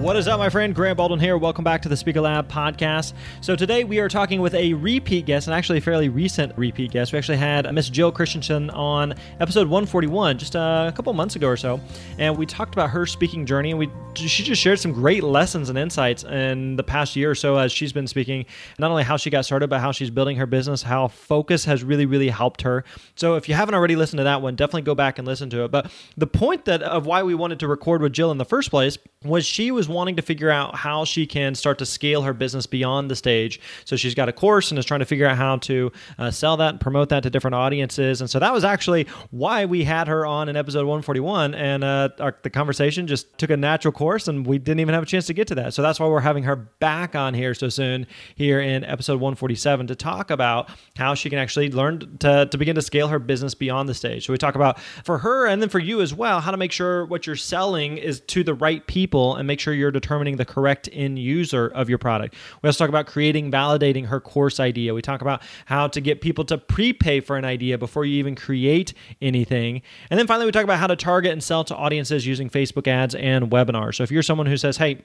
What 0.00 0.16
is 0.16 0.26
up, 0.28 0.38
my 0.38 0.48
friend? 0.48 0.74
Grant 0.74 0.96
Baldwin 0.96 1.20
here. 1.20 1.36
Welcome 1.36 1.62
back 1.62 1.82
to 1.82 1.90
the 1.90 1.96
Speaker 1.96 2.22
Lab 2.22 2.50
podcast. 2.50 3.12
So, 3.42 3.54
today 3.54 3.84
we 3.84 3.98
are 3.98 4.08
talking 4.08 4.40
with 4.40 4.54
a 4.54 4.72
repeat 4.72 5.26
guest, 5.26 5.46
and 5.46 5.54
actually 5.54 5.76
a 5.76 5.82
fairly 5.82 6.08
recent 6.08 6.56
repeat 6.56 6.90
guest. 6.90 7.12
We 7.12 7.18
actually 7.18 7.36
had 7.36 7.66
uh, 7.66 7.72
Miss 7.72 7.90
Jill 7.90 8.10
Christensen 8.10 8.70
on 8.70 9.12
episode 9.40 9.68
141 9.68 10.38
just 10.38 10.56
uh, 10.56 10.86
a 10.90 10.96
couple 10.96 11.12
months 11.12 11.36
ago 11.36 11.46
or 11.46 11.56
so, 11.58 11.78
and 12.16 12.34
we 12.38 12.46
talked 12.46 12.74
about 12.74 12.88
her 12.88 13.04
speaking 13.04 13.44
journey. 13.44 13.72
And 13.72 13.78
we 13.78 13.90
she 14.14 14.42
just 14.42 14.62
shared 14.62 14.80
some 14.80 14.92
great 14.92 15.22
lessons 15.22 15.68
and 15.68 15.78
insights 15.78 16.24
in 16.24 16.76
the 16.76 16.82
past 16.82 17.14
year 17.14 17.30
or 17.30 17.34
so 17.34 17.58
as 17.58 17.70
she's 17.70 17.92
been 17.92 18.06
speaking, 18.06 18.46
not 18.78 18.90
only 18.90 19.02
how 19.02 19.18
she 19.18 19.28
got 19.28 19.44
started, 19.44 19.68
but 19.68 19.80
how 19.80 19.92
she's 19.92 20.08
building 20.08 20.38
her 20.38 20.46
business, 20.46 20.82
how 20.82 21.08
focus 21.08 21.66
has 21.66 21.84
really, 21.84 22.06
really 22.06 22.30
helped 22.30 22.62
her. 22.62 22.84
So, 23.16 23.34
if 23.34 23.50
you 23.50 23.54
haven't 23.54 23.74
already 23.74 23.96
listened 23.96 24.16
to 24.16 24.24
that 24.24 24.40
one, 24.40 24.56
definitely 24.56 24.80
go 24.80 24.94
back 24.94 25.18
and 25.18 25.28
listen 25.28 25.50
to 25.50 25.64
it. 25.64 25.70
But 25.70 25.92
the 26.16 26.26
point 26.26 26.64
that 26.64 26.82
of 26.82 27.04
why 27.04 27.22
we 27.22 27.34
wanted 27.34 27.60
to 27.60 27.68
record 27.68 28.00
with 28.00 28.14
Jill 28.14 28.30
in 28.30 28.38
the 28.38 28.46
first 28.46 28.70
place 28.70 28.96
was 29.26 29.44
she 29.44 29.70
was 29.70 29.89
wanting 29.90 30.16
to 30.16 30.22
figure 30.22 30.50
out 30.50 30.74
how 30.76 31.04
she 31.04 31.26
can 31.26 31.54
start 31.54 31.78
to 31.78 31.86
scale 31.86 32.22
her 32.22 32.32
business 32.32 32.66
beyond 32.66 33.10
the 33.10 33.16
stage. 33.16 33.60
So 33.84 33.96
she's 33.96 34.14
got 34.14 34.28
a 34.28 34.32
course 34.32 34.70
and 34.70 34.78
is 34.78 34.84
trying 34.84 35.00
to 35.00 35.06
figure 35.06 35.26
out 35.26 35.36
how 35.36 35.56
to 35.58 35.92
uh, 36.18 36.30
sell 36.30 36.56
that 36.58 36.70
and 36.70 36.80
promote 36.80 37.08
that 37.10 37.22
to 37.22 37.30
different 37.30 37.54
audiences. 37.54 38.20
And 38.20 38.28
so 38.28 38.38
that 38.38 38.52
was 38.52 38.64
actually 38.64 39.06
why 39.30 39.64
we 39.64 39.84
had 39.84 40.08
her 40.08 40.26
on 40.26 40.48
in 40.48 40.56
episode 40.56 40.86
141. 40.86 41.54
And 41.54 41.84
uh, 41.84 42.10
our, 42.18 42.36
the 42.42 42.50
conversation 42.50 43.06
just 43.06 43.36
took 43.38 43.50
a 43.50 43.56
natural 43.56 43.92
course 43.92 44.28
and 44.28 44.46
we 44.46 44.58
didn't 44.58 44.80
even 44.80 44.94
have 44.94 45.02
a 45.02 45.06
chance 45.06 45.26
to 45.26 45.34
get 45.34 45.48
to 45.48 45.54
that. 45.56 45.74
So 45.74 45.82
that's 45.82 45.98
why 45.98 46.06
we're 46.06 46.20
having 46.20 46.44
her 46.44 46.56
back 46.56 47.14
on 47.14 47.34
here 47.34 47.54
so 47.54 47.68
soon 47.68 48.06
here 48.34 48.60
in 48.60 48.84
episode 48.84 49.14
147 49.14 49.86
to 49.88 49.94
talk 49.94 50.30
about 50.30 50.70
how 50.96 51.14
she 51.14 51.30
can 51.30 51.38
actually 51.38 51.70
learn 51.70 52.18
to, 52.18 52.46
to 52.46 52.58
begin 52.58 52.74
to 52.74 52.82
scale 52.82 53.08
her 53.08 53.18
business 53.18 53.54
beyond 53.54 53.88
the 53.88 53.94
stage. 53.94 54.26
So 54.26 54.32
we 54.32 54.38
talk 54.38 54.54
about 54.54 54.78
for 55.04 55.18
her 55.18 55.46
and 55.46 55.60
then 55.60 55.68
for 55.68 55.78
you 55.78 56.00
as 56.00 56.14
well, 56.14 56.40
how 56.40 56.50
to 56.50 56.56
make 56.56 56.72
sure 56.72 57.06
what 57.06 57.26
you're 57.26 57.36
selling 57.36 57.98
is 57.98 58.20
to 58.20 58.44
the 58.44 58.54
right 58.54 58.86
people 58.86 59.36
and 59.36 59.46
make 59.46 59.60
sure 59.60 59.72
you're 59.72 59.79
determining 59.90 60.20
determining 60.20 60.36
the 60.36 60.44
correct 60.44 60.88
end 60.92 61.18
user 61.18 61.68
of 61.68 61.88
your 61.88 61.98
product. 61.98 62.34
We 62.62 62.68
also 62.68 62.84
talk 62.84 62.88
about 62.88 63.06
creating, 63.06 63.50
validating 63.50 64.06
her 64.06 64.20
course 64.20 64.60
idea. 64.60 64.92
We 64.92 65.02
talk 65.02 65.22
about 65.22 65.42
how 65.66 65.88
to 65.88 66.00
get 66.00 66.20
people 66.20 66.44
to 66.46 66.58
prepay 66.58 67.20
for 67.20 67.36
an 67.36 67.44
idea 67.44 67.78
before 67.78 68.04
you 68.04 68.18
even 68.18 68.34
create 68.34 68.92
anything. 69.22 69.82
And 70.10 70.18
then 70.18 70.26
finally, 70.26 70.46
we 70.46 70.52
talk 70.52 70.64
about 70.64 70.78
how 70.78 70.88
to 70.88 70.96
target 70.96 71.32
and 71.32 71.42
sell 71.42 71.64
to 71.64 71.76
audiences 71.76 72.26
using 72.26 72.50
Facebook 72.50 72.86
ads 72.86 73.14
and 73.14 73.50
webinars. 73.50 73.96
So 73.96 74.02
if 74.02 74.10
you're 74.10 74.22
someone 74.22 74.46
who 74.46 74.56
says, 74.56 74.76
hey, 74.76 75.04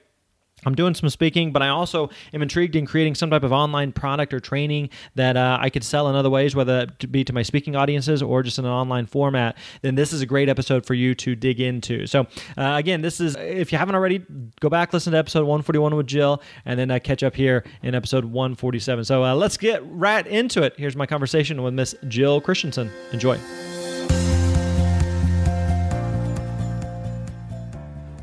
I'm 0.66 0.74
doing 0.74 0.94
some 0.94 1.08
speaking, 1.08 1.52
but 1.52 1.62
I 1.62 1.68
also 1.68 2.10
am 2.34 2.42
intrigued 2.42 2.76
in 2.76 2.84
creating 2.86 3.14
some 3.14 3.30
type 3.30 3.44
of 3.44 3.52
online 3.52 3.92
product 3.92 4.34
or 4.34 4.40
training 4.40 4.90
that 5.14 5.36
uh, 5.36 5.58
I 5.60 5.70
could 5.70 5.84
sell 5.84 6.08
in 6.08 6.16
other 6.16 6.28
ways, 6.28 6.54
whether 6.54 6.80
it 6.80 7.10
be 7.10 7.24
to 7.24 7.32
my 7.32 7.42
speaking 7.42 7.76
audiences 7.76 8.22
or 8.22 8.42
just 8.42 8.58
in 8.58 8.64
an 8.64 8.70
online 8.70 9.06
format. 9.06 9.56
Then 9.82 9.94
this 9.94 10.12
is 10.12 10.20
a 10.20 10.26
great 10.26 10.48
episode 10.48 10.84
for 10.84 10.94
you 10.94 11.14
to 11.14 11.36
dig 11.36 11.60
into. 11.60 12.06
So, 12.06 12.26
uh, 12.56 12.74
again, 12.74 13.00
this 13.00 13.20
is, 13.20 13.36
if 13.36 13.70
you 13.72 13.78
haven't 13.78 13.94
already, 13.94 14.24
go 14.60 14.68
back, 14.68 14.92
listen 14.92 15.12
to 15.12 15.18
episode 15.18 15.42
141 15.42 15.94
with 15.94 16.06
Jill, 16.06 16.42
and 16.64 16.78
then 16.78 16.90
uh, 16.90 16.98
catch 16.98 17.22
up 17.22 17.36
here 17.36 17.64
in 17.82 17.94
episode 17.94 18.24
147. 18.24 19.04
So, 19.04 19.24
uh, 19.24 19.34
let's 19.34 19.56
get 19.56 19.82
right 19.86 20.26
into 20.26 20.62
it. 20.62 20.74
Here's 20.76 20.96
my 20.96 21.06
conversation 21.06 21.62
with 21.62 21.74
Miss 21.74 21.94
Jill 22.08 22.40
Christensen. 22.40 22.90
Enjoy. 23.12 23.38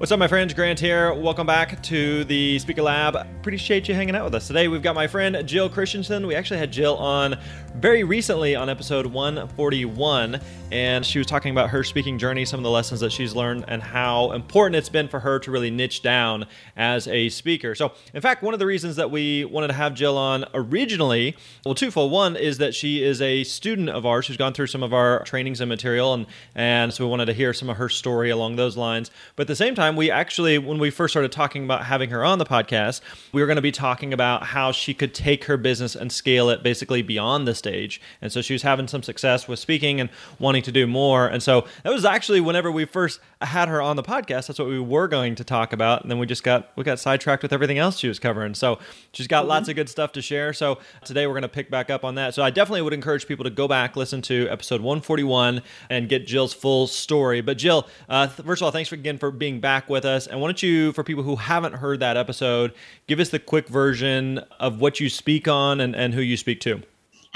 What's 0.04 0.12
up, 0.12 0.20
my 0.20 0.28
friends? 0.28 0.54
Grant 0.54 0.82
here. 0.82 1.14
Welcome 1.14 1.48
back 1.48 1.82
to 1.84 2.26
the 2.26 2.60
Speaker 2.60 2.82
Lab. 2.82 3.16
Appreciate 3.16 3.88
you 3.88 3.96
hanging 3.96 4.18
out 4.18 4.26
with 4.26 4.36
us 4.36 4.48
today. 4.48 4.68
We've 4.68 4.82
got 4.82 4.96
my 4.96 5.08
friend 5.08 5.48
Jill 5.48 5.70
Christensen. 5.70 6.28
We 6.28 6.36
actually 6.36 6.60
had 6.60 6.74
Jill 6.74 6.98
on 6.98 7.40
very 7.76 8.04
recently 8.04 8.56
on 8.56 8.70
episode 8.70 9.06
141, 9.06 10.40
and 10.72 11.06
she 11.06 11.18
was 11.18 11.28
talking 11.28 11.52
about 11.52 11.70
her 11.70 11.84
speaking 11.84 12.18
journey, 12.18 12.46
some 12.46 12.60
of 12.60 12.64
the 12.64 12.70
lessons 12.70 13.00
that 13.00 13.12
she's 13.12 13.36
learned, 13.36 13.66
and 13.68 13.82
how 13.82 14.32
important 14.32 14.76
it's 14.76 14.90
been 14.90 15.08
for 15.08 15.20
her 15.20 15.40
to 15.40 15.52
really 15.52 15.72
niche 15.72 16.02
down 16.02 16.46
as 16.78 17.08
a 17.08 17.30
speaker. 17.30 17.74
So, 17.74 17.94
in 18.14 18.22
fact, 18.22 18.44
one 18.44 18.54
of 18.54 18.60
the 18.60 18.66
reasons 18.66 18.96
that 18.98 19.10
we 19.10 19.46
wanted 19.46 19.68
to 19.68 19.74
have 19.74 19.94
Jill 19.94 20.18
on 20.18 20.46
originally, 20.54 21.36
well, 21.66 21.76
twofold. 21.76 22.12
One 22.12 22.36
is 22.36 22.58
that 22.60 22.76
she 22.76 23.04
is 23.04 23.22
a 23.22 23.44
student 23.44 23.90
of 23.90 24.06
ours 24.06 24.28
who's 24.28 24.38
gone 24.38 24.54
through 24.54 24.68
some 24.68 24.84
of 24.84 24.94
our 24.94 25.24
trainings 25.24 25.60
and 25.60 25.70
material, 25.70 26.14
and 26.14 26.28
and 26.56 26.94
so 26.94 27.06
we 27.06 27.10
wanted 27.10 27.26
to 27.26 27.34
hear 27.34 27.54
some 27.54 27.70
of 27.70 27.78
her 27.78 27.90
story 27.90 28.30
along 28.30 28.56
those 28.56 28.78
lines. 28.78 29.10
But 29.36 29.44
at 29.44 29.48
the 29.48 29.56
same 29.56 29.74
time, 29.74 29.96
we 29.96 30.12
actually, 30.12 30.58
when 30.58 30.80
we 30.80 30.90
first 30.90 31.14
started 31.14 31.32
talking 31.32 31.64
about 31.64 31.86
having 31.86 32.12
her 32.12 32.24
on 32.24 32.40
the 32.40 32.46
podcast, 32.46 33.02
we 33.32 33.42
were 33.42 33.48
going 33.48 33.56
to 33.56 33.62
be 33.62 33.72
talking 33.72 34.14
about 34.14 34.44
how 34.44 34.72
she 34.72 34.94
could 34.94 35.14
take 35.14 35.46
her 35.46 35.58
business 35.58 35.96
and 35.96 36.12
scale 36.12 36.50
it 36.50 36.62
basically 36.62 37.02
beyond 37.02 37.48
the 37.48 37.56
stage. 37.64 38.02
And 38.22 38.30
so 38.30 38.42
she 38.42 38.54
was 38.54 38.62
having 38.62 38.90
some 38.90 39.04
success 39.04 39.48
with 39.48 39.58
speaking 39.58 40.02
and 40.02 40.10
wanting 40.38 40.64
to 40.64 40.72
do 40.72 40.86
more. 40.86 41.28
And 41.28 41.42
so 41.42 41.66
that 41.84 41.94
was 41.94 42.04
actually 42.04 42.42
whenever 42.42 42.70
we 42.70 42.84
first 42.84 43.22
had 43.42 43.70
her 43.70 43.82
on 43.82 43.96
the 43.96 44.04
podcast, 44.04 44.48
that's 44.48 44.60
what 44.60 44.68
we 44.68 44.80
were 44.80 45.08
going 45.08 45.36
to 45.36 45.46
talk 45.46 45.72
about. 45.72 46.02
And 46.02 46.12
then 46.12 46.20
we 46.20 46.26
just 46.26 46.44
got 46.44 46.72
we 46.76 46.84
got 46.84 47.00
sidetracked 47.00 47.42
with 47.42 47.54
everything 47.54 47.78
else 47.78 47.98
she 47.98 48.10
was 48.10 48.20
covering. 48.20 48.54
So 48.54 48.80
she's 49.14 49.28
got 49.28 49.42
mm-hmm. 49.42 49.50
lots 49.50 49.70
of 49.70 49.76
good 49.76 49.88
stuff 49.90 50.12
to 50.14 50.22
share. 50.22 50.52
So 50.52 50.80
today 51.06 51.26
we're 51.26 51.34
going 51.34 51.44
to 51.44 51.48
pick 51.48 51.72
back 51.72 51.90
up 51.90 52.04
on 52.04 52.16
that. 52.16 52.34
So 52.34 52.44
I 52.44 52.50
definitely 52.50 52.82
would 52.82 52.94
encourage 52.94 53.28
people 53.28 53.46
to 53.46 53.50
go 53.50 53.68
back, 53.68 53.96
listen 53.96 54.22
to 54.24 54.48
episode 54.50 54.82
141, 54.82 55.62
and 55.90 56.10
get 56.10 56.28
Jill's 56.28 56.54
full 56.54 56.88
story. 56.88 57.40
But 57.40 57.58
Jill, 57.58 57.88
uh, 58.10 58.28
first 58.28 58.62
of 58.62 58.66
all, 58.66 58.72
thanks 58.72 58.92
again 58.92 59.18
for 59.18 59.32
being 59.32 59.62
back 59.62 59.90
with 59.90 60.04
us. 60.04 60.28
And 60.28 60.42
why 60.42 60.48
don't 60.48 60.62
you, 60.62 60.92
for 60.92 61.04
people 61.04 61.24
who 61.24 61.38
haven't 61.38 61.76
heard 61.76 62.02
that 62.02 62.18
episode, 62.18 62.74
give 63.08 63.20
us 63.20 63.30
the 63.30 63.40
quick 63.40 63.70
version 63.70 64.40
of 64.60 64.82
what 64.82 65.00
you 65.00 65.10
speak 65.10 65.48
on 65.48 65.80
and, 65.80 65.96
and 65.96 66.14
who 66.14 66.22
you 66.22 66.36
speak 66.36 66.60
to. 66.62 66.84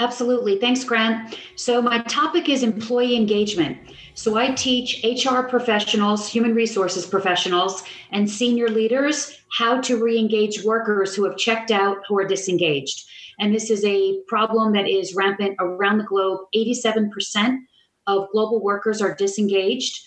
Absolutely. 0.00 0.58
Thanks, 0.60 0.84
Grant. 0.84 1.36
So, 1.56 1.82
my 1.82 2.02
topic 2.02 2.48
is 2.48 2.62
employee 2.62 3.16
engagement. 3.16 3.78
So, 4.14 4.36
I 4.36 4.52
teach 4.52 5.02
HR 5.02 5.42
professionals, 5.42 6.28
human 6.28 6.54
resources 6.54 7.04
professionals, 7.04 7.82
and 8.12 8.30
senior 8.30 8.68
leaders 8.68 9.32
how 9.50 9.80
to 9.80 10.02
re 10.02 10.16
engage 10.16 10.62
workers 10.62 11.16
who 11.16 11.24
have 11.24 11.36
checked 11.36 11.72
out, 11.72 11.98
who 12.08 12.16
are 12.18 12.26
disengaged. 12.26 13.04
And 13.40 13.52
this 13.52 13.70
is 13.70 13.84
a 13.84 14.20
problem 14.28 14.72
that 14.74 14.88
is 14.88 15.14
rampant 15.16 15.56
around 15.58 15.98
the 15.98 16.04
globe. 16.04 16.40
87% 16.54 17.58
of 18.06 18.28
global 18.30 18.62
workers 18.62 19.02
are 19.02 19.14
disengaged. 19.14 20.00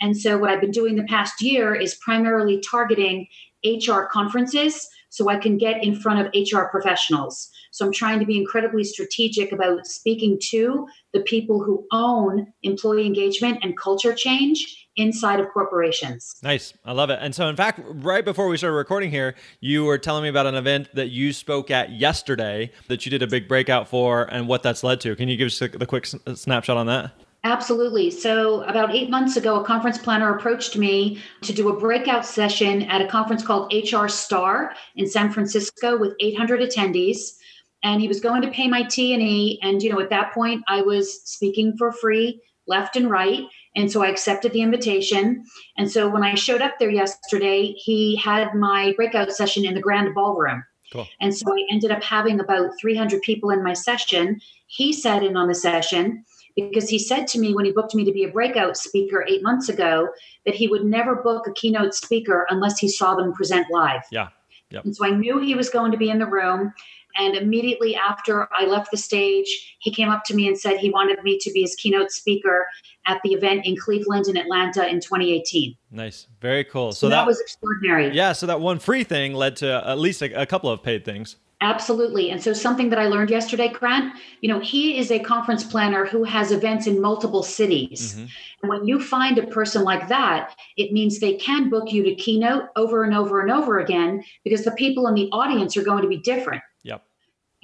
And 0.00 0.16
so, 0.16 0.38
what 0.38 0.50
I've 0.50 0.60
been 0.62 0.70
doing 0.70 0.96
the 0.96 1.04
past 1.04 1.42
year 1.42 1.74
is 1.74 1.96
primarily 1.96 2.60
targeting 2.60 3.26
HR 3.62 4.02
conferences 4.10 4.88
so 5.10 5.28
I 5.28 5.36
can 5.36 5.58
get 5.58 5.84
in 5.84 5.94
front 5.94 6.20
of 6.20 6.32
HR 6.34 6.64
professionals. 6.70 7.50
So 7.74 7.84
I'm 7.84 7.92
trying 7.92 8.20
to 8.20 8.24
be 8.24 8.36
incredibly 8.36 8.84
strategic 8.84 9.50
about 9.50 9.84
speaking 9.84 10.38
to 10.50 10.86
the 11.12 11.18
people 11.22 11.60
who 11.60 11.84
own 11.90 12.46
employee 12.62 13.04
engagement 13.04 13.58
and 13.64 13.76
culture 13.76 14.14
change 14.14 14.86
inside 14.94 15.40
of 15.40 15.48
corporations. 15.48 16.36
Nice. 16.40 16.72
I 16.84 16.92
love 16.92 17.10
it. 17.10 17.18
And 17.20 17.34
so, 17.34 17.48
in 17.48 17.56
fact, 17.56 17.80
right 17.84 18.24
before 18.24 18.46
we 18.46 18.56
started 18.56 18.76
recording 18.76 19.10
here, 19.10 19.34
you 19.58 19.84
were 19.84 19.98
telling 19.98 20.22
me 20.22 20.28
about 20.28 20.46
an 20.46 20.54
event 20.54 20.88
that 20.94 21.08
you 21.08 21.32
spoke 21.32 21.68
at 21.72 21.90
yesterday 21.90 22.70
that 22.86 23.04
you 23.04 23.10
did 23.10 23.22
a 23.22 23.26
big 23.26 23.48
breakout 23.48 23.88
for 23.88 24.22
and 24.32 24.46
what 24.46 24.62
that's 24.62 24.84
led 24.84 25.00
to. 25.00 25.16
Can 25.16 25.28
you 25.28 25.36
give 25.36 25.46
us 25.46 25.58
the 25.58 25.84
quick 25.84 26.06
uh, 26.28 26.36
snapshot 26.36 26.76
on 26.76 26.86
that? 26.86 27.10
Absolutely. 27.42 28.08
So, 28.12 28.62
about 28.62 28.94
eight 28.94 29.10
months 29.10 29.36
ago, 29.36 29.60
a 29.60 29.64
conference 29.64 29.98
planner 29.98 30.32
approached 30.32 30.76
me 30.76 31.20
to 31.42 31.52
do 31.52 31.70
a 31.70 31.76
breakout 31.76 32.24
session 32.24 32.82
at 32.82 33.02
a 33.02 33.08
conference 33.08 33.44
called 33.44 33.74
HR 33.74 34.06
Star 34.06 34.76
in 34.94 35.08
San 35.08 35.32
Francisco 35.32 35.98
with 35.98 36.14
800 36.20 36.60
attendees. 36.60 37.40
And 37.84 38.00
he 38.00 38.08
was 38.08 38.18
going 38.18 38.42
to 38.42 38.50
pay 38.50 38.66
my 38.66 38.82
T 38.82 39.14
and 39.14 39.22
E. 39.22 39.60
And, 39.62 39.82
you 39.82 39.92
know, 39.92 40.00
at 40.00 40.10
that 40.10 40.32
point, 40.34 40.64
I 40.66 40.82
was 40.82 41.22
speaking 41.22 41.76
for 41.76 41.92
free 41.92 42.40
left 42.66 42.96
and 42.96 43.10
right. 43.10 43.44
And 43.76 43.90
so 43.90 44.02
I 44.02 44.08
accepted 44.08 44.52
the 44.52 44.62
invitation. 44.62 45.44
And 45.76 45.90
so 45.90 46.08
when 46.08 46.22
I 46.22 46.34
showed 46.34 46.62
up 46.62 46.78
there 46.78 46.90
yesterday, 46.90 47.74
he 47.76 48.16
had 48.16 48.54
my 48.54 48.94
breakout 48.96 49.32
session 49.32 49.64
in 49.64 49.74
the 49.74 49.80
grand 49.80 50.14
ballroom. 50.14 50.64
Cool. 50.92 51.06
And 51.20 51.36
so 51.36 51.52
I 51.52 51.66
ended 51.70 51.90
up 51.90 52.02
having 52.02 52.40
about 52.40 52.70
300 52.80 53.20
people 53.22 53.50
in 53.50 53.64
my 53.64 53.72
session. 53.72 54.40
He 54.66 54.92
sat 54.92 55.22
in 55.22 55.36
on 55.36 55.48
the 55.48 55.54
session 55.54 56.24
because 56.54 56.88
he 56.88 57.00
said 57.00 57.26
to 57.28 57.40
me 57.40 57.52
when 57.52 57.64
he 57.64 57.72
booked 57.72 57.96
me 57.96 58.04
to 58.04 58.12
be 58.12 58.24
a 58.24 58.30
breakout 58.30 58.76
speaker 58.76 59.24
eight 59.28 59.42
months 59.42 59.68
ago 59.68 60.08
that 60.46 60.54
he 60.54 60.68
would 60.68 60.84
never 60.84 61.16
book 61.16 61.48
a 61.48 61.52
keynote 61.52 61.94
speaker 61.94 62.46
unless 62.48 62.78
he 62.78 62.88
saw 62.88 63.16
them 63.16 63.32
present 63.32 63.66
live. 63.72 64.02
Yeah. 64.12 64.28
Yep. 64.70 64.84
And 64.84 64.96
so 64.96 65.04
I 65.04 65.10
knew 65.10 65.38
he 65.38 65.54
was 65.54 65.68
going 65.68 65.92
to 65.92 65.98
be 65.98 66.10
in 66.10 66.18
the 66.18 66.26
room. 66.26 66.72
And 67.16 67.36
immediately 67.36 67.94
after 67.96 68.48
I 68.52 68.66
left 68.66 68.90
the 68.90 68.96
stage, 68.96 69.76
he 69.78 69.92
came 69.92 70.08
up 70.08 70.24
to 70.24 70.34
me 70.34 70.48
and 70.48 70.58
said 70.58 70.78
he 70.78 70.90
wanted 70.90 71.22
me 71.22 71.38
to 71.38 71.52
be 71.52 71.62
his 71.62 71.74
keynote 71.76 72.10
speaker 72.10 72.66
at 73.06 73.20
the 73.22 73.32
event 73.32 73.66
in 73.66 73.76
Cleveland 73.76 74.26
and 74.26 74.38
Atlanta 74.38 74.86
in 74.88 75.00
2018. 75.00 75.74
Nice. 75.90 76.26
Very 76.40 76.64
cool. 76.64 76.92
So, 76.92 77.06
so 77.06 77.08
that, 77.10 77.16
that, 77.16 77.26
was 77.26 77.40
extraordinary. 77.40 78.14
Yeah. 78.14 78.32
So 78.32 78.46
that 78.46 78.60
one 78.60 78.78
free 78.78 79.04
thing 79.04 79.34
led 79.34 79.56
to 79.56 79.82
at 79.86 79.98
least 79.98 80.22
a, 80.22 80.40
a 80.40 80.46
couple 80.46 80.70
of 80.70 80.82
paid 80.82 81.04
things. 81.04 81.36
Absolutely. 81.64 82.30
And 82.30 82.42
so 82.42 82.52
something 82.52 82.90
that 82.90 82.98
I 82.98 83.06
learned 83.06 83.30
yesterday, 83.30 83.68
Grant, 83.68 84.14
you 84.42 84.50
know, 84.50 84.60
he 84.60 84.98
is 84.98 85.10
a 85.10 85.18
conference 85.18 85.64
planner 85.64 86.04
who 86.04 86.22
has 86.24 86.52
events 86.52 86.86
in 86.86 87.00
multiple 87.00 87.42
cities. 87.42 88.12
Mm-hmm. 88.12 88.26
And 88.62 88.68
when 88.68 88.86
you 88.86 89.00
find 89.00 89.38
a 89.38 89.46
person 89.46 89.82
like 89.82 90.08
that, 90.08 90.54
it 90.76 90.92
means 90.92 91.20
they 91.20 91.36
can 91.36 91.70
book 91.70 91.90
you 91.90 92.02
to 92.02 92.14
keynote 92.16 92.64
over 92.76 93.02
and 93.02 93.14
over 93.14 93.40
and 93.40 93.50
over 93.50 93.78
again 93.78 94.22
because 94.42 94.64
the 94.64 94.72
people 94.72 95.06
in 95.06 95.14
the 95.14 95.30
audience 95.32 95.74
are 95.76 95.82
going 95.82 96.02
to 96.02 96.08
be 96.08 96.18
different. 96.18 96.62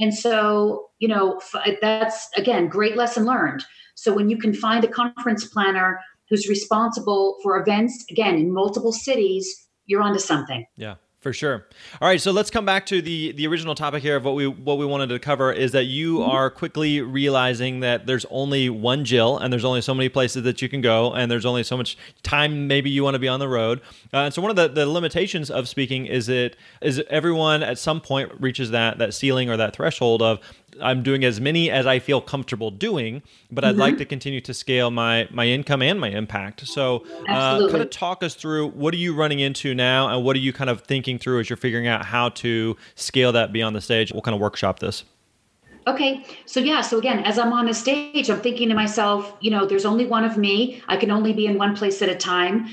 And 0.00 0.14
so, 0.14 0.86
you 0.98 1.08
know, 1.08 1.40
that's 1.80 2.28
again, 2.36 2.68
great 2.68 2.96
lesson 2.96 3.24
learned. 3.24 3.64
So 3.94 4.12
when 4.14 4.30
you 4.30 4.38
can 4.38 4.54
find 4.54 4.82
a 4.82 4.88
conference 4.88 5.44
planner 5.44 6.00
who's 6.28 6.48
responsible 6.48 7.36
for 7.42 7.60
events 7.60 8.04
again 8.10 8.36
in 8.36 8.52
multiple 8.52 8.92
cities, 8.92 9.68
you're 9.86 10.02
onto 10.02 10.18
something. 10.18 10.64
Yeah. 10.76 10.94
For 11.20 11.34
sure. 11.34 11.66
All 12.00 12.08
right, 12.08 12.18
so 12.18 12.30
let's 12.30 12.50
come 12.50 12.64
back 12.64 12.86
to 12.86 13.02
the 13.02 13.32
the 13.32 13.46
original 13.46 13.74
topic 13.74 14.02
here 14.02 14.16
of 14.16 14.24
what 14.24 14.34
we 14.34 14.46
what 14.46 14.78
we 14.78 14.86
wanted 14.86 15.10
to 15.10 15.18
cover 15.18 15.52
is 15.52 15.72
that 15.72 15.84
you 15.84 16.18
mm-hmm. 16.18 16.30
are 16.30 16.48
quickly 16.48 17.02
realizing 17.02 17.80
that 17.80 18.06
there's 18.06 18.24
only 18.30 18.70
one 18.70 19.04
Jill 19.04 19.36
and 19.36 19.52
there's 19.52 19.64
only 19.64 19.82
so 19.82 19.92
many 19.92 20.08
places 20.08 20.44
that 20.44 20.62
you 20.62 20.68
can 20.70 20.80
go 20.80 21.12
and 21.12 21.30
there's 21.30 21.44
only 21.44 21.62
so 21.62 21.76
much 21.76 21.98
time 22.22 22.66
maybe 22.66 22.88
you 22.88 23.04
want 23.04 23.16
to 23.16 23.18
be 23.18 23.28
on 23.28 23.38
the 23.38 23.48
road. 23.48 23.82
Uh, 24.14 24.18
and 24.20 24.34
so 24.34 24.40
one 24.40 24.50
of 24.50 24.56
the, 24.56 24.68
the 24.68 24.86
limitations 24.86 25.50
of 25.50 25.68
speaking 25.68 26.06
is 26.06 26.30
it 26.30 26.56
is 26.80 27.02
everyone 27.10 27.62
at 27.62 27.76
some 27.76 28.00
point 28.00 28.32
reaches 28.40 28.70
that 28.70 28.96
that 28.96 29.12
ceiling 29.12 29.50
or 29.50 29.58
that 29.58 29.76
threshold 29.76 30.22
of 30.22 30.38
I'm 30.80 31.02
doing 31.02 31.24
as 31.24 31.40
many 31.40 31.70
as 31.70 31.86
I 31.86 31.98
feel 31.98 32.20
comfortable 32.20 32.70
doing, 32.70 33.22
but 33.50 33.64
I'd 33.64 33.72
mm-hmm. 33.72 33.80
like 33.80 33.98
to 33.98 34.04
continue 34.04 34.40
to 34.42 34.54
scale 34.54 34.90
my 34.90 35.28
my 35.30 35.46
income 35.46 35.82
and 35.82 36.00
my 36.00 36.08
impact. 36.08 36.66
So, 36.66 37.04
uh, 37.28 37.68
kind 37.68 37.82
of 37.82 37.90
talk 37.90 38.22
us 38.22 38.34
through 38.34 38.68
what 38.70 38.94
are 38.94 38.98
you 38.98 39.14
running 39.14 39.40
into 39.40 39.74
now, 39.74 40.08
and 40.08 40.24
what 40.24 40.36
are 40.36 40.40
you 40.40 40.52
kind 40.52 40.70
of 40.70 40.82
thinking 40.82 41.18
through 41.18 41.40
as 41.40 41.50
you're 41.50 41.56
figuring 41.56 41.86
out 41.86 42.04
how 42.04 42.28
to 42.30 42.76
scale 42.94 43.32
that 43.32 43.52
beyond 43.52 43.74
the 43.76 43.80
stage? 43.80 44.12
We'll 44.12 44.22
kind 44.22 44.34
of 44.34 44.40
workshop 44.40 44.78
this. 44.78 45.04
Okay. 45.86 46.24
So, 46.46 46.60
yeah. 46.60 46.82
So, 46.82 46.98
again, 46.98 47.20
as 47.20 47.38
I'm 47.38 47.52
on 47.52 47.66
the 47.66 47.74
stage, 47.74 48.30
I'm 48.30 48.40
thinking 48.40 48.68
to 48.68 48.74
myself, 48.74 49.34
you 49.40 49.50
know, 49.50 49.66
there's 49.66 49.84
only 49.84 50.06
one 50.06 50.24
of 50.24 50.36
me. 50.36 50.82
I 50.88 50.96
can 50.96 51.10
only 51.10 51.32
be 51.32 51.46
in 51.46 51.58
one 51.58 51.74
place 51.74 52.02
at 52.02 52.08
a 52.08 52.14
time. 52.14 52.68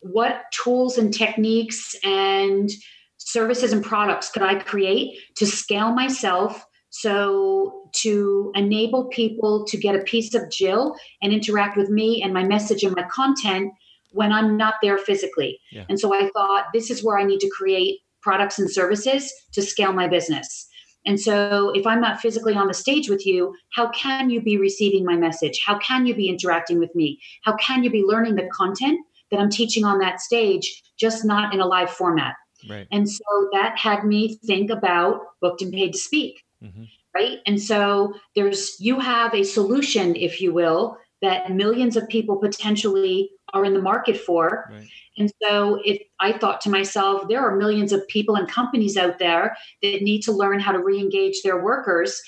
What 0.00 0.42
tools 0.52 0.98
and 0.98 1.12
techniques 1.12 1.94
and 2.04 2.70
services 3.18 3.72
and 3.72 3.84
products 3.84 4.30
could 4.30 4.42
I 4.42 4.56
create 4.56 5.18
to 5.36 5.46
scale 5.46 5.92
myself 5.92 6.66
so, 6.90 7.88
to 8.02 8.52
enable 8.56 9.04
people 9.06 9.64
to 9.66 9.76
get 9.76 9.94
a 9.94 10.00
piece 10.00 10.34
of 10.34 10.50
Jill 10.50 10.96
and 11.22 11.32
interact 11.32 11.76
with 11.76 11.88
me 11.88 12.20
and 12.22 12.34
my 12.34 12.42
message 12.42 12.82
and 12.82 12.94
my 12.96 13.04
content 13.04 13.72
when 14.10 14.32
I'm 14.32 14.56
not 14.56 14.74
there 14.82 14.98
physically. 14.98 15.60
Yeah. 15.70 15.84
And 15.88 15.98
so 15.98 16.12
I 16.12 16.28
thought 16.30 16.66
this 16.74 16.90
is 16.90 17.04
where 17.04 17.16
I 17.16 17.22
need 17.22 17.38
to 17.40 17.50
create 17.56 18.00
products 18.22 18.58
and 18.58 18.68
services 18.68 19.32
to 19.52 19.62
scale 19.62 19.92
my 19.92 20.08
business. 20.08 20.68
And 21.06 21.18
so, 21.18 21.70
if 21.74 21.86
I'm 21.86 22.00
not 22.00 22.20
physically 22.20 22.54
on 22.54 22.66
the 22.66 22.74
stage 22.74 23.08
with 23.08 23.24
you, 23.24 23.54
how 23.72 23.88
can 23.90 24.28
you 24.28 24.42
be 24.42 24.58
receiving 24.58 25.04
my 25.04 25.16
message? 25.16 25.60
How 25.64 25.78
can 25.78 26.06
you 26.06 26.14
be 26.14 26.28
interacting 26.28 26.80
with 26.80 26.94
me? 26.96 27.20
How 27.44 27.54
can 27.56 27.84
you 27.84 27.90
be 27.90 28.02
learning 28.02 28.34
the 28.34 28.48
content 28.52 28.98
that 29.30 29.38
I'm 29.38 29.48
teaching 29.48 29.84
on 29.84 30.00
that 30.00 30.20
stage, 30.20 30.82
just 30.98 31.24
not 31.24 31.54
in 31.54 31.60
a 31.60 31.66
live 31.66 31.90
format? 31.90 32.34
Right. 32.68 32.86
And 32.90 33.08
so 33.08 33.24
that 33.52 33.78
had 33.78 34.04
me 34.04 34.38
think 34.44 34.70
about 34.70 35.20
booked 35.40 35.62
and 35.62 35.72
paid 35.72 35.92
to 35.92 35.98
speak. 35.98 36.42
Mm-hmm. 36.62 36.84
Right. 37.14 37.38
And 37.46 37.60
so 37.60 38.14
there's, 38.36 38.76
you 38.78 39.00
have 39.00 39.34
a 39.34 39.42
solution, 39.42 40.14
if 40.14 40.40
you 40.40 40.52
will, 40.52 40.96
that 41.22 41.50
millions 41.50 41.96
of 41.96 42.08
people 42.08 42.36
potentially 42.36 43.30
are 43.52 43.64
in 43.64 43.74
the 43.74 43.82
market 43.82 44.16
for. 44.16 44.70
Right. 44.70 44.88
And 45.18 45.32
so 45.42 45.80
if 45.84 46.00
I 46.20 46.32
thought 46.32 46.60
to 46.62 46.70
myself, 46.70 47.28
there 47.28 47.40
are 47.40 47.56
millions 47.56 47.92
of 47.92 48.06
people 48.08 48.36
and 48.36 48.48
companies 48.48 48.96
out 48.96 49.18
there 49.18 49.56
that 49.82 50.02
need 50.02 50.22
to 50.22 50.32
learn 50.32 50.60
how 50.60 50.72
to 50.72 50.82
re-engage 50.82 51.42
their 51.42 51.62
workers. 51.62 52.20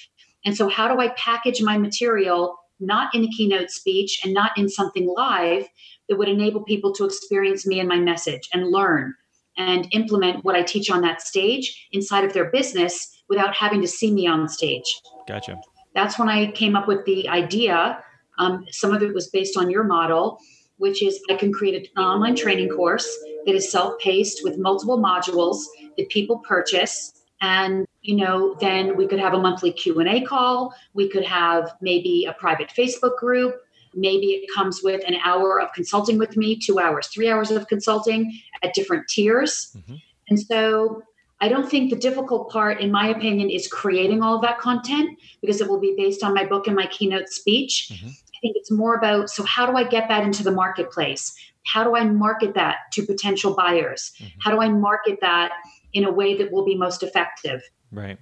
And 0.45 0.57
so 0.57 0.69
how 0.69 0.93
do 0.93 1.01
I 1.01 1.09
package 1.11 1.63
my 1.63 1.79
material 1.79 2.59
not 2.81 3.15
in 3.15 3.25
a 3.25 3.29
keynote 3.29 3.71
speech 3.71 4.21
and 4.25 4.35
not 4.35 4.51
in 4.59 4.69
something 4.69 5.07
live 5.17 5.67
that 6.09 6.19
would 6.19 6.29
enable 6.29 6.65
people 6.65 6.93
to 6.93 7.05
experience 7.05 7.65
me 7.67 7.79
and 7.79 7.89
my 7.89 7.99
message 7.99 8.49
and 8.53 8.71
learn 8.71 9.15
and 9.57 9.87
implement 9.93 10.45
what 10.45 10.57
I 10.57 10.63
teach 10.63 10.91
on 10.91 11.03
that 11.03 11.23
stage 11.23 11.89
inside 11.93 12.25
of 12.25 12.33
their 12.33 12.51
business 12.51 13.22
without 13.33 13.55
having 13.55 13.81
to 13.81 13.89
see 13.89 14.13
me 14.13 14.27
on 14.27 14.47
stage. 14.47 15.01
Gotcha. 15.27 15.59
That's 15.95 16.19
when 16.19 16.29
I 16.29 16.51
came 16.51 16.77
up 16.77 16.87
with 16.87 17.03
the 17.07 17.27
idea. 17.31 17.99
Um, 18.39 18.67
some 18.71 18.93
of 18.93 19.03
it 19.03 19.15
was 19.15 19.29
based 19.29 19.57
on 19.57 19.71
your 19.71 19.85
model, 19.85 20.39
which 20.77 21.03
is 21.03 21.19
I 21.31 21.37
can 21.37 21.51
create 21.51 21.75
an 21.97 22.03
online 22.03 22.37
training 22.37 22.69
course 22.69 23.09
that 23.47 23.55
is 23.55 23.73
self-paced 23.73 24.45
with 24.45 24.59
multiple 24.59 24.99
modules 24.99 25.61
that 25.97 26.11
people 26.11 26.41
purchase 26.41 27.23
and 27.41 27.87
you 28.03 28.17
know 28.17 28.55
then 28.61 28.97
we 28.97 29.07
could 29.07 29.19
have 29.19 29.35
a 29.35 29.39
monthly 29.39 29.73
q&a 29.73 30.21
call 30.23 30.73
we 30.95 31.09
could 31.09 31.25
have 31.25 31.73
maybe 31.81 32.25
a 32.25 32.33
private 32.35 32.69
facebook 32.69 33.17
group 33.19 33.57
maybe 33.95 34.27
it 34.27 34.49
comes 34.55 34.81
with 34.83 35.03
an 35.09 35.17
hour 35.25 35.61
of 35.61 35.73
consulting 35.73 36.19
with 36.19 36.37
me 36.37 36.57
two 36.57 36.79
hours 36.79 37.09
three 37.09 37.29
hours 37.29 37.51
of 37.51 37.67
consulting 37.67 38.33
at 38.63 38.73
different 38.75 39.07
tiers 39.09 39.77
mm-hmm. 39.77 39.97
and 40.29 40.39
so 40.39 41.03
I 41.43 41.49
don't 41.49 41.69
think 41.69 41.91
the 41.91 41.97
difficult 41.97 42.51
part, 42.51 42.81
in 42.81 42.93
my 42.93 43.09
opinion, 43.09 43.51
is 43.51 43.67
creating 43.67 44.23
all 44.23 44.37
of 44.37 44.43
that 44.43 44.61
content 44.61 45.19
because 45.41 45.61
it 45.61 45.69
will 45.69 45.81
be 45.81 45.93
based 45.97 46.23
on 46.23 46.33
my 46.35 46.47
book 46.47 46.69
and 46.69 46.77
my 46.77 46.87
keynote 46.87 47.29
speech. 47.31 47.91
Mm-hmm. 47.93 48.07
I 48.07 48.39
think 48.41 48.57
it's 48.57 48.71
more 48.71 48.95
about 48.95 49.29
so, 49.29 49.43
how 49.43 49.67
do 49.67 49.77
I 49.77 49.83
get 49.83 50.09
that 50.09 50.23
into 50.23 50.45
the 50.45 50.53
marketplace? 50.53 51.35
How 51.67 51.83
do 51.83 51.97
I 51.97 52.05
market 52.05 52.55
that 52.55 52.77
to 52.93 53.05
potential 53.05 53.55
buyers? 53.55 54.13
Mm-hmm. 54.19 54.39
How 54.41 54.53
do 54.53 54.61
I 54.61 54.69
market 54.69 55.19
that 55.21 55.51
in 55.93 56.05
a 56.05 56.13
way 56.13 56.37
that 56.39 56.53
will 56.53 56.65
be 56.65 56.77
most 56.77 57.03
effective? 57.03 57.61
Right. 57.91 58.19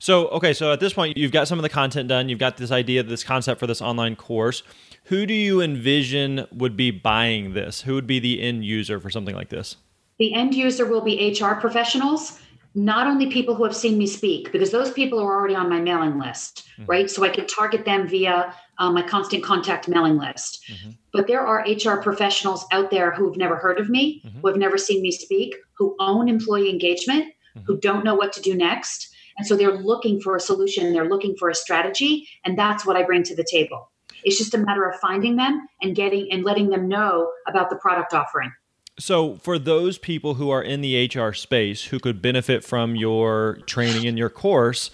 So, 0.00 0.26
okay, 0.28 0.52
so 0.52 0.72
at 0.72 0.80
this 0.80 0.92
point, 0.92 1.16
you've 1.16 1.32
got 1.32 1.46
some 1.46 1.60
of 1.60 1.62
the 1.62 1.68
content 1.68 2.08
done, 2.08 2.28
you've 2.28 2.40
got 2.40 2.56
this 2.56 2.72
idea, 2.72 3.04
this 3.04 3.22
concept 3.22 3.60
for 3.60 3.68
this 3.68 3.80
online 3.80 4.16
course. 4.16 4.64
Who 5.04 5.26
do 5.26 5.34
you 5.34 5.60
envision 5.60 6.46
would 6.50 6.76
be 6.76 6.90
buying 6.90 7.54
this? 7.54 7.82
Who 7.82 7.94
would 7.94 8.06
be 8.06 8.18
the 8.18 8.42
end 8.42 8.64
user 8.64 8.98
for 8.98 9.10
something 9.10 9.34
like 9.34 9.50
this? 9.50 9.76
The 10.18 10.34
end 10.34 10.54
user 10.54 10.86
will 10.86 11.00
be 11.00 11.36
HR 11.38 11.54
professionals 11.54 12.40
not 12.74 13.06
only 13.06 13.30
people 13.30 13.54
who 13.54 13.64
have 13.64 13.76
seen 13.76 13.96
me 13.96 14.06
speak, 14.06 14.50
because 14.50 14.72
those 14.72 14.92
people 14.92 15.20
are 15.20 15.32
already 15.32 15.54
on 15.54 15.68
my 15.68 15.80
mailing 15.80 16.18
list, 16.18 16.68
mm-hmm. 16.72 16.90
right? 16.90 17.08
So 17.08 17.24
I 17.24 17.28
can 17.28 17.46
target 17.46 17.84
them 17.84 18.08
via 18.08 18.52
uh, 18.78 18.90
my 18.90 19.02
constant 19.02 19.44
contact 19.44 19.88
mailing 19.88 20.18
list. 20.18 20.64
Mm-hmm. 20.68 20.90
But 21.12 21.28
there 21.28 21.40
are 21.40 21.64
HR 21.68 22.02
professionals 22.02 22.66
out 22.72 22.90
there 22.90 23.12
who've 23.12 23.36
never 23.36 23.56
heard 23.56 23.78
of 23.78 23.88
me, 23.88 24.22
mm-hmm. 24.24 24.40
who 24.40 24.48
have 24.48 24.56
never 24.56 24.76
seen 24.76 25.02
me 25.02 25.12
speak, 25.12 25.54
who 25.78 25.94
own 26.00 26.28
employee 26.28 26.68
engagement, 26.68 27.32
who 27.54 27.60
mm-hmm. 27.60 27.80
don't 27.80 28.04
know 28.04 28.16
what 28.16 28.32
to 28.32 28.40
do 28.40 28.56
next. 28.56 29.14
And 29.38 29.46
so 29.46 29.56
they're 29.56 29.76
looking 29.76 30.20
for 30.20 30.34
a 30.34 30.40
solution, 30.40 30.92
they're 30.92 31.08
looking 31.08 31.36
for 31.36 31.48
a 31.48 31.54
strategy. 31.54 32.28
And 32.44 32.58
that's 32.58 32.84
what 32.84 32.96
I 32.96 33.04
bring 33.04 33.22
to 33.24 33.36
the 33.36 33.46
table. 33.48 33.90
It's 34.24 34.38
just 34.38 34.54
a 34.54 34.58
matter 34.58 34.88
of 34.88 34.98
finding 35.00 35.36
them 35.36 35.66
and 35.82 35.94
getting 35.94 36.28
and 36.32 36.44
letting 36.44 36.70
them 36.70 36.88
know 36.88 37.30
about 37.46 37.70
the 37.70 37.76
product 37.76 38.14
offering. 38.14 38.52
So, 38.98 39.36
for 39.36 39.58
those 39.58 39.98
people 39.98 40.34
who 40.34 40.50
are 40.50 40.62
in 40.62 40.80
the 40.80 41.10
HR 41.12 41.32
space 41.32 41.84
who 41.84 41.98
could 41.98 42.22
benefit 42.22 42.62
from 42.62 42.94
your 42.94 43.58
training 43.66 44.04
in 44.04 44.16
your 44.16 44.30
course, 44.30 44.90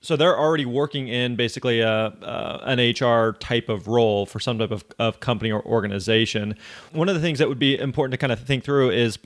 so 0.00 0.16
they're 0.16 0.38
already 0.38 0.66
working 0.66 1.08
in 1.08 1.34
basically 1.34 1.80
a, 1.80 1.88
uh, 1.88 2.60
an 2.64 2.78
HR 2.78 3.32
type 3.32 3.68
of 3.68 3.88
role 3.88 4.26
for 4.26 4.38
some 4.38 4.58
type 4.58 4.70
of, 4.70 4.84
of 4.98 5.20
company 5.20 5.50
or 5.50 5.64
organization. 5.64 6.56
One 6.92 7.08
of 7.08 7.14
the 7.14 7.20
things 7.20 7.38
that 7.38 7.48
would 7.48 7.58
be 7.58 7.78
important 7.78 8.12
to 8.12 8.18
kind 8.18 8.32
of 8.32 8.38
think 8.40 8.64
through 8.64 8.90
is 8.90 9.18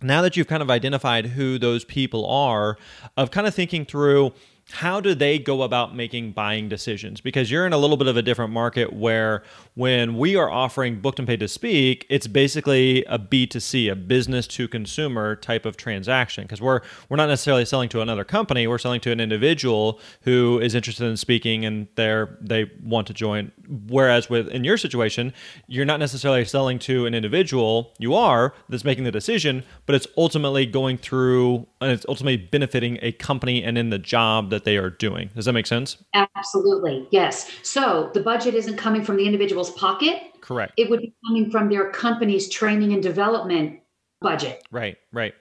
now 0.00 0.22
that 0.22 0.36
you've 0.36 0.46
kind 0.46 0.62
of 0.62 0.70
identified 0.70 1.26
who 1.26 1.58
those 1.58 1.84
people 1.84 2.26
are, 2.26 2.78
of 3.16 3.30
kind 3.30 3.46
of 3.46 3.54
thinking 3.54 3.84
through 3.84 4.32
how 4.72 5.00
do 5.00 5.14
they 5.14 5.38
go 5.38 5.62
about 5.62 5.94
making 5.94 6.32
buying 6.32 6.68
decisions? 6.68 7.20
Because 7.20 7.50
you're 7.50 7.66
in 7.66 7.72
a 7.72 7.78
little 7.78 7.96
bit 7.96 8.08
of 8.08 8.16
a 8.16 8.22
different 8.22 8.52
market 8.52 8.92
where 8.92 9.44
when 9.74 10.18
we 10.18 10.34
are 10.34 10.50
offering 10.50 11.00
booked 11.00 11.20
and 11.20 11.28
paid 11.28 11.38
to 11.40 11.46
speak, 11.46 12.04
it's 12.08 12.26
basically 12.26 13.04
a 13.04 13.16
B2C, 13.16 13.90
a 13.90 13.94
business 13.94 14.48
to 14.48 14.66
consumer 14.66 15.36
type 15.36 15.66
of 15.66 15.76
transaction. 15.76 16.44
Because 16.44 16.60
we're 16.60 16.80
we're 17.08 17.16
not 17.16 17.28
necessarily 17.28 17.64
selling 17.64 17.88
to 17.90 18.00
another 18.00 18.24
company, 18.24 18.66
we're 18.66 18.78
selling 18.78 19.00
to 19.02 19.12
an 19.12 19.20
individual 19.20 20.00
who 20.22 20.58
is 20.58 20.74
interested 20.74 21.06
in 21.06 21.16
speaking 21.16 21.64
and 21.64 21.86
they're 21.94 22.36
they 22.40 22.70
want 22.82 23.06
to 23.06 23.14
join 23.14 23.52
Whereas 23.88 24.30
with 24.30 24.48
in 24.48 24.64
your 24.64 24.76
situation, 24.76 25.32
you're 25.66 25.84
not 25.84 25.98
necessarily 25.98 26.44
selling 26.44 26.78
to 26.80 27.06
an 27.06 27.14
individual. 27.14 27.92
You 27.98 28.14
are 28.14 28.54
that's 28.68 28.84
making 28.84 29.04
the 29.04 29.10
decision, 29.10 29.64
but 29.86 29.94
it's 29.94 30.06
ultimately 30.16 30.66
going 30.66 30.98
through 30.98 31.66
and 31.80 31.90
it's 31.90 32.06
ultimately 32.08 32.36
benefiting 32.36 32.98
a 33.02 33.12
company 33.12 33.62
and 33.62 33.76
in 33.76 33.90
the 33.90 33.98
job 33.98 34.50
that 34.56 34.64
they 34.64 34.78
are 34.78 34.88
doing. 34.88 35.28
Does 35.36 35.44
that 35.44 35.52
make 35.52 35.66
sense? 35.66 36.02
Absolutely. 36.14 37.06
Yes. 37.10 37.50
So 37.62 38.10
the 38.14 38.20
budget 38.20 38.54
isn't 38.54 38.78
coming 38.78 39.04
from 39.04 39.18
the 39.18 39.26
individual's 39.26 39.70
pocket. 39.72 40.22
Correct. 40.40 40.72
It 40.78 40.88
would 40.88 41.00
be 41.00 41.12
coming 41.26 41.50
from 41.50 41.68
their 41.68 41.90
company's 41.90 42.48
training 42.48 42.94
and 42.94 43.02
development 43.02 43.80
budget. 44.22 44.66
Right, 44.70 44.96
right. 45.12 45.34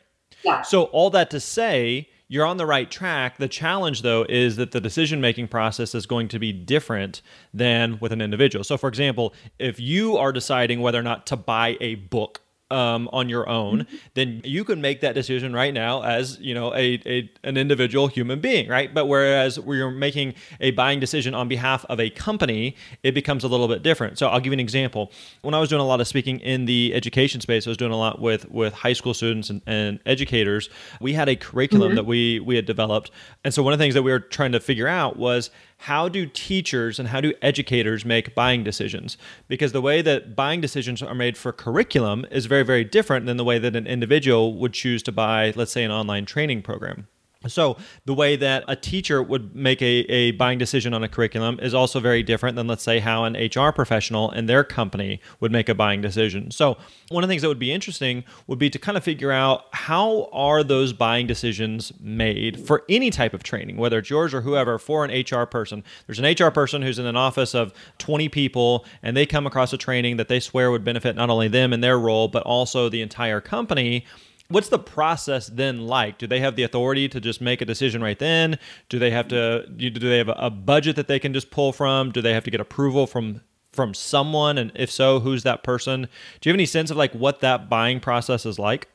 Yeah. 0.44 0.64
So 0.64 0.84
all 0.86 1.10
that 1.12 1.30
to 1.30 1.40
say, 1.40 2.10
you're 2.28 2.46
on 2.46 2.58
the 2.58 2.66
right 2.66 2.92
track. 2.92 3.38
The 3.38 3.48
challenge, 3.48 4.02
though, 4.02 4.26
is 4.28 4.58
that 4.58 4.72
the 4.72 4.82
decision 4.82 5.22
making 5.22 5.48
process 5.48 5.96
is 5.96 6.06
going 6.06 6.28
to 6.30 6.40
be 6.40 6.52
different 6.52 7.22
than 7.54 8.00
with 8.02 8.12
an 8.12 8.20
individual. 8.20 8.64
So, 8.64 8.78
for 8.78 8.90
example, 8.90 9.34
if 9.60 9.80
you 9.80 10.18
are 10.18 10.34
deciding 10.34 10.82
whether 10.82 11.00
or 11.00 11.04
not 11.04 11.26
to 11.28 11.38
buy 11.38 11.78
a 11.80 11.96
book 11.96 12.42
um, 12.72 13.08
on 13.14 13.30
your 13.30 13.48
own, 13.48 13.82
mm-hmm. 13.82 13.96
then 14.16 14.42
you 14.44 14.64
can 14.64 14.82
make 14.82 15.02
that 15.02 15.14
decision 15.14 15.54
right 15.54 15.74
now 15.74 16.02
as 16.02 16.40
you 16.40 16.54
know 16.54 16.74
a, 16.74 17.00
a 17.06 17.32
an 17.44 17.58
individual 17.58 18.08
human 18.08 18.40
being, 18.40 18.68
right? 18.68 18.94
But 18.94 19.06
whereas 19.06 19.60
we're 19.60 19.92
making 19.92 20.34
a 20.60 20.72
buying 20.72 21.00
decision 21.00 21.36
on 21.36 21.48
behalf 21.48 21.86
of 21.86 22.00
a 22.00 22.10
company, 22.10 22.76
it 23.04 23.14
becomes 23.14 23.44
a 23.44 23.48
little 23.48 23.68
bit 23.68 23.84
different. 23.84 24.18
So 24.18 24.28
I'll 24.28 24.40
give 24.40 24.48
you 24.48 24.54
an 24.54 24.60
example. 24.60 25.12
When 25.42 25.54
I 25.54 25.60
was 25.60 25.70
doing 25.70 25.82
a 25.82 25.86
lot 25.86 26.02
of 26.02 26.08
speaking 26.08 26.40
in 26.40 26.66
the 26.66 26.94
education 26.96 27.40
space, 27.40 27.68
I 27.68 27.70
was 27.70 27.78
doing 27.78 27.92
a 27.92 27.98
lot 27.98 28.20
with 28.20 28.50
with 28.50 28.74
high 28.74 28.94
school 28.94 29.14
students 29.14 29.50
and, 29.50 29.62
and 29.68 30.00
educators. 30.06 30.70
We 31.00 31.14
had 31.14 31.30
a 31.30 31.36
curriculum 31.36 31.90
mm-hmm. 31.90 31.96
that 31.98 32.06
we 32.06 32.40
we 32.40 32.56
had 32.56 32.66
developed, 32.66 33.12
and 33.44 33.54
so 33.54 33.62
one 33.62 33.74
of 33.74 33.80
the 33.80 33.84
things 33.84 33.94
that 33.94 34.04
we 34.04 34.12
were 34.12 34.20
trying 34.20 34.54
to 34.54 34.60
figure 34.60 34.88
out 34.88 35.18
was 35.18 35.52
how 35.86 36.10
do 36.10 36.26
teachers 36.26 36.98
and 36.98 37.10
how 37.10 37.22
do 37.22 37.32
educators 37.44 38.04
make 38.04 38.34
buying 38.34 38.64
decisions? 38.64 39.20
Because 39.48 39.72
the 39.72 39.82
way 39.82 40.02
that 40.02 40.36
buying 40.36 40.60
decisions 40.60 41.04
are 41.04 41.14
made 41.14 41.38
for 41.38 41.52
curriculum 41.52 42.26
is 42.32 42.48
very, 42.48 42.64
very 42.64 42.84
different 42.84 43.28
than 43.28 43.38
the 43.38 43.44
way 43.44 43.60
that 43.60 43.76
an 43.76 43.86
individual 43.86 44.56
would 44.56 44.74
choose 44.74 45.04
to 45.04 45.12
buy, 45.12 45.54
let's 45.56 45.72
say, 45.72 45.84
an 45.84 45.92
online 45.92 46.26
training 46.26 46.64
program. 46.64 47.08
So, 47.48 47.78
the 48.06 48.14
way 48.14 48.36
that 48.36 48.64
a 48.68 48.76
teacher 48.76 49.22
would 49.22 49.56
make 49.56 49.82
a, 49.82 49.86
a 49.86 50.32
buying 50.32 50.58
decision 50.58 50.94
on 50.94 51.04
a 51.04 51.10
curriculum 51.10 51.60
is 51.62 51.74
also 51.74 52.00
very 52.00 52.24
different 52.24 52.56
than, 52.56 52.68
let's 52.68 52.84
say, 52.84 53.00
how 53.00 53.24
an 53.26 53.34
HR 53.36 53.72
professional 53.72 54.32
in 54.32 54.46
their 54.46 54.64
company 54.64 55.22
would 55.40 55.52
make 55.52 55.70
a 55.70 55.76
buying 55.76 56.02
decision. 56.02 56.52
So, 56.52 56.78
one 57.10 57.24
of 57.24 57.28
the 57.28 57.32
things 57.32 57.42
that 57.42 57.48
would 57.48 57.60
be 57.60 57.72
interesting 57.72 58.24
would 58.48 58.60
be 58.60 58.70
to 58.70 58.80
kind 58.80 58.98
of 58.98 59.04
figure 59.04 59.32
out 59.32 59.66
how 59.72 60.30
are 60.32 60.64
those 60.64 60.94
buying 60.94 61.28
decisions 61.28 61.92
made 62.00 62.60
for 62.60 62.84
any 62.90 63.10
type 63.10 63.34
of 63.34 63.44
training, 63.44 63.78
whether 63.78 64.00
it's 64.00 64.10
yours 64.10 64.34
or 64.34 64.42
whoever, 64.42 64.80
for 64.80 65.06
an 65.06 65.12
HR 65.12 65.46
person. 65.46 65.84
There's 66.08 66.20
an 66.20 66.26
HR 66.26 66.52
person 66.52 66.82
who's 66.82 67.00
in 67.00 67.06
an 67.06 67.16
office 67.16 67.54
of 67.54 67.74
20 68.00 68.30
people 68.30 68.86
and 69.04 69.16
they 69.16 69.26
come 69.26 69.46
across 69.46 69.74
a 69.74 69.78
training 69.78 70.18
that 70.18 70.28
they 70.28 70.40
swear 70.40 70.72
would 70.72 70.84
benefit 70.84 71.16
not 71.16 71.30
only 71.30 71.48
them 71.48 71.74
and 71.74 71.84
their 71.84 72.00
role, 72.00 72.28
but 72.28 72.44
also 72.44 72.90
the 72.90 73.02
entire 73.02 73.42
company 73.42 74.06
What's 74.48 74.70
the 74.70 74.80
process 74.80 75.48
then 75.48 75.88
like? 75.88 76.20
Do 76.20 76.28
they 76.28 76.40
have 76.40 76.56
the 76.56 76.64
authority 76.64 77.10
to 77.10 77.20
just 77.20 77.42
make 77.42 77.62
a 77.62 77.66
decision 77.66 78.04
right 78.04 78.20
then? 78.20 78.60
Do 78.90 79.00
they 79.00 79.10
have 79.10 79.28
to? 79.30 79.68
Do 79.68 79.90
they 79.92 80.20
have 80.20 80.30
a 80.36 80.52
budget 80.52 80.96
that 80.98 81.08
they 81.08 81.20
can 81.20 81.34
just 81.34 81.50
pull 81.50 81.74
from? 81.74 82.12
Do 82.12 82.22
they 82.22 82.34
have 82.34 82.44
to 82.44 82.52
get 82.52 82.62
approval 82.62 83.08
from 83.08 83.42
from 83.74 83.94
someone? 83.94 84.58
And 84.58 84.72
if 84.76 84.92
so, 84.92 85.20
who's 85.20 85.44
that 85.44 85.64
person? 85.64 86.08
Do 86.42 86.50
you 86.50 86.52
have 86.52 86.58
any 86.58 86.68
sense 86.68 86.92
of 86.92 86.98
like 86.98 87.14
what 87.14 87.40
that 87.40 87.70
buying 87.70 88.00
process 88.00 88.46
is 88.46 88.60
like? 88.60 88.88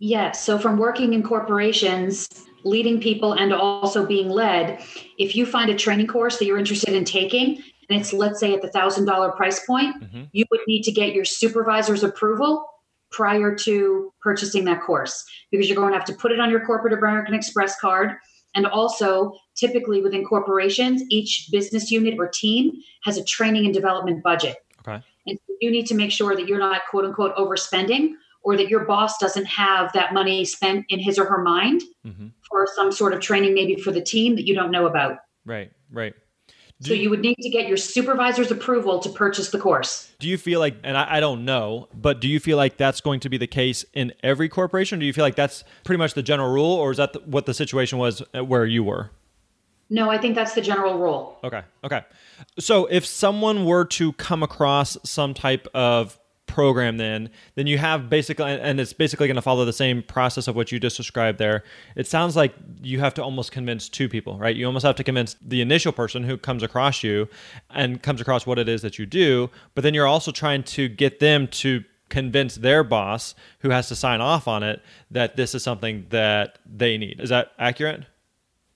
Yes. 0.00 0.44
So 0.44 0.58
from 0.58 0.76
working 0.76 1.14
in 1.14 1.22
corporations, 1.22 2.28
leading 2.64 3.00
people, 3.00 3.32
and 3.32 3.54
also 3.54 4.04
being 4.04 4.28
led, 4.28 4.82
if 5.18 5.34
you 5.34 5.46
find 5.46 5.70
a 5.70 5.74
training 5.74 6.08
course 6.08 6.38
that 6.38 6.44
you're 6.44 6.58
interested 6.58 6.92
in 6.92 7.06
taking, 7.06 7.62
and 7.88 8.00
it's 8.00 8.12
let's 8.12 8.38
say 8.38 8.52
at 8.52 8.60
the 8.60 8.70
thousand 8.70 9.06
dollar 9.06 9.32
price 9.32 9.64
point, 9.64 10.02
mm-hmm. 10.02 10.24
you 10.32 10.44
would 10.50 10.60
need 10.66 10.82
to 10.82 10.92
get 10.92 11.14
your 11.14 11.24
supervisor's 11.24 12.02
approval 12.02 12.66
prior 13.14 13.54
to 13.54 14.12
purchasing 14.20 14.64
that 14.64 14.82
course 14.82 15.24
because 15.50 15.68
you're 15.68 15.76
going 15.76 15.92
to 15.92 15.98
have 15.98 16.06
to 16.06 16.14
put 16.14 16.32
it 16.32 16.40
on 16.40 16.50
your 16.50 16.64
corporate 16.64 16.92
American 16.92 17.34
Express 17.34 17.78
card. 17.80 18.12
And 18.56 18.66
also, 18.66 19.32
typically 19.56 20.00
within 20.00 20.24
corporations, 20.24 21.02
each 21.10 21.48
business 21.50 21.90
unit 21.90 22.14
or 22.18 22.28
team 22.28 22.72
has 23.02 23.16
a 23.16 23.24
training 23.24 23.64
and 23.64 23.74
development 23.74 24.22
budget. 24.22 24.56
Okay. 24.86 25.02
And 25.26 25.38
you 25.60 25.70
need 25.70 25.86
to 25.86 25.94
make 25.94 26.12
sure 26.12 26.36
that 26.36 26.46
you're 26.46 26.58
not 26.58 26.82
quote 26.88 27.04
unquote 27.04 27.34
overspending 27.36 28.12
or 28.42 28.56
that 28.56 28.68
your 28.68 28.84
boss 28.84 29.18
doesn't 29.18 29.46
have 29.46 29.92
that 29.92 30.12
money 30.12 30.44
spent 30.44 30.84
in 30.88 31.00
his 31.00 31.18
or 31.18 31.24
her 31.24 31.42
mind 31.42 31.82
mm-hmm. 32.06 32.28
for 32.48 32.68
some 32.76 32.92
sort 32.92 33.12
of 33.12 33.20
training, 33.20 33.54
maybe 33.54 33.76
for 33.76 33.90
the 33.90 34.02
team 34.02 34.36
that 34.36 34.46
you 34.46 34.54
don't 34.54 34.70
know 34.70 34.86
about. 34.86 35.18
Right, 35.44 35.72
right. 35.90 36.14
Do 36.82 36.88
so 36.88 36.94
you 36.94 37.08
would 37.08 37.20
need 37.20 37.36
to 37.36 37.48
get 37.48 37.68
your 37.68 37.76
supervisor's 37.76 38.50
approval 38.50 38.98
to 38.98 39.08
purchase 39.08 39.50
the 39.50 39.58
course. 39.58 40.12
Do 40.18 40.28
you 40.28 40.36
feel 40.36 40.58
like, 40.58 40.76
and 40.82 40.96
I, 40.98 41.16
I, 41.16 41.20
don't 41.20 41.44
know, 41.44 41.88
but 41.94 42.20
do 42.20 42.28
you 42.28 42.40
feel 42.40 42.56
like 42.56 42.76
that's 42.76 43.00
going 43.00 43.20
to 43.20 43.28
be 43.28 43.38
the 43.38 43.46
case 43.46 43.84
in 43.94 44.12
every 44.24 44.48
corporation? 44.48 44.98
Do 44.98 45.06
you 45.06 45.12
feel 45.12 45.24
like 45.24 45.36
that's 45.36 45.62
pretty 45.84 45.98
much 45.98 46.14
the 46.14 46.22
general 46.22 46.52
rule, 46.52 46.72
or 46.72 46.90
is 46.90 46.96
that 46.96 47.12
the, 47.12 47.20
what 47.20 47.46
the 47.46 47.54
situation 47.54 47.98
was 47.98 48.22
where 48.32 48.66
you 48.66 48.82
were? 48.82 49.10
No, 49.88 50.10
I 50.10 50.18
think 50.18 50.34
that's 50.34 50.54
the 50.54 50.60
general 50.60 50.98
rule. 50.98 51.38
Okay. 51.44 51.62
Okay. 51.84 52.02
So 52.58 52.86
if 52.86 53.06
someone 53.06 53.64
were 53.64 53.84
to 53.86 54.12
come 54.14 54.42
across 54.42 54.96
some 55.04 55.34
type 55.34 55.68
of 55.74 56.18
program 56.54 56.98
then 56.98 57.28
then 57.56 57.66
you 57.66 57.78
have 57.78 58.08
basically 58.08 58.44
and 58.46 58.78
it's 58.78 58.92
basically 58.92 59.26
going 59.26 59.34
to 59.34 59.42
follow 59.42 59.64
the 59.64 59.72
same 59.72 60.04
process 60.04 60.46
of 60.46 60.54
what 60.54 60.70
you 60.70 60.78
just 60.78 60.96
described 60.96 61.38
there. 61.38 61.64
It 61.96 62.06
sounds 62.06 62.36
like 62.36 62.54
you 62.80 63.00
have 63.00 63.12
to 63.14 63.24
almost 63.24 63.50
convince 63.50 63.88
two 63.88 64.08
people 64.08 64.38
right? 64.38 64.54
You 64.54 64.66
almost 64.66 64.86
have 64.86 64.94
to 64.96 65.04
convince 65.04 65.34
the 65.42 65.60
initial 65.60 65.92
person 65.92 66.22
who 66.22 66.38
comes 66.38 66.62
across 66.62 67.02
you 67.02 67.28
and 67.70 68.00
comes 68.00 68.20
across 68.20 68.46
what 68.46 68.58
it 68.60 68.68
is 68.68 68.82
that 68.82 69.00
you 69.00 69.04
do 69.04 69.50
but 69.74 69.82
then 69.82 69.94
you're 69.94 70.06
also 70.06 70.30
trying 70.30 70.62
to 70.62 70.88
get 70.88 71.18
them 71.18 71.48
to 71.48 71.82
convince 72.08 72.54
their 72.54 72.84
boss 72.84 73.34
who 73.60 73.70
has 73.70 73.88
to 73.88 73.96
sign 73.96 74.20
off 74.20 74.46
on 74.46 74.62
it 74.62 74.80
that 75.10 75.34
this 75.36 75.54
is 75.54 75.64
something 75.64 76.06
that 76.10 76.58
they 76.64 76.96
need. 76.96 77.18
Is 77.18 77.30
that 77.30 77.50
accurate 77.58 78.04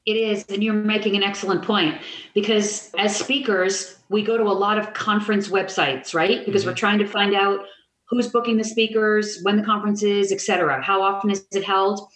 it 0.09 0.17
is, 0.17 0.45
and 0.49 0.62
you're 0.65 0.75
making 0.75 1.17
an 1.17 1.23
excellent 1.23 1.62
point 1.62 2.00
because 2.35 2.91
as 2.99 3.15
speakers, 3.15 3.99
we 4.09 4.23
go 4.23 4.37
to 4.37 4.45
a 4.45 4.53
lot 4.53 4.79
of 4.79 4.95
conference 4.95 5.49
websites, 5.49 6.15
right? 6.15 6.45
Because 6.45 6.62
mm-hmm. 6.62 6.71
we're 6.71 6.77
trying 6.77 6.99
to 6.99 7.07
find 7.07 7.35
out 7.35 7.61
who's 8.09 8.29
booking 8.29 8.57
the 8.57 8.65
speakers, 8.65 9.41
when 9.43 9.57
the 9.57 9.62
conference 9.62 10.03
is, 10.03 10.33
et 10.33 10.41
cetera, 10.41 10.83
how 10.83 11.03
often 11.03 11.31
is 11.31 11.47
it 11.53 11.62
held. 11.62 12.09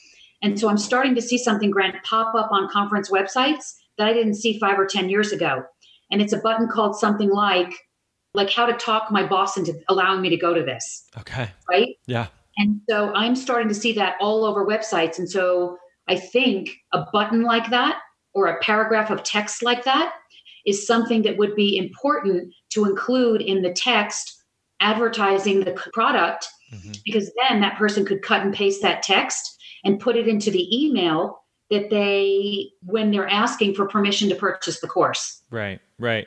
And 0.42 0.58
so 0.58 0.68
I'm 0.68 0.78
starting 0.78 1.14
to 1.14 1.22
see 1.22 1.37
something, 1.37 1.70
Grant, 1.70 1.96
pop 2.04 2.34
up 2.34 2.50
on 2.50 2.68
conference 2.70 3.11
websites 3.11 3.75
that 3.99 4.08
I 4.08 4.14
didn't 4.14 4.34
see 4.34 4.58
five 4.58 4.78
or 4.78 4.87
10 4.87 5.11
years 5.11 5.32
ago. 5.32 5.62
And 6.11 6.22
it's 6.22 6.32
a 6.32 6.38
button 6.38 6.68
called 6.68 6.96
something 6.96 7.30
like, 7.30 7.72
like 8.34 8.50
how 8.50 8.64
to 8.64 8.72
talk 8.72 9.11
my 9.11 9.26
boss 9.26 9.58
into 9.58 9.78
allowing 9.88 10.22
me 10.22 10.30
to 10.30 10.37
go 10.37 10.54
to 10.54 10.62
this. 10.62 11.04
Okay. 11.18 11.50
Right? 11.68 11.88
Yeah. 12.06 12.28
And 12.56 12.80
so 12.88 13.12
I'm 13.14 13.37
starting 13.37 13.68
to 13.68 13.75
see 13.75 13.92
that 13.92 14.16
all 14.20 14.44
over 14.44 14.66
websites. 14.66 15.18
And 15.18 15.28
so 15.28 15.76
I 16.09 16.16
think 16.16 16.71
a 16.92 17.04
button 17.12 17.42
like 17.42 17.71
that 17.71 18.00
or 18.35 18.47
a 18.47 18.61
paragraph 18.61 19.11
of 19.11 19.23
text 19.23 19.62
like 19.62 19.85
that 19.85 20.12
is 20.64 20.87
something 20.87 21.23
that 21.23 21.37
would 21.37 21.54
be 21.54 21.76
important 21.76 22.52
to 22.71 22.85
include 22.85 23.40
in 23.40 23.62
the 23.62 23.73
text 23.73 24.42
advertising 24.80 25.61
the 25.61 25.73
product. 25.92 26.49
Mm-hmm. 26.73 26.92
because 27.04 27.30
then 27.37 27.61
that 27.61 27.76
person 27.76 28.02
could 28.06 28.23
cut 28.23 28.40
and 28.40 28.54
paste 28.54 28.80
that 28.80 29.02
text 29.02 29.59
and 29.85 30.00
put 30.00 30.16
it 30.16 30.26
into 30.26 30.50
the 30.50 30.75
email 30.75 31.42
that 31.71 31.90
they 31.90 32.71
when 32.87 33.11
they're 33.11 33.28
asking 33.28 33.75
for 33.75 33.87
permission 33.87 34.30
to 34.30 34.35
purchase 34.35 34.80
the 34.80 34.88
course. 34.88 35.42
Right 35.50 35.80
right. 35.99 36.26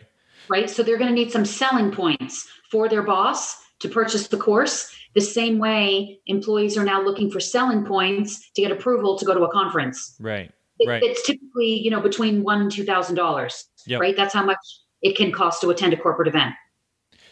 Right? 0.50 0.70
So 0.70 0.84
they're 0.84 0.98
going 0.98 1.10
to 1.10 1.16
need 1.16 1.32
some 1.32 1.46
selling 1.46 1.92
points 1.92 2.48
for 2.70 2.88
their 2.90 3.04
boss 3.04 3.56
to 3.80 3.90
purchase 3.90 4.28
the 4.28 4.38
course 4.38 4.96
the 5.16 5.22
same 5.22 5.58
way 5.58 6.20
employees 6.28 6.78
are 6.78 6.84
now 6.84 7.02
looking 7.02 7.32
for 7.32 7.40
selling 7.40 7.86
points 7.86 8.52
to 8.52 8.62
get 8.62 8.72
approval 8.72 9.18
to 9.18 9.26
go 9.26 9.34
to 9.34 9.44
a 9.44 9.52
conference. 9.52 10.16
Right. 10.20 10.52
It, 10.80 10.90
right. 10.90 11.02
It's 11.02 11.26
typically, 11.26 11.80
you 11.80 11.90
know, 11.90 12.02
between 12.02 12.44
one 12.44 12.62
and 12.62 12.72
two 12.72 12.84
thousand 12.84 13.16
dollars. 13.16 13.66
Yep. 13.88 14.02
Right. 14.02 14.16
That's 14.16 14.34
how 14.34 14.44
much 14.44 14.60
it 15.02 15.16
can 15.16 15.32
cost 15.32 15.62
to 15.62 15.70
attend 15.70 15.94
a 15.94 15.98
corporate 15.98 16.28
event. 16.28 16.54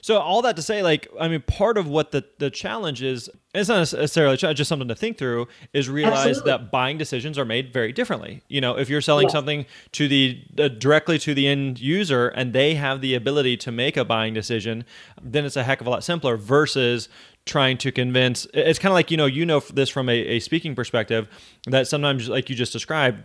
So 0.03 0.17
all 0.17 0.41
that 0.41 0.57
to 0.57 0.61
say, 0.61 0.83
like, 0.83 1.07
I 1.17 1.29
mean, 1.29 1.41
part 1.47 1.77
of 1.77 1.87
what 1.87 2.11
the 2.11 2.25
the 2.37 2.49
challenge 2.49 3.01
is, 3.01 3.29
it's 3.55 3.69
not 3.69 3.77
necessarily 3.77 4.35
just 4.35 4.67
something 4.67 4.89
to 4.89 4.95
think 4.95 5.17
through, 5.17 5.47
is 5.71 5.89
realize 5.89 6.27
Absolutely. 6.27 6.51
that 6.51 6.71
buying 6.71 6.97
decisions 6.97 7.37
are 7.37 7.45
made 7.45 7.71
very 7.71 7.93
differently. 7.93 8.41
You 8.49 8.59
know, 8.59 8.77
if 8.77 8.89
you're 8.89 8.99
selling 8.99 9.29
something 9.29 9.65
to 9.93 10.09
the 10.09 10.43
uh, 10.59 10.67
directly 10.67 11.19
to 11.19 11.33
the 11.33 11.47
end 11.47 11.79
user 11.79 12.27
and 12.27 12.51
they 12.51 12.75
have 12.75 12.99
the 12.99 13.15
ability 13.15 13.55
to 13.57 13.71
make 13.71 13.95
a 13.95 14.03
buying 14.03 14.33
decision, 14.33 14.83
then 15.21 15.45
it's 15.45 15.55
a 15.55 15.63
heck 15.63 15.79
of 15.79 15.87
a 15.87 15.89
lot 15.89 16.03
simpler 16.03 16.35
versus 16.35 17.07
trying 17.45 17.77
to 17.77 17.89
convince. 17.89 18.45
It's 18.53 18.79
kind 18.79 18.91
of 18.91 18.95
like 18.95 19.09
you 19.09 19.15
know, 19.15 19.25
you 19.25 19.45
know 19.45 19.61
this 19.61 19.87
from 19.87 20.09
a, 20.09 20.17
a 20.17 20.39
speaking 20.39 20.75
perspective 20.75 21.29
that 21.67 21.87
sometimes, 21.87 22.27
like 22.27 22.49
you 22.49 22.57
just 22.57 22.73
described, 22.73 23.23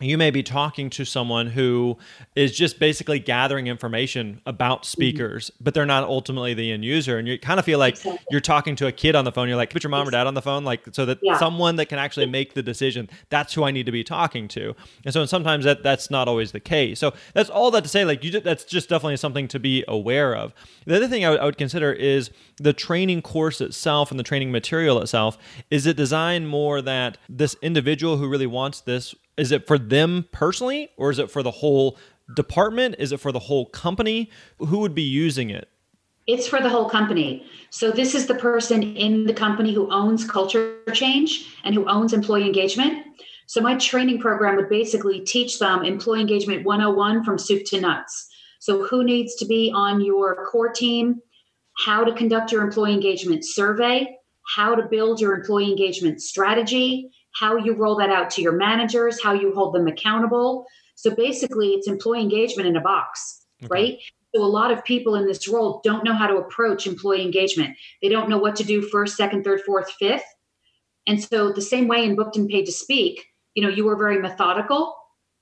you 0.00 0.16
may 0.16 0.30
be 0.30 0.42
talking 0.42 0.90
to 0.90 1.04
someone 1.04 1.48
who 1.48 1.96
is 2.36 2.56
just 2.56 2.78
basically 2.78 3.18
gathering 3.18 3.66
information 3.66 4.40
about 4.46 4.82
mm-hmm. 4.82 4.86
speakers, 4.86 5.50
mm-hmm. 5.50 5.64
but 5.64 5.74
they're 5.74 5.86
not 5.86 6.04
ultimately 6.04 6.54
the 6.54 6.72
end 6.72 6.84
user. 6.84 7.18
And 7.18 7.26
you 7.26 7.38
kind 7.38 7.58
of 7.58 7.64
feel 7.64 7.78
like 7.78 7.94
exactly. 7.94 8.26
you're 8.30 8.40
talking 8.40 8.76
to 8.76 8.86
a 8.86 8.92
kid 8.92 9.14
on 9.14 9.24
the 9.24 9.32
phone. 9.32 9.48
You're 9.48 9.56
like, 9.56 9.70
put 9.70 9.82
your 9.82 9.90
mom 9.90 10.06
or 10.06 10.10
dad 10.10 10.26
on 10.26 10.34
the 10.34 10.42
phone, 10.42 10.64
like 10.64 10.82
so 10.92 11.04
that 11.06 11.18
yeah. 11.22 11.38
someone 11.38 11.76
that 11.76 11.86
can 11.86 11.98
actually 11.98 12.26
make 12.26 12.54
the 12.54 12.62
decision, 12.62 13.08
that's 13.30 13.54
who 13.54 13.64
I 13.64 13.70
need 13.70 13.86
to 13.86 13.92
be 13.92 14.04
talking 14.04 14.48
to. 14.48 14.74
And 15.04 15.12
so 15.12 15.26
sometimes 15.26 15.64
that 15.64 15.82
that's 15.82 16.10
not 16.10 16.28
always 16.28 16.52
the 16.52 16.60
case. 16.60 16.98
So 16.98 17.14
that's 17.34 17.50
all 17.50 17.70
that 17.72 17.82
to 17.82 17.88
say, 17.88 18.04
like 18.04 18.22
you, 18.22 18.40
that's 18.40 18.64
just 18.64 18.88
definitely 18.88 19.16
something 19.16 19.48
to 19.48 19.58
be 19.58 19.84
aware 19.88 20.34
of. 20.36 20.54
The 20.86 20.96
other 20.96 21.08
thing 21.08 21.24
I 21.24 21.30
would, 21.30 21.40
I 21.40 21.44
would 21.44 21.58
consider 21.58 21.92
is 21.92 22.30
the 22.56 22.72
training 22.72 23.22
course 23.22 23.60
itself 23.60 24.10
and 24.10 24.18
the 24.18 24.24
training 24.24 24.52
material 24.52 25.00
itself. 25.00 25.38
Is 25.70 25.86
it 25.86 25.96
designed 25.96 26.48
more 26.48 26.80
that 26.82 27.18
this 27.28 27.56
individual 27.62 28.16
who 28.16 28.28
really 28.28 28.46
wants 28.46 28.80
this 28.80 29.14
is 29.38 29.52
it 29.52 29.66
for 29.66 29.78
them 29.78 30.26
personally 30.32 30.90
or 30.96 31.10
is 31.10 31.18
it 31.18 31.30
for 31.30 31.42
the 31.42 31.50
whole 31.50 31.96
department? 32.34 32.96
Is 32.98 33.12
it 33.12 33.20
for 33.20 33.32
the 33.32 33.38
whole 33.38 33.66
company? 33.66 34.30
Who 34.58 34.78
would 34.80 34.94
be 34.94 35.02
using 35.02 35.48
it? 35.48 35.68
It's 36.26 36.46
for 36.46 36.60
the 36.60 36.68
whole 36.68 36.90
company. 36.90 37.46
So 37.70 37.90
this 37.90 38.14
is 38.14 38.26
the 38.26 38.34
person 38.34 38.82
in 38.82 39.24
the 39.24 39.32
company 39.32 39.72
who 39.72 39.90
owns 39.90 40.28
culture 40.28 40.80
change 40.92 41.56
and 41.64 41.74
who 41.74 41.88
owns 41.88 42.12
employee 42.12 42.44
engagement. 42.44 43.06
So 43.46 43.62
my 43.62 43.76
training 43.76 44.20
program 44.20 44.56
would 44.56 44.68
basically 44.68 45.20
teach 45.20 45.58
them 45.58 45.84
employee 45.84 46.20
engagement 46.20 46.66
101 46.66 47.24
from 47.24 47.38
soup 47.38 47.64
to 47.66 47.80
nuts. 47.80 48.28
So 48.60 48.84
who 48.84 49.04
needs 49.04 49.36
to 49.36 49.46
be 49.46 49.72
on 49.74 50.02
your 50.02 50.44
core 50.46 50.70
team, 50.70 51.22
how 51.78 52.04
to 52.04 52.12
conduct 52.12 52.52
your 52.52 52.62
employee 52.62 52.92
engagement 52.92 53.46
survey, 53.46 54.14
how 54.54 54.74
to 54.74 54.82
build 54.82 55.20
your 55.20 55.34
employee 55.34 55.70
engagement 55.70 56.20
strategy, 56.20 57.10
how 57.34 57.56
you 57.56 57.74
roll 57.74 57.96
that 57.96 58.10
out 58.10 58.30
to 58.30 58.42
your 58.42 58.52
managers, 58.52 59.22
how 59.22 59.32
you 59.32 59.52
hold 59.54 59.74
them 59.74 59.86
accountable. 59.86 60.66
So 60.94 61.14
basically, 61.14 61.68
it's 61.68 61.88
employee 61.88 62.20
engagement 62.20 62.68
in 62.68 62.76
a 62.76 62.80
box, 62.80 63.44
okay. 63.62 63.68
right? 63.70 63.98
So 64.34 64.42
a 64.42 64.46
lot 64.46 64.70
of 64.70 64.84
people 64.84 65.14
in 65.14 65.26
this 65.26 65.48
role 65.48 65.80
don't 65.84 66.04
know 66.04 66.14
how 66.14 66.26
to 66.26 66.36
approach 66.36 66.86
employee 66.86 67.22
engagement. 67.22 67.76
They 68.02 68.08
don't 68.08 68.28
know 68.28 68.38
what 68.38 68.56
to 68.56 68.64
do 68.64 68.82
first, 68.82 69.16
second, 69.16 69.44
third, 69.44 69.62
fourth, 69.62 69.90
fifth. 69.98 70.24
And 71.06 71.22
so 71.22 71.52
the 71.52 71.62
same 71.62 71.88
way 71.88 72.04
in 72.04 72.16
booked 72.16 72.36
and 72.36 72.48
paid 72.48 72.66
to 72.66 72.72
speak, 72.72 73.24
you 73.54 73.62
know, 73.62 73.70
you 73.70 73.84
were 73.84 73.96
very 73.96 74.20
methodical 74.20 74.94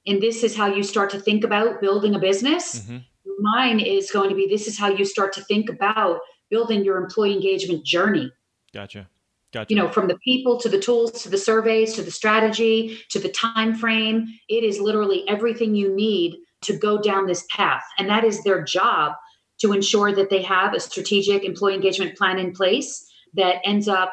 and 0.06 0.22
this 0.22 0.44
is 0.44 0.56
how 0.56 0.66
you 0.66 0.82
start 0.82 1.10
to 1.10 1.20
think 1.20 1.44
about 1.44 1.80
building 1.80 2.14
a 2.14 2.18
business. 2.18 2.80
Mm-hmm. 2.80 2.98
Mine 3.40 3.80
is 3.80 4.10
going 4.10 4.30
to 4.30 4.36
be 4.36 4.46
this 4.46 4.68
is 4.68 4.78
how 4.78 4.88
you 4.88 5.04
start 5.04 5.32
to 5.34 5.42
think 5.42 5.68
about 5.68 6.20
building 6.48 6.84
your 6.84 6.96
employee 6.96 7.34
engagement 7.34 7.84
journey. 7.84 8.32
Gotcha. 8.72 9.08
Gotcha. 9.56 9.72
You 9.72 9.80
know, 9.80 9.88
from 9.88 10.06
the 10.06 10.18
people 10.18 10.60
to 10.60 10.68
the 10.68 10.78
tools 10.78 11.22
to 11.22 11.30
the 11.30 11.38
surveys 11.38 11.94
to 11.94 12.02
the 12.02 12.10
strategy 12.10 12.98
to 13.08 13.18
the 13.18 13.30
time 13.30 13.75
frame, 13.75 14.26
it 14.50 14.62
is 14.62 14.78
literally 14.78 15.26
everything 15.26 15.75
you 15.75 15.96
need 15.96 16.36
to 16.60 16.76
go 16.76 17.00
down 17.00 17.26
this 17.26 17.46
path. 17.48 17.82
And 17.98 18.06
that 18.10 18.22
is 18.22 18.44
their 18.44 18.62
job 18.62 19.14
to 19.62 19.72
ensure 19.72 20.14
that 20.14 20.28
they 20.28 20.42
have 20.42 20.75
a 20.75 20.80
strategic 20.80 21.42
employee 21.42 21.75
engagement 21.75 22.18
plan 22.18 22.38
in 22.38 22.52
place 22.52 23.10
that 23.32 23.62
ends 23.64 23.88
up 23.88 24.12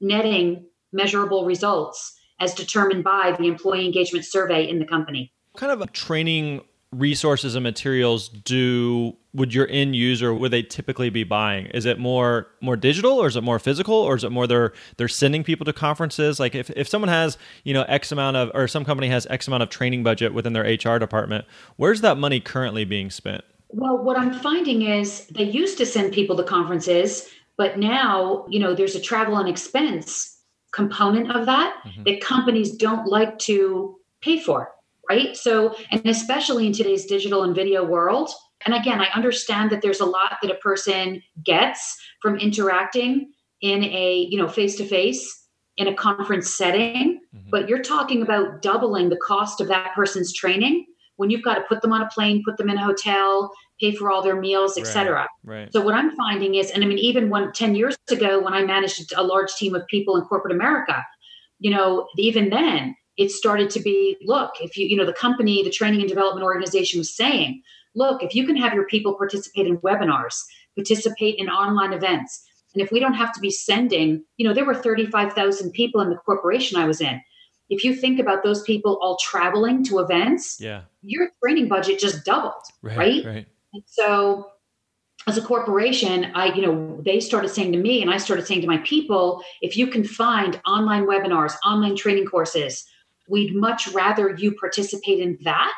netting 0.00 0.64
measurable 0.92 1.44
results 1.44 2.16
as 2.38 2.54
determined 2.54 3.02
by 3.02 3.34
the 3.36 3.48
employee 3.48 3.86
engagement 3.86 4.24
survey 4.24 4.68
in 4.68 4.78
the 4.78 4.86
company. 4.86 5.32
What 5.50 5.62
kind 5.62 5.72
of 5.72 5.80
a 5.80 5.88
training 5.88 6.62
resources 6.92 7.54
and 7.54 7.62
materials 7.62 8.28
do 8.28 9.16
would 9.34 9.52
your 9.52 9.68
end 9.68 9.94
user 9.94 10.32
would 10.32 10.50
they 10.50 10.62
typically 10.62 11.10
be 11.10 11.24
buying? 11.24 11.66
Is 11.66 11.84
it 11.84 11.98
more 11.98 12.48
more 12.60 12.76
digital 12.76 13.12
or 13.12 13.26
is 13.26 13.36
it 13.36 13.42
more 13.42 13.58
physical 13.58 13.94
or 13.94 14.16
is 14.16 14.24
it 14.24 14.30
more 14.30 14.46
they're 14.46 14.72
they're 14.96 15.08
sending 15.08 15.44
people 15.44 15.64
to 15.66 15.72
conferences? 15.72 16.40
Like 16.40 16.54
if, 16.54 16.70
if 16.70 16.88
someone 16.88 17.08
has 17.08 17.36
you 17.64 17.74
know 17.74 17.82
x 17.82 18.12
amount 18.12 18.36
of 18.36 18.50
or 18.54 18.68
some 18.68 18.84
company 18.84 19.08
has 19.08 19.26
x 19.28 19.46
amount 19.46 19.62
of 19.62 19.68
training 19.68 20.02
budget 20.02 20.32
within 20.32 20.52
their 20.52 20.64
hr 20.64 20.98
department 20.98 21.44
where's 21.76 22.00
that 22.00 22.16
money 22.16 22.40
currently 22.40 22.84
being 22.84 23.10
spent? 23.10 23.44
Well 23.68 23.98
what 23.98 24.18
i'm 24.18 24.32
finding 24.32 24.82
is 24.82 25.26
they 25.26 25.44
used 25.44 25.76
to 25.78 25.86
send 25.86 26.12
people 26.12 26.36
to 26.36 26.44
conferences 26.44 27.28
but 27.56 27.78
now 27.78 28.46
you 28.48 28.60
know 28.60 28.74
there's 28.74 28.94
a 28.94 29.00
travel 29.00 29.36
and 29.36 29.48
expense 29.48 30.40
component 30.72 31.30
of 31.30 31.46
that 31.46 31.76
mm-hmm. 31.84 32.04
that 32.04 32.20
companies 32.20 32.76
don't 32.76 33.06
like 33.06 33.38
to 33.40 33.98
pay 34.20 34.38
for 34.38 34.70
right? 35.08 35.36
So, 35.36 35.76
and 35.90 36.04
especially 36.06 36.66
in 36.66 36.72
today's 36.72 37.06
digital 37.06 37.42
and 37.42 37.54
video 37.54 37.84
world. 37.84 38.30
And 38.64 38.74
again, 38.74 39.00
I 39.00 39.08
understand 39.14 39.70
that 39.70 39.82
there's 39.82 40.00
a 40.00 40.06
lot 40.06 40.38
that 40.42 40.50
a 40.50 40.56
person 40.56 41.22
gets 41.44 41.96
from 42.20 42.36
interacting 42.38 43.32
in 43.60 43.84
a, 43.84 44.26
you 44.30 44.38
know, 44.38 44.48
face 44.48 44.76
to 44.76 44.86
face 44.86 45.46
in 45.76 45.88
a 45.88 45.94
conference 45.94 46.54
setting, 46.56 47.20
mm-hmm. 47.34 47.50
but 47.50 47.68
you're 47.68 47.82
talking 47.82 48.22
about 48.22 48.62
doubling 48.62 49.08
the 49.08 49.18
cost 49.18 49.60
of 49.60 49.68
that 49.68 49.94
person's 49.94 50.32
training 50.32 50.86
when 51.16 51.30
you've 51.30 51.42
got 51.42 51.54
to 51.54 51.62
put 51.62 51.82
them 51.82 51.92
on 51.92 52.02
a 52.02 52.08
plane, 52.08 52.42
put 52.44 52.56
them 52.56 52.68
in 52.68 52.76
a 52.76 52.84
hotel, 52.84 53.50
pay 53.80 53.94
for 53.94 54.10
all 54.10 54.22
their 54.22 54.36
meals, 54.36 54.78
etc. 54.78 55.26
Right, 55.44 55.60
right. 55.60 55.72
So 55.72 55.80
what 55.80 55.94
I'm 55.94 56.14
finding 56.14 56.54
is, 56.54 56.70
and 56.70 56.84
I 56.84 56.86
mean, 56.86 56.98
even 56.98 57.30
when 57.30 57.52
10 57.52 57.74
years 57.74 57.96
ago, 58.10 58.40
when 58.40 58.54
I 58.54 58.64
managed 58.64 59.12
a 59.16 59.22
large 59.22 59.54
team 59.54 59.74
of 59.74 59.86
people 59.86 60.16
in 60.16 60.22
corporate 60.22 60.54
America, 60.54 61.04
you 61.58 61.70
know, 61.70 62.06
even 62.16 62.50
then 62.50 62.94
it 63.16 63.30
started 63.30 63.70
to 63.70 63.80
be 63.80 64.16
look 64.22 64.52
if 64.60 64.76
you 64.76 64.86
you 64.86 64.96
know 64.96 65.06
the 65.06 65.12
company 65.12 65.62
the 65.62 65.70
training 65.70 66.00
and 66.00 66.08
development 66.08 66.44
organization 66.44 66.98
was 66.98 67.14
saying 67.14 67.62
look 67.94 68.22
if 68.22 68.34
you 68.34 68.46
can 68.46 68.56
have 68.56 68.74
your 68.74 68.86
people 68.86 69.14
participate 69.14 69.66
in 69.66 69.78
webinars 69.78 70.36
participate 70.76 71.36
in 71.38 71.48
online 71.48 71.92
events 71.92 72.46
and 72.74 72.82
if 72.82 72.92
we 72.92 73.00
don't 73.00 73.14
have 73.14 73.32
to 73.32 73.40
be 73.40 73.50
sending 73.50 74.22
you 74.36 74.46
know 74.46 74.54
there 74.54 74.64
were 74.64 74.74
35,000 74.74 75.72
people 75.72 76.00
in 76.00 76.10
the 76.10 76.16
corporation 76.16 76.78
I 76.78 76.86
was 76.86 77.00
in. 77.00 77.20
If 77.68 77.82
you 77.82 77.96
think 77.96 78.20
about 78.20 78.44
those 78.44 78.62
people 78.62 78.96
all 79.00 79.16
traveling 79.16 79.82
to 79.84 79.98
events 79.98 80.58
yeah. 80.60 80.82
your 81.02 81.30
training 81.42 81.68
budget 81.68 81.98
just 81.98 82.24
doubled 82.24 82.52
right 82.82 83.24
right, 83.24 83.26
right. 83.26 83.46
so 83.86 84.50
as 85.26 85.36
a 85.36 85.42
corporation 85.42 86.30
i 86.34 86.52
you 86.54 86.62
know 86.62 87.00
they 87.04 87.18
started 87.18 87.48
saying 87.48 87.72
to 87.72 87.78
me 87.78 88.02
and 88.02 88.10
i 88.10 88.18
started 88.18 88.46
saying 88.46 88.60
to 88.60 88.68
my 88.68 88.78
people 88.78 89.42
if 89.62 89.76
you 89.76 89.88
can 89.88 90.04
find 90.04 90.60
online 90.64 91.06
webinars 91.06 91.54
online 91.64 91.96
training 91.96 92.26
courses 92.26 92.84
we'd 93.28 93.54
much 93.54 93.88
rather 93.88 94.34
you 94.36 94.52
participate 94.52 95.20
in 95.20 95.38
that 95.42 95.72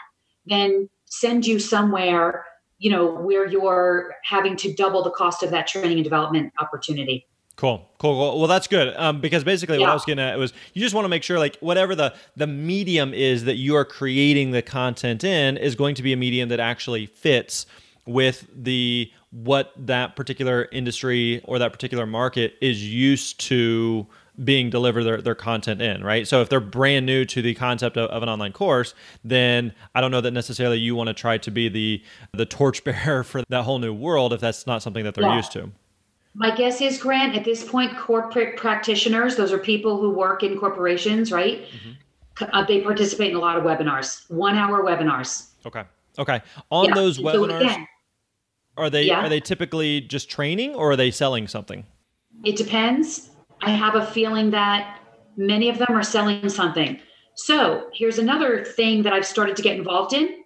than 0.46 0.88
send 1.06 1.46
you 1.46 1.58
somewhere 1.58 2.44
you 2.78 2.90
know 2.90 3.14
where 3.14 3.46
you're 3.46 4.14
having 4.24 4.56
to 4.56 4.72
double 4.74 5.02
the 5.02 5.10
cost 5.10 5.42
of 5.42 5.50
that 5.50 5.66
training 5.66 5.98
and 5.98 6.04
development 6.04 6.52
opportunity 6.60 7.26
Cool, 7.58 7.78
cool, 7.98 8.14
cool. 8.14 8.38
Well, 8.38 8.46
that's 8.46 8.68
good 8.68 8.94
um, 8.96 9.20
because 9.20 9.42
basically 9.42 9.78
yeah. 9.78 9.86
what 9.86 9.90
I 9.90 9.94
was 9.94 10.04
getting 10.04 10.24
at 10.24 10.38
was 10.38 10.52
you 10.74 10.80
just 10.80 10.94
want 10.94 11.06
to 11.06 11.08
make 11.08 11.24
sure 11.24 11.40
like 11.40 11.56
whatever 11.58 11.96
the 11.96 12.14
the 12.36 12.46
medium 12.46 13.12
is 13.12 13.46
that 13.46 13.56
you 13.56 13.74
are 13.74 13.84
creating 13.84 14.52
the 14.52 14.62
content 14.62 15.24
in 15.24 15.56
is 15.56 15.74
going 15.74 15.96
to 15.96 16.04
be 16.04 16.12
a 16.12 16.16
medium 16.16 16.50
that 16.50 16.60
actually 16.60 17.06
fits 17.06 17.66
with 18.06 18.46
the 18.54 19.10
what 19.30 19.72
that 19.76 20.14
particular 20.14 20.68
industry 20.70 21.42
or 21.46 21.58
that 21.58 21.72
particular 21.72 22.06
market 22.06 22.54
is 22.60 22.86
used 22.86 23.40
to 23.40 24.06
being 24.42 24.70
delivered 24.70 25.04
their, 25.04 25.20
their 25.20 25.34
content 25.34 25.82
in, 25.82 26.04
right? 26.04 26.26
So 26.26 26.40
if 26.40 26.48
they're 26.48 26.60
brand 26.60 27.06
new 27.06 27.24
to 27.24 27.42
the 27.42 27.54
concept 27.54 27.96
of, 27.96 28.10
of, 28.10 28.22
an 28.22 28.28
online 28.28 28.52
course, 28.52 28.94
then 29.24 29.72
I 29.94 30.00
don't 30.00 30.10
know 30.10 30.20
that 30.20 30.30
necessarily 30.30 30.78
you 30.78 30.94
want 30.94 31.08
to 31.08 31.14
try 31.14 31.38
to 31.38 31.50
be 31.50 31.68
the 31.68 32.02
the 32.32 32.46
torchbearer 32.46 33.24
for 33.24 33.42
that 33.48 33.62
whole 33.62 33.78
new 33.78 33.92
world 33.92 34.32
if 34.32 34.40
that's 34.40 34.66
not 34.66 34.82
something 34.82 35.04
that 35.04 35.14
they're 35.14 35.24
yeah. 35.24 35.36
used 35.36 35.52
to. 35.52 35.70
My 36.34 36.54
guess 36.54 36.80
is, 36.80 36.98
Grant, 36.98 37.34
at 37.34 37.44
this 37.44 37.68
point, 37.68 37.96
corporate 37.96 38.56
practitioners, 38.56 39.34
those 39.34 39.52
are 39.52 39.58
people 39.58 39.98
who 40.00 40.10
work 40.10 40.44
in 40.44 40.56
corporations, 40.56 41.32
right? 41.32 41.62
Mm-hmm. 41.64 42.44
Uh, 42.52 42.64
they 42.64 42.80
participate 42.80 43.30
in 43.30 43.36
a 43.36 43.40
lot 43.40 43.56
of 43.56 43.64
webinars, 43.64 44.30
one 44.30 44.56
hour 44.56 44.84
webinars. 44.84 45.48
Okay. 45.66 45.82
Okay. 46.16 46.40
On 46.70 46.86
yeah. 46.86 46.94
those 46.94 47.18
webinars, 47.18 47.48
so 47.48 47.56
again, 47.56 47.88
are 48.76 48.90
they 48.90 49.02
yeah. 49.04 49.24
are 49.24 49.28
they 49.28 49.40
typically 49.40 50.00
just 50.00 50.30
training 50.30 50.74
or 50.74 50.92
are 50.92 50.96
they 50.96 51.10
selling 51.10 51.48
something? 51.48 51.84
It 52.44 52.56
depends. 52.56 53.30
I 53.62 53.70
have 53.70 53.94
a 53.94 54.06
feeling 54.06 54.50
that 54.50 55.00
many 55.36 55.68
of 55.68 55.78
them 55.78 55.90
are 55.90 56.02
selling 56.02 56.48
something. 56.48 57.00
So 57.34 57.88
here's 57.92 58.18
another 58.18 58.64
thing 58.64 59.02
that 59.02 59.12
I've 59.12 59.26
started 59.26 59.56
to 59.56 59.62
get 59.62 59.76
involved 59.76 60.12
in. 60.12 60.44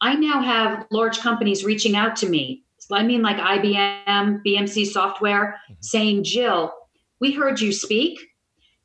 I 0.00 0.14
now 0.14 0.42
have 0.42 0.86
large 0.90 1.18
companies 1.20 1.64
reaching 1.64 1.96
out 1.96 2.16
to 2.16 2.28
me. 2.28 2.62
So 2.78 2.94
I 2.94 3.02
mean, 3.02 3.22
like 3.22 3.38
IBM, 3.38 4.44
BMC 4.46 4.86
Software, 4.86 5.60
mm-hmm. 5.64 5.74
saying, 5.80 6.24
Jill, 6.24 6.72
we 7.20 7.32
heard 7.32 7.60
you 7.60 7.72
speak, 7.72 8.20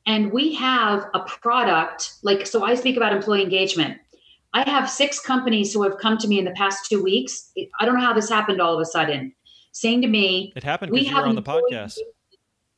and 0.05 0.31
we 0.31 0.55
have 0.55 1.05
a 1.13 1.19
product. 1.19 2.13
Like, 2.23 2.47
so 2.47 2.63
I 2.63 2.75
speak 2.75 2.97
about 2.97 3.13
employee 3.13 3.43
engagement. 3.43 3.97
I 4.53 4.67
have 4.67 4.89
six 4.89 5.19
companies 5.19 5.73
who 5.73 5.83
have 5.83 5.97
come 5.97 6.17
to 6.19 6.27
me 6.27 6.39
in 6.39 6.45
the 6.45 6.51
past 6.51 6.89
two 6.89 7.03
weeks. 7.03 7.51
I 7.79 7.85
don't 7.85 7.95
know 7.95 8.01
how 8.01 8.13
this 8.13 8.29
happened 8.29 8.62
all 8.62 8.73
of 8.73 8.79
a 8.79 8.85
sudden, 8.85 9.35
saying 9.71 10.01
to 10.01 10.07
me, 10.07 10.53
"It 10.55 10.63
happened 10.63 10.91
because 10.91 11.07
you 11.09 11.15
were 11.15 11.25
on 11.25 11.35
the 11.35 11.43
podcast." 11.43 11.97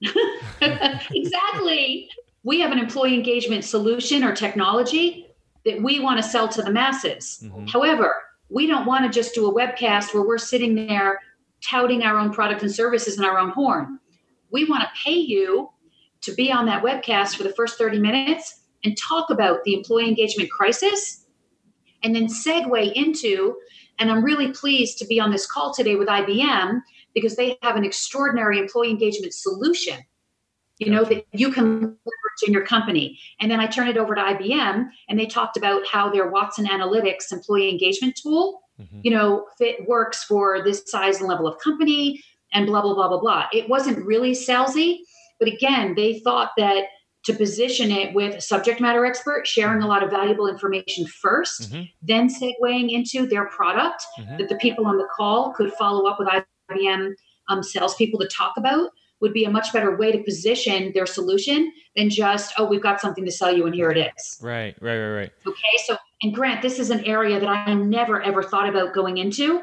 exactly. 0.62 2.10
We 2.44 2.60
have 2.60 2.72
an 2.72 2.80
employee 2.80 3.14
engagement 3.14 3.64
solution 3.64 4.24
or 4.24 4.36
technology 4.36 5.28
that 5.66 5.82
we 5.82 6.00
want 6.00 6.18
to 6.18 6.24
sell 6.28 6.48
to 6.50 6.62
the 6.62 6.72
masses. 6.72 7.44
Mm-hmm. 7.44 7.68
However, 7.68 8.16
we 8.50 8.68
don't 8.68 8.86
want 8.86 9.06
to 9.06 9.12
just 9.12 9.36
do 9.36 9.50
a 9.50 9.54
webcast 9.54 10.14
where 10.14 10.24
we're 10.24 10.38
sitting 10.38 10.76
there 10.76 11.20
touting 11.62 12.04
our 12.04 12.18
own 12.18 12.34
product 12.34 12.64
and 12.64 12.72
services 12.72 13.18
in 13.18 13.24
our 13.24 13.38
own 13.38 13.52
horn. 13.52 14.00
We 14.52 14.66
want 14.66 14.84
to 14.84 14.90
pay 15.04 15.14
you 15.14 15.70
to 16.22 16.34
be 16.34 16.52
on 16.52 16.66
that 16.66 16.84
webcast 16.84 17.36
for 17.36 17.44
the 17.44 17.54
first 17.54 17.78
30 17.78 18.00
minutes 18.00 18.62
and 18.84 18.98
talk 18.98 19.30
about 19.30 19.64
the 19.64 19.74
employee 19.74 20.08
engagement 20.08 20.50
crisis 20.50 21.26
and 22.04 22.16
then 22.16 22.28
segue 22.28 22.94
into 22.94 23.56
and 24.00 24.10
i'm 24.10 24.24
really 24.24 24.52
pleased 24.52 24.98
to 24.98 25.06
be 25.06 25.20
on 25.20 25.32
this 25.32 25.46
call 25.46 25.74
today 25.74 25.96
with 25.96 26.08
ibm 26.08 26.82
because 27.14 27.36
they 27.36 27.58
have 27.62 27.76
an 27.76 27.84
extraordinary 27.84 28.60
employee 28.60 28.90
engagement 28.90 29.34
solution 29.34 30.00
you 30.82 30.92
know 30.92 31.04
that 31.04 31.26
you 31.32 31.52
can 31.52 31.82
leverage 31.82 32.42
in 32.48 32.54
your 32.54 32.66
company 32.66 33.20
and 33.40 33.50
then 33.50 33.60
i 33.60 33.68
turn 33.68 33.88
it 33.88 33.98
over 33.98 34.16
to 34.16 34.22
ibm 34.22 34.88
and 35.08 35.20
they 35.20 35.26
talked 35.26 35.56
about 35.56 35.86
how 35.88 36.10
their 36.10 36.30
watson 36.30 36.66
analytics 36.66 37.32
employee 37.32 37.70
engagement 37.70 38.20
tool 38.22 38.62
mm-hmm. 38.80 39.00
you 39.04 39.12
know 39.12 39.46
fit 39.58 39.88
works 39.88 40.24
for 40.24 40.64
this 40.64 40.84
size 40.88 41.20
and 41.20 41.28
level 41.28 41.48
of 41.48 41.58
company 41.60 42.22
and 42.54 42.66
blah 42.66 42.82
blah 42.82 42.94
blah 42.94 43.08
blah 43.08 43.20
blah 43.20 43.46
it 43.54 43.70
wasn't 43.70 44.06
really 44.06 44.32
salesy 44.32 45.00
but 45.40 45.48
again 45.48 45.94
they 45.96 46.20
thought 46.20 46.52
that 46.58 46.86
to 47.24 47.34
position 47.34 47.92
it 47.92 48.16
with 48.16 48.36
a 48.36 48.42
subject 48.42 48.82
matter 48.82 49.06
expert 49.06 49.46
sharing 49.46 49.84
a 49.84 49.88
lot 49.88 50.02
of 50.02 50.10
valuable 50.10 50.48
information 50.48 51.06
1st 51.06 51.62
mm-hmm. 51.62 51.84
then 52.02 52.28
segueing 52.28 52.92
into 52.92 53.28
their 53.28 53.46
product 53.50 54.04
mm-hmm. 54.20 54.38
that 54.38 54.50
the 54.50 54.56
people 54.56 54.88
on 54.88 54.98
the 54.98 55.08
call 55.16 55.54
could 55.54 55.72
follow 55.74 56.10
up 56.10 56.18
with 56.18 56.28
ibm 56.72 57.14
um, 57.48 57.64
salespeople 57.64 58.20
to 58.20 58.28
talk 58.28 58.54
about 58.58 58.92
would 59.22 59.34
be 59.34 59.46
a 59.46 59.50
much 59.50 59.72
better 59.72 59.96
way 59.96 60.12
to 60.12 60.24
position 60.24 60.92
their 60.94 61.06
solution 61.06 61.72
than 61.96 62.10
just, 62.10 62.54
oh, 62.58 62.66
we've 62.66 62.82
got 62.82 63.00
something 63.00 63.24
to 63.24 63.32
sell 63.32 63.56
you 63.56 63.66
and 63.66 63.76
here 63.76 63.92
it 63.92 64.12
is. 64.18 64.40
Right, 64.42 64.76
right, 64.82 64.98
right, 64.98 65.16
right. 65.16 65.32
Okay. 65.46 65.78
So, 65.86 65.96
and 66.24 66.34
Grant, 66.34 66.62
this 66.62 66.80
is 66.80 66.90
an 66.90 67.06
area 67.06 67.40
that 67.40 67.48
I 67.48 67.74
never 67.74 68.22
ever 68.22 68.44
thought 68.44 68.68
about 68.68 68.94
going 68.94 69.18
into. 69.18 69.62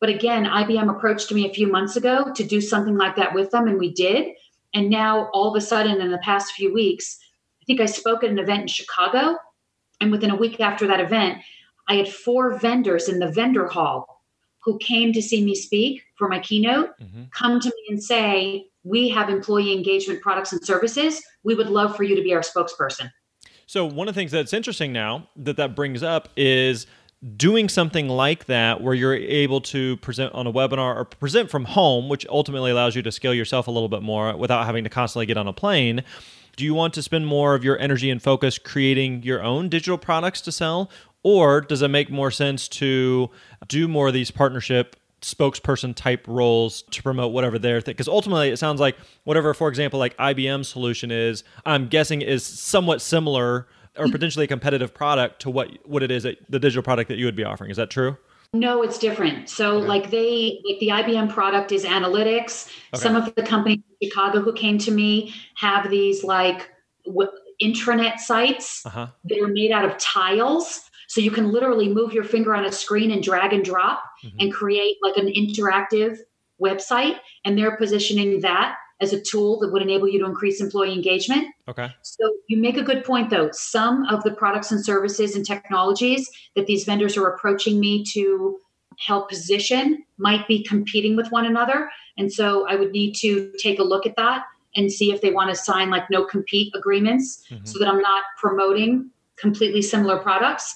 But 0.00 0.08
again, 0.10 0.44
IBM 0.44 0.94
approached 0.94 1.32
me 1.32 1.48
a 1.48 1.52
few 1.52 1.70
months 1.70 1.96
ago 1.96 2.32
to 2.34 2.44
do 2.44 2.60
something 2.60 2.96
like 2.96 3.16
that 3.16 3.34
with 3.34 3.50
them, 3.50 3.68
and 3.68 3.78
we 3.78 3.92
did. 3.92 4.28
And 4.74 4.90
now, 4.90 5.30
all 5.32 5.48
of 5.48 5.56
a 5.56 5.64
sudden, 5.64 6.00
in 6.00 6.10
the 6.10 6.18
past 6.18 6.52
few 6.52 6.74
weeks, 6.74 7.18
I 7.62 7.64
think 7.64 7.80
I 7.80 7.86
spoke 7.86 8.22
at 8.22 8.30
an 8.30 8.38
event 8.38 8.62
in 8.62 8.68
Chicago. 8.68 9.38
And 10.00 10.10
within 10.10 10.30
a 10.30 10.36
week 10.36 10.60
after 10.60 10.86
that 10.88 11.00
event, 11.00 11.38
I 11.88 11.94
had 11.94 12.08
four 12.08 12.58
vendors 12.58 13.08
in 13.08 13.18
the 13.18 13.30
vendor 13.30 13.66
hall 13.66 14.13
who 14.64 14.78
came 14.78 15.12
to 15.12 15.22
see 15.22 15.44
me 15.44 15.54
speak 15.54 16.02
for 16.16 16.28
my 16.28 16.38
keynote 16.38 16.90
mm-hmm. 17.00 17.24
come 17.32 17.60
to 17.60 17.68
me 17.68 17.84
and 17.88 18.02
say, 18.02 18.66
we 18.84 19.08
have 19.08 19.28
employee 19.28 19.72
engagement 19.72 20.20
products 20.20 20.52
and 20.52 20.64
services. 20.64 21.22
We 21.42 21.54
would 21.54 21.68
love 21.68 21.96
for 21.96 22.02
you 22.02 22.14
to 22.16 22.22
be 22.22 22.34
our 22.34 22.42
spokesperson. 22.42 23.10
So, 23.66 23.86
one 23.86 24.08
of 24.08 24.14
the 24.14 24.20
things 24.20 24.30
that's 24.30 24.52
interesting 24.52 24.92
now 24.92 25.28
that 25.36 25.56
that 25.56 25.74
brings 25.74 26.02
up 26.02 26.28
is 26.36 26.86
doing 27.36 27.70
something 27.70 28.08
like 28.08 28.44
that 28.46 28.82
where 28.82 28.92
you're 28.92 29.14
able 29.14 29.60
to 29.62 29.96
present 29.98 30.34
on 30.34 30.46
a 30.46 30.52
webinar 30.52 30.94
or 30.94 31.04
present 31.06 31.50
from 31.50 31.64
home, 31.64 32.10
which 32.10 32.26
ultimately 32.28 32.70
allows 32.70 32.94
you 32.94 33.02
to 33.02 33.10
scale 33.10 33.32
yourself 33.32 33.66
a 33.66 33.70
little 33.70 33.88
bit 33.88 34.02
more 34.02 34.36
without 34.36 34.66
having 34.66 34.84
to 34.84 34.90
constantly 34.90 35.24
get 35.24 35.38
on 35.38 35.48
a 35.48 35.52
plane. 35.52 36.04
Do 36.56 36.64
you 36.64 36.74
want 36.74 36.94
to 36.94 37.02
spend 37.02 37.26
more 37.26 37.54
of 37.54 37.64
your 37.64 37.78
energy 37.78 38.10
and 38.10 38.22
focus 38.22 38.58
creating 38.58 39.22
your 39.22 39.42
own 39.42 39.68
digital 39.68 39.98
products 39.98 40.40
to 40.42 40.52
sell? 40.52 40.90
Or 41.24 41.60
does 41.62 41.82
it 41.82 41.88
make 41.88 42.10
more 42.10 42.30
sense 42.30 42.68
to 42.68 43.30
do 43.66 43.88
more 43.88 44.08
of 44.08 44.14
these 44.14 44.30
partnership 44.30 44.94
spokesperson 45.24 45.94
type 45.94 46.24
roles 46.28 46.82
to 46.90 47.02
promote 47.02 47.32
whatever 47.32 47.58
they're 47.58 47.80
thing 47.80 47.94
because 47.94 48.08
ultimately 48.08 48.50
it 48.50 48.58
sounds 48.58 48.78
like 48.78 48.94
whatever 49.24 49.54
for 49.54 49.68
example 49.70 49.98
like 49.98 50.14
IBM 50.18 50.64
solution 50.66 51.10
is 51.10 51.42
I'm 51.64 51.88
guessing 51.88 52.20
is 52.20 52.44
somewhat 52.44 53.00
similar 53.00 53.66
or 53.96 54.08
potentially 54.08 54.44
a 54.44 54.48
competitive 54.48 54.92
product 54.92 55.40
to 55.40 55.50
what 55.50 55.70
what 55.88 56.02
it 56.02 56.10
is 56.10 56.24
that 56.24 56.38
the 56.50 56.58
digital 56.58 56.82
product 56.82 57.08
that 57.08 57.16
you 57.16 57.24
would 57.24 57.36
be 57.36 57.42
offering 57.42 57.70
is 57.70 57.78
that 57.78 57.88
true 57.88 58.18
no 58.52 58.82
it's 58.82 58.98
different 58.98 59.48
so 59.48 59.78
okay. 59.78 59.86
like 59.86 60.10
they 60.10 60.60
like 60.68 60.78
the 60.80 60.88
IBM 60.88 61.32
product 61.32 61.72
is 61.72 61.84
analytics 61.84 62.68
okay. 62.92 63.02
some 63.02 63.16
of 63.16 63.34
the 63.34 63.42
companies 63.42 63.80
in 64.02 64.10
Chicago 64.10 64.40
who 64.40 64.52
came 64.52 64.76
to 64.76 64.90
me 64.90 65.32
have 65.56 65.88
these 65.88 66.22
like 66.22 66.70
w- 67.06 67.30
intranet 67.62 68.18
sites 68.18 68.84
uh-huh. 68.84 69.06
that 69.24 69.38
are 69.40 69.48
made 69.48 69.70
out 69.70 69.86
of 69.86 69.96
tiles 69.96 70.90
so 71.14 71.20
you 71.20 71.30
can 71.30 71.52
literally 71.52 71.88
move 71.88 72.12
your 72.12 72.24
finger 72.24 72.56
on 72.56 72.64
a 72.64 72.72
screen 72.72 73.12
and 73.12 73.22
drag 73.22 73.52
and 73.52 73.64
drop 73.64 74.02
mm-hmm. 74.24 74.36
and 74.40 74.52
create 74.52 74.96
like 75.00 75.16
an 75.16 75.28
interactive 75.28 76.18
website. 76.60 77.20
And 77.44 77.56
they're 77.56 77.76
positioning 77.76 78.40
that 78.40 78.74
as 79.00 79.12
a 79.12 79.20
tool 79.20 79.60
that 79.60 79.72
would 79.72 79.80
enable 79.80 80.08
you 80.08 80.18
to 80.18 80.24
increase 80.24 80.60
employee 80.60 80.92
engagement. 80.92 81.54
Okay. 81.68 81.88
So 82.02 82.34
you 82.48 82.56
make 82.56 82.76
a 82.76 82.82
good 82.82 83.04
point 83.04 83.30
though. 83.30 83.48
Some 83.52 84.04
of 84.06 84.24
the 84.24 84.32
products 84.32 84.72
and 84.72 84.84
services 84.84 85.36
and 85.36 85.46
technologies 85.46 86.28
that 86.56 86.66
these 86.66 86.82
vendors 86.82 87.16
are 87.16 87.28
approaching 87.28 87.78
me 87.78 88.04
to 88.06 88.58
help 88.98 89.28
position 89.28 90.02
might 90.18 90.48
be 90.48 90.64
competing 90.64 91.14
with 91.14 91.30
one 91.30 91.46
another. 91.46 91.92
And 92.18 92.32
so 92.32 92.66
I 92.66 92.74
would 92.74 92.90
need 92.90 93.14
to 93.20 93.52
take 93.60 93.78
a 93.78 93.84
look 93.84 94.04
at 94.04 94.16
that 94.16 94.46
and 94.74 94.90
see 94.90 95.12
if 95.12 95.20
they 95.20 95.30
want 95.30 95.50
to 95.50 95.54
sign 95.54 95.90
like 95.90 96.10
no 96.10 96.24
compete 96.24 96.74
agreements 96.74 97.44
mm-hmm. 97.48 97.64
so 97.64 97.78
that 97.78 97.86
I'm 97.86 98.00
not 98.00 98.24
promoting 98.36 99.12
completely 99.36 99.82
similar 99.82 100.18
products. 100.18 100.74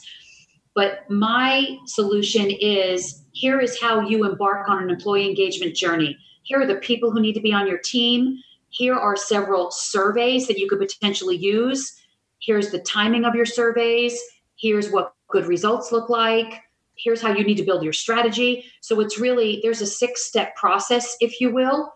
But 0.78 1.10
my 1.10 1.76
solution 1.86 2.52
is 2.52 3.24
here 3.32 3.58
is 3.58 3.80
how 3.80 3.98
you 3.98 4.24
embark 4.24 4.68
on 4.68 4.80
an 4.80 4.90
employee 4.90 5.28
engagement 5.28 5.74
journey. 5.74 6.16
Here 6.44 6.60
are 6.60 6.68
the 6.68 6.76
people 6.76 7.10
who 7.10 7.18
need 7.18 7.32
to 7.32 7.40
be 7.40 7.52
on 7.52 7.66
your 7.66 7.78
team. 7.78 8.38
Here 8.68 8.94
are 8.94 9.16
several 9.16 9.72
surveys 9.72 10.46
that 10.46 10.56
you 10.56 10.68
could 10.68 10.78
potentially 10.78 11.36
use. 11.36 12.00
Here's 12.40 12.70
the 12.70 12.78
timing 12.78 13.24
of 13.24 13.34
your 13.34 13.44
surveys. 13.44 14.16
Here's 14.54 14.88
what 14.92 15.14
good 15.26 15.46
results 15.46 15.90
look 15.90 16.08
like. 16.10 16.60
Here's 16.94 17.20
how 17.20 17.34
you 17.34 17.42
need 17.42 17.56
to 17.56 17.64
build 17.64 17.82
your 17.82 17.92
strategy. 17.92 18.64
So 18.80 19.00
it's 19.00 19.18
really, 19.18 19.58
there's 19.64 19.80
a 19.80 19.86
six 19.86 20.26
step 20.26 20.54
process, 20.54 21.16
if 21.20 21.40
you 21.40 21.52
will, 21.52 21.92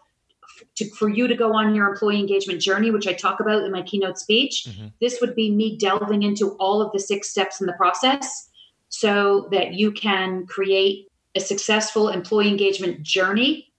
to, 0.74 0.90
for 0.96 1.08
you 1.08 1.28
to 1.28 1.36
go 1.36 1.54
on 1.54 1.76
your 1.76 1.86
employee 1.86 2.18
engagement 2.18 2.60
journey, 2.60 2.90
which 2.90 3.06
I 3.06 3.12
talk 3.12 3.38
about 3.38 3.62
in 3.62 3.70
my 3.70 3.82
keynote 3.82 4.18
speech. 4.18 4.66
Mm-hmm. 4.68 4.88
This 5.00 5.20
would 5.20 5.36
be 5.36 5.52
me 5.52 5.76
delving 5.76 6.24
into 6.24 6.56
all 6.58 6.82
of 6.82 6.90
the 6.90 6.98
six 6.98 7.28
steps 7.28 7.60
in 7.60 7.68
the 7.68 7.74
process 7.74 8.48
so 8.92 9.48
that 9.50 9.72
you 9.72 9.90
can 9.90 10.46
create 10.46 11.09
a 11.35 11.40
successful 11.40 12.11
employee 12.11 12.48
engagement 12.48 13.02
journey 13.02 13.72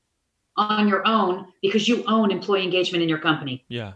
on 0.58 0.88
your 0.88 1.08
own 1.08 1.45
because 1.62 1.88
you 1.88 2.04
own 2.08 2.32
employee 2.32 2.63
engagement 2.63 3.04
in 3.04 3.10
your 3.10 3.19
company. 3.19 3.63
Yeah. 3.67 3.93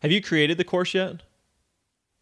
Have 0.00 0.12
you 0.12 0.22
created 0.22 0.58
the 0.58 0.64
course 0.64 0.94
yet? 0.94 1.22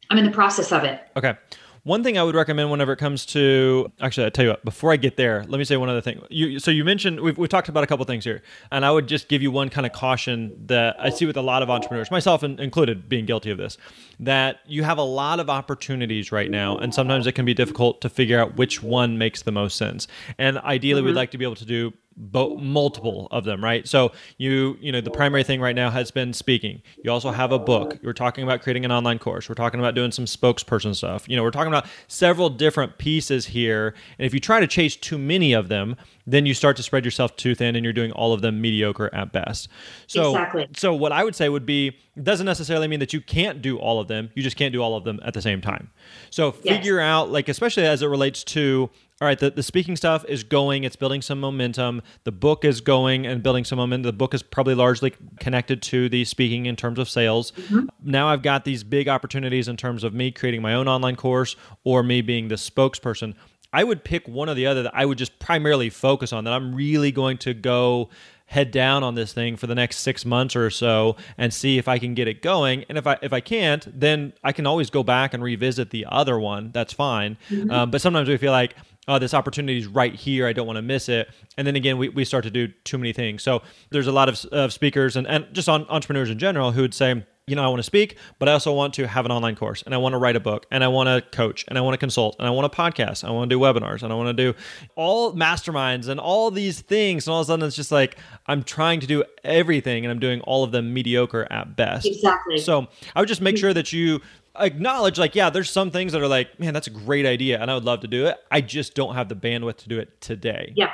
I'm 0.08 0.16
in 0.16 0.24
the 0.24 0.30
process 0.30 0.72
of 0.72 0.84
it. 0.84 1.02
Okay. 1.16 1.36
One 1.82 2.04
thing 2.04 2.18
I 2.18 2.22
would 2.22 2.34
recommend 2.34 2.70
whenever 2.70 2.92
it 2.92 2.98
comes 2.98 3.24
to 3.26 3.90
actually, 4.00 4.26
I 4.26 4.30
tell 4.30 4.44
you 4.44 4.50
what. 4.50 4.64
Before 4.64 4.92
I 4.92 4.96
get 4.96 5.16
there, 5.16 5.44
let 5.48 5.58
me 5.58 5.64
say 5.64 5.76
one 5.76 5.88
other 5.88 6.02
thing. 6.02 6.20
You, 6.28 6.58
so 6.58 6.70
you 6.70 6.84
mentioned 6.84 7.20
we've, 7.20 7.38
we've 7.38 7.48
talked 7.48 7.68
about 7.68 7.84
a 7.84 7.86
couple 7.86 8.04
things 8.04 8.24
here, 8.24 8.42
and 8.70 8.84
I 8.84 8.90
would 8.90 9.06
just 9.06 9.28
give 9.28 9.40
you 9.40 9.50
one 9.50 9.70
kind 9.70 9.86
of 9.86 9.92
caution 9.92 10.66
that 10.66 10.96
I 10.98 11.10
see 11.10 11.24
with 11.24 11.36
a 11.36 11.42
lot 11.42 11.62
of 11.62 11.70
entrepreneurs, 11.70 12.10
myself 12.10 12.42
included, 12.44 13.08
being 13.08 13.24
guilty 13.24 13.50
of 13.50 13.56
this, 13.56 13.78
that 14.18 14.60
you 14.66 14.82
have 14.82 14.98
a 14.98 15.02
lot 15.02 15.40
of 15.40 15.48
opportunities 15.48 16.30
right 16.30 16.50
now, 16.50 16.76
and 16.76 16.94
sometimes 16.94 17.26
it 17.26 17.32
can 17.32 17.46
be 17.46 17.54
difficult 17.54 18.02
to 18.02 18.10
figure 18.10 18.38
out 18.38 18.56
which 18.56 18.82
one 18.82 19.16
makes 19.16 19.42
the 19.42 19.52
most 19.52 19.76
sense. 19.76 20.06
And 20.36 20.58
ideally, 20.58 21.00
mm-hmm. 21.00 21.06
we'd 21.06 21.16
like 21.16 21.30
to 21.30 21.38
be 21.38 21.44
able 21.44 21.56
to 21.56 21.64
do 21.64 21.94
bo- 22.20 22.56
multiple 22.56 23.26
of 23.30 23.44
them, 23.44 23.64
right? 23.64 23.88
So 23.88 24.12
you, 24.38 24.76
you 24.80 24.92
know, 24.92 25.00
the 25.00 25.10
primary 25.10 25.42
thing 25.42 25.60
right 25.60 25.74
now 25.74 25.90
has 25.90 26.10
been 26.10 26.32
speaking. 26.32 26.82
You 27.02 27.10
also 27.10 27.30
have 27.30 27.50
a 27.50 27.58
book. 27.58 27.98
You're 28.02 28.12
talking 28.12 28.44
about 28.44 28.62
creating 28.62 28.84
an 28.84 28.92
online 28.92 29.18
course. 29.18 29.48
We're 29.48 29.54
talking 29.54 29.80
about 29.80 29.94
doing 29.94 30.12
some 30.12 30.26
spokesperson 30.26 30.94
stuff. 30.94 31.28
You 31.28 31.36
know, 31.36 31.42
we're 31.42 31.50
talking 31.50 31.72
about 31.72 31.86
several 32.06 32.50
different 32.50 32.98
pieces 32.98 33.46
here. 33.46 33.94
And 34.18 34.26
if 34.26 34.34
you 34.34 34.40
try 34.40 34.60
to 34.60 34.66
chase 34.66 34.94
too 34.96 35.18
many 35.18 35.52
of 35.52 35.68
them, 35.68 35.96
then 36.26 36.46
you 36.46 36.54
start 36.54 36.76
to 36.76 36.82
spread 36.82 37.04
yourself 37.04 37.34
too 37.36 37.54
thin 37.54 37.74
and 37.74 37.84
you're 37.84 37.92
doing 37.92 38.12
all 38.12 38.32
of 38.32 38.42
them 38.42 38.60
mediocre 38.60 39.12
at 39.14 39.32
best. 39.32 39.68
So, 40.06 40.30
exactly. 40.30 40.68
so 40.76 40.94
what 40.94 41.12
I 41.12 41.24
would 41.24 41.34
say 41.34 41.48
would 41.48 41.66
be 41.66 41.96
doesn't 42.22 42.46
necessarily 42.46 42.86
mean 42.86 43.00
that 43.00 43.12
you 43.12 43.20
can't 43.20 43.62
do 43.62 43.78
all 43.78 44.00
of 44.00 44.08
them. 44.08 44.30
You 44.34 44.42
just 44.42 44.56
can't 44.56 44.72
do 44.72 44.82
all 44.82 44.96
of 44.96 45.04
them 45.04 45.20
at 45.24 45.34
the 45.34 45.42
same 45.42 45.60
time. 45.60 45.90
So 46.28 46.52
figure 46.52 46.96
yes. 46.96 47.04
out, 47.04 47.30
like, 47.30 47.48
especially 47.48 47.86
as 47.86 48.02
it 48.02 48.06
relates 48.06 48.44
to 48.44 48.90
all 49.20 49.26
right, 49.26 49.38
the, 49.38 49.50
the 49.50 49.62
speaking 49.62 49.96
stuff 49.96 50.24
is 50.24 50.42
going, 50.42 50.84
it's 50.84 50.96
building 50.96 51.20
some 51.20 51.40
momentum. 51.40 52.00
The 52.24 52.32
book 52.32 52.64
is 52.64 52.80
going 52.80 53.26
and 53.26 53.42
building 53.42 53.64
some 53.64 53.76
momentum. 53.76 54.04
The 54.04 54.14
book 54.14 54.32
is 54.32 54.42
probably 54.42 54.74
largely 54.74 55.12
connected 55.38 55.82
to 55.82 56.08
the 56.08 56.24
speaking 56.24 56.64
in 56.64 56.74
terms 56.74 56.98
of 56.98 57.06
sales. 57.06 57.52
Mm-hmm. 57.52 57.88
Now 58.02 58.28
I've 58.28 58.40
got 58.40 58.64
these 58.64 58.82
big 58.82 59.08
opportunities 59.08 59.68
in 59.68 59.76
terms 59.76 60.04
of 60.04 60.14
me 60.14 60.30
creating 60.30 60.62
my 60.62 60.72
own 60.72 60.88
online 60.88 61.16
course 61.16 61.54
or 61.84 62.02
me 62.02 62.22
being 62.22 62.48
the 62.48 62.54
spokesperson. 62.54 63.34
I 63.74 63.84
would 63.84 64.04
pick 64.04 64.26
one 64.26 64.48
or 64.48 64.54
the 64.54 64.66
other 64.66 64.84
that 64.84 64.96
I 64.96 65.04
would 65.04 65.18
just 65.18 65.38
primarily 65.38 65.90
focus 65.90 66.32
on, 66.32 66.44
that 66.44 66.54
I'm 66.54 66.74
really 66.74 67.12
going 67.12 67.36
to 67.38 67.52
go 67.52 68.08
head 68.46 68.72
down 68.72 69.04
on 69.04 69.14
this 69.14 69.32
thing 69.32 69.56
for 69.56 69.68
the 69.68 69.76
next 69.76 69.98
six 69.98 70.24
months 70.24 70.56
or 70.56 70.70
so 70.70 71.14
and 71.38 71.54
see 71.54 71.78
if 71.78 71.86
I 71.86 72.00
can 72.00 72.14
get 72.14 72.26
it 72.26 72.42
going. 72.42 72.84
And 72.88 72.98
if 72.98 73.06
I 73.06 73.16
if 73.22 73.32
I 73.32 73.40
can't, 73.40 73.86
then 73.98 74.32
I 74.42 74.52
can 74.52 74.66
always 74.66 74.90
go 74.90 75.04
back 75.04 75.34
and 75.34 75.42
revisit 75.42 75.90
the 75.90 76.06
other 76.08 76.38
one. 76.38 76.72
That's 76.72 76.92
fine. 76.92 77.36
Mm-hmm. 77.48 77.70
Um, 77.70 77.90
but 77.92 78.00
sometimes 78.00 78.28
we 78.28 78.36
feel 78.38 78.50
like 78.50 78.74
oh, 79.10 79.18
this 79.18 79.34
opportunity 79.34 79.78
is 79.78 79.88
right 79.88 80.14
here. 80.14 80.46
I 80.46 80.52
don't 80.52 80.66
want 80.66 80.76
to 80.76 80.82
miss 80.82 81.08
it. 81.08 81.28
And 81.56 81.66
then 81.66 81.74
again, 81.74 81.98
we, 81.98 82.08
we 82.08 82.24
start 82.24 82.44
to 82.44 82.50
do 82.50 82.68
too 82.84 82.96
many 82.96 83.12
things. 83.12 83.42
So 83.42 83.62
there's 83.90 84.06
a 84.06 84.12
lot 84.12 84.28
of, 84.28 84.44
of 84.52 84.72
speakers 84.72 85.16
and, 85.16 85.26
and 85.26 85.46
just 85.52 85.68
on 85.68 85.84
entrepreneurs 85.88 86.30
in 86.30 86.38
general 86.38 86.70
who 86.72 86.82
would 86.82 86.94
say, 86.94 87.26
you 87.50 87.56
know, 87.56 87.64
I 87.64 87.68
want 87.68 87.80
to 87.80 87.84
speak, 87.84 88.16
but 88.38 88.48
I 88.48 88.52
also 88.52 88.72
want 88.72 88.94
to 88.94 89.08
have 89.08 89.26
an 89.26 89.32
online 89.32 89.56
course 89.56 89.82
and 89.82 89.92
I 89.92 89.98
want 89.98 90.12
to 90.12 90.18
write 90.18 90.36
a 90.36 90.40
book 90.40 90.66
and 90.70 90.84
I 90.84 90.88
want 90.88 91.08
to 91.08 91.36
coach 91.36 91.64
and 91.66 91.76
I 91.76 91.80
want 91.80 91.94
to 91.94 91.98
consult 91.98 92.36
and 92.38 92.46
I 92.46 92.50
want 92.50 92.72
to 92.72 92.78
podcast. 92.78 93.24
I 93.24 93.30
want 93.32 93.50
to 93.50 93.56
do 93.56 93.60
webinars 93.60 94.04
and 94.04 94.12
I 94.12 94.16
want 94.16 94.28
to 94.36 94.52
do 94.52 94.56
all 94.94 95.34
masterminds 95.34 96.08
and 96.08 96.20
all 96.20 96.52
these 96.52 96.80
things. 96.80 97.26
And 97.26 97.34
all 97.34 97.40
of 97.40 97.46
a 97.46 97.48
sudden 97.48 97.66
it's 97.66 97.74
just 97.74 97.90
like 97.90 98.16
I'm 98.46 98.62
trying 98.62 99.00
to 99.00 99.06
do 99.08 99.24
everything 99.42 100.04
and 100.04 100.12
I'm 100.12 100.20
doing 100.20 100.40
all 100.42 100.62
of 100.62 100.70
them 100.70 100.94
mediocre 100.94 101.48
at 101.50 101.74
best. 101.74 102.06
Exactly. 102.06 102.58
So 102.58 102.86
I 103.16 103.20
would 103.20 103.28
just 103.28 103.40
make 103.40 103.56
mm. 103.56 103.60
sure 103.60 103.74
that 103.74 103.92
you 103.92 104.20
acknowledge 104.58 105.16
like 105.16 105.36
yeah 105.36 105.48
there's 105.48 105.70
some 105.70 105.92
things 105.92 106.10
that 106.12 106.20
are 106.20 106.26
like 106.26 106.58
man 106.58 106.74
that's 106.74 106.88
a 106.88 106.90
great 106.90 107.24
idea 107.24 107.60
and 107.62 107.70
i 107.70 107.74
would 107.74 107.84
love 107.84 108.00
to 108.00 108.08
do 108.08 108.26
it 108.26 108.36
i 108.50 108.60
just 108.60 108.96
don't 108.96 109.14
have 109.14 109.28
the 109.28 109.34
bandwidth 109.34 109.76
to 109.76 109.88
do 109.88 109.96
it 109.96 110.20
today 110.20 110.72
yeah 110.74 110.90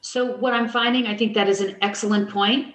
so 0.00 0.36
what 0.36 0.54
i'm 0.54 0.68
finding 0.68 1.04
i 1.08 1.16
think 1.16 1.34
that 1.34 1.48
is 1.48 1.60
an 1.60 1.76
excellent 1.82 2.30
point 2.30 2.72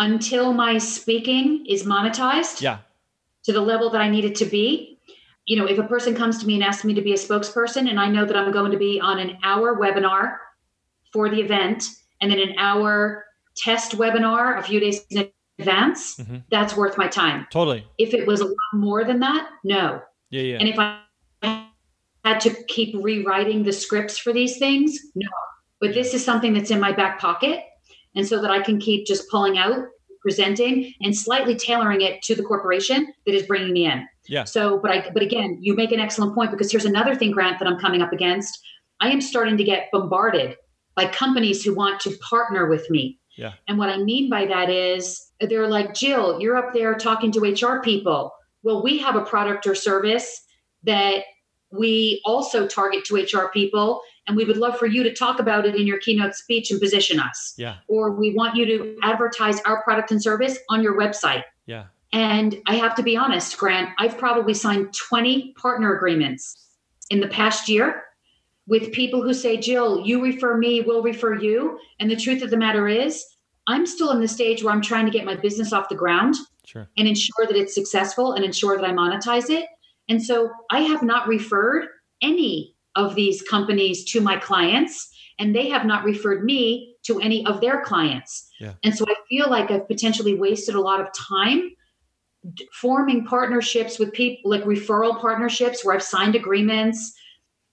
until 0.00 0.52
my 0.52 0.76
speaking 0.78 1.64
is 1.66 1.84
monetized 1.84 2.60
yeah 2.60 2.78
to 3.44 3.52
the 3.52 3.60
level 3.60 3.88
that 3.90 4.00
i 4.00 4.08
need 4.08 4.24
it 4.24 4.34
to 4.34 4.44
be 4.44 4.98
you 5.46 5.56
know 5.56 5.66
if 5.66 5.78
a 5.78 5.84
person 5.84 6.14
comes 6.14 6.38
to 6.38 6.46
me 6.46 6.54
and 6.54 6.64
asks 6.64 6.84
me 6.84 6.92
to 6.92 7.02
be 7.02 7.12
a 7.12 7.16
spokesperson 7.16 7.88
and 7.88 8.00
i 8.00 8.08
know 8.08 8.24
that 8.24 8.36
i'm 8.36 8.50
going 8.50 8.72
to 8.72 8.78
be 8.78 9.00
on 9.00 9.18
an 9.18 9.38
hour 9.44 9.76
webinar 9.76 10.36
for 11.12 11.28
the 11.28 11.40
event 11.40 11.84
and 12.20 12.32
then 12.32 12.40
an 12.40 12.54
hour 12.58 13.24
test 13.56 13.96
webinar 13.96 14.58
a 14.58 14.62
few 14.62 14.80
days 14.80 15.00
in 15.10 15.30
advance, 15.58 16.16
mm-hmm. 16.16 16.38
that's 16.50 16.76
worth 16.76 16.96
my 16.96 17.06
time. 17.06 17.46
Totally. 17.50 17.86
If 17.98 18.14
it 18.14 18.26
was 18.26 18.40
a 18.40 18.46
lot 18.46 18.56
more 18.74 19.04
than 19.04 19.20
that, 19.20 19.48
no. 19.64 20.02
Yeah, 20.30 20.42
yeah. 20.42 20.56
And 20.58 20.68
if 20.68 20.78
I 20.78 21.66
had 22.24 22.40
to 22.40 22.50
keep 22.64 22.94
rewriting 23.02 23.62
the 23.62 23.72
scripts 23.72 24.18
for 24.18 24.32
these 24.32 24.58
things, 24.58 24.98
no. 25.14 25.28
But 25.80 25.94
this 25.94 26.14
is 26.14 26.24
something 26.24 26.52
that's 26.52 26.70
in 26.70 26.80
my 26.80 26.92
back 26.92 27.18
pocket. 27.18 27.64
And 28.14 28.26
so 28.26 28.40
that 28.40 28.50
I 28.50 28.60
can 28.60 28.78
keep 28.78 29.06
just 29.06 29.28
pulling 29.30 29.58
out, 29.58 29.86
presenting, 30.20 30.92
and 31.00 31.16
slightly 31.16 31.54
tailoring 31.54 32.00
it 32.00 32.22
to 32.22 32.34
the 32.34 32.42
corporation 32.42 33.12
that 33.26 33.34
is 33.34 33.44
bringing 33.44 33.72
me 33.72 33.86
in. 33.86 34.06
Yeah. 34.26 34.44
So, 34.44 34.78
but 34.78 34.90
I, 34.90 35.10
but 35.12 35.22
again, 35.22 35.58
you 35.60 35.74
make 35.74 35.92
an 35.92 36.00
excellent 36.00 36.34
point 36.34 36.50
because 36.50 36.70
here's 36.70 36.84
another 36.84 37.14
thing, 37.14 37.30
Grant, 37.30 37.58
that 37.58 37.68
I'm 37.68 37.78
coming 37.78 38.02
up 38.02 38.12
against. 38.12 38.58
I 39.00 39.10
am 39.10 39.20
starting 39.20 39.56
to 39.56 39.64
get 39.64 39.88
bombarded 39.92 40.56
by 40.94 41.06
companies 41.06 41.64
who 41.64 41.74
want 41.74 42.00
to 42.00 42.16
partner 42.18 42.66
with 42.66 42.88
me. 42.90 43.18
Yeah. 43.36 43.52
And 43.68 43.78
what 43.78 43.88
I 43.88 43.96
mean 43.98 44.28
by 44.28 44.46
that 44.46 44.68
is 44.68 45.30
they're 45.40 45.68
like, 45.68 45.94
Jill, 45.94 46.40
you're 46.40 46.56
up 46.56 46.74
there 46.74 46.94
talking 46.94 47.32
to 47.32 47.40
HR 47.40 47.80
people. 47.80 48.32
Well, 48.62 48.82
we 48.82 48.98
have 48.98 49.16
a 49.16 49.24
product 49.24 49.66
or 49.66 49.74
service 49.74 50.42
that 50.82 51.24
we 51.72 52.20
also 52.24 52.66
target 52.66 53.04
to 53.06 53.16
HR 53.16 53.50
people, 53.52 54.02
and 54.30 54.36
we 54.36 54.44
would 54.44 54.58
love 54.58 54.78
for 54.78 54.86
you 54.86 55.02
to 55.02 55.12
talk 55.12 55.40
about 55.40 55.66
it 55.66 55.74
in 55.74 55.88
your 55.88 55.98
keynote 55.98 56.36
speech 56.36 56.70
and 56.70 56.80
position 56.80 57.18
us. 57.18 57.52
Yeah. 57.56 57.78
Or 57.88 58.12
we 58.12 58.32
want 58.32 58.54
you 58.54 58.64
to 58.64 58.96
advertise 59.02 59.60
our 59.62 59.82
product 59.82 60.12
and 60.12 60.22
service 60.22 60.56
on 60.68 60.84
your 60.84 60.96
website. 60.96 61.42
Yeah. 61.66 61.86
And 62.12 62.56
I 62.68 62.76
have 62.76 62.94
to 62.94 63.02
be 63.02 63.16
honest, 63.16 63.58
Grant, 63.58 63.88
I've 63.98 64.16
probably 64.16 64.54
signed 64.54 64.94
20 64.94 65.54
partner 65.54 65.96
agreements 65.96 66.64
in 67.10 67.18
the 67.18 67.26
past 67.26 67.68
year 67.68 68.04
with 68.68 68.92
people 68.92 69.20
who 69.20 69.34
say, 69.34 69.56
Jill, 69.56 70.06
you 70.06 70.22
refer 70.22 70.56
me, 70.56 70.80
we'll 70.80 71.02
refer 71.02 71.34
you. 71.34 71.80
And 71.98 72.08
the 72.08 72.14
truth 72.14 72.42
of 72.42 72.50
the 72.50 72.56
matter 72.56 72.86
is, 72.86 73.26
I'm 73.66 73.84
still 73.84 74.12
in 74.12 74.20
the 74.20 74.28
stage 74.28 74.62
where 74.62 74.72
I'm 74.72 74.80
trying 74.80 75.06
to 75.06 75.12
get 75.12 75.24
my 75.24 75.34
business 75.34 75.72
off 75.72 75.88
the 75.88 75.96
ground 75.96 76.36
sure. 76.64 76.88
and 76.96 77.08
ensure 77.08 77.46
that 77.48 77.56
it's 77.56 77.74
successful 77.74 78.34
and 78.34 78.44
ensure 78.44 78.76
that 78.76 78.84
I 78.84 78.92
monetize 78.92 79.50
it. 79.50 79.66
And 80.08 80.22
so 80.22 80.52
I 80.70 80.82
have 80.82 81.02
not 81.02 81.26
referred 81.26 81.88
any 82.22 82.76
of 82.96 83.14
these 83.14 83.42
companies 83.42 84.04
to 84.12 84.20
my 84.20 84.36
clients, 84.36 85.10
and 85.38 85.54
they 85.54 85.68
have 85.68 85.86
not 85.86 86.04
referred 86.04 86.44
me 86.44 86.96
to 87.04 87.20
any 87.20 87.46
of 87.46 87.60
their 87.60 87.82
clients. 87.82 88.50
Yeah. 88.60 88.74
And 88.84 88.94
so 88.94 89.04
I 89.08 89.14
feel 89.28 89.48
like 89.48 89.70
I've 89.70 89.88
potentially 89.88 90.34
wasted 90.34 90.74
a 90.74 90.80
lot 90.80 91.00
of 91.00 91.08
time 91.12 91.70
forming 92.72 93.24
partnerships 93.24 93.98
with 93.98 94.12
people, 94.12 94.50
like 94.50 94.64
referral 94.64 95.20
partnerships, 95.20 95.84
where 95.84 95.94
I've 95.94 96.02
signed 96.02 96.34
agreements 96.34 97.14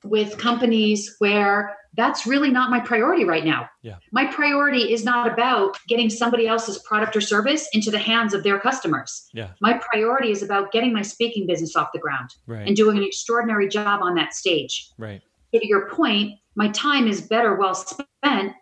with 0.03 0.38
companies 0.38 1.15
where 1.19 1.75
that's 1.95 2.27
really 2.27 2.51
not 2.51 2.69
my 2.69 2.79
priority 2.79 3.25
right 3.25 3.43
now. 3.43 3.67
Yeah. 3.81 3.95
My 4.12 4.25
priority 4.25 4.93
is 4.93 5.03
not 5.03 5.31
about 5.31 5.77
getting 5.88 6.10
somebody 6.10 6.47
else's 6.47 6.77
product 6.79 7.15
or 7.15 7.21
service 7.21 7.67
into 7.73 7.89
the 7.89 7.97
hands 7.97 8.33
of 8.33 8.43
their 8.43 8.60
customers. 8.60 9.27
Yeah. 9.33 9.49
My 9.62 9.73
priority 9.91 10.31
is 10.31 10.43
about 10.43 10.71
getting 10.71 10.93
my 10.93 11.01
speaking 11.01 11.47
business 11.47 11.75
off 11.75 11.89
the 11.93 11.99
ground 11.99 12.29
right. 12.45 12.67
and 12.67 12.75
doing 12.75 12.97
an 12.97 13.03
extraordinary 13.03 13.67
job 13.67 14.01
on 14.03 14.13
that 14.15 14.33
stage. 14.33 14.91
Right. 14.97 15.21
So 15.53 15.60
to 15.60 15.67
your 15.67 15.89
point, 15.89 16.39
my 16.55 16.69
time 16.69 17.07
is 17.07 17.21
better 17.21 17.55
well 17.55 17.73
spent 17.73 18.53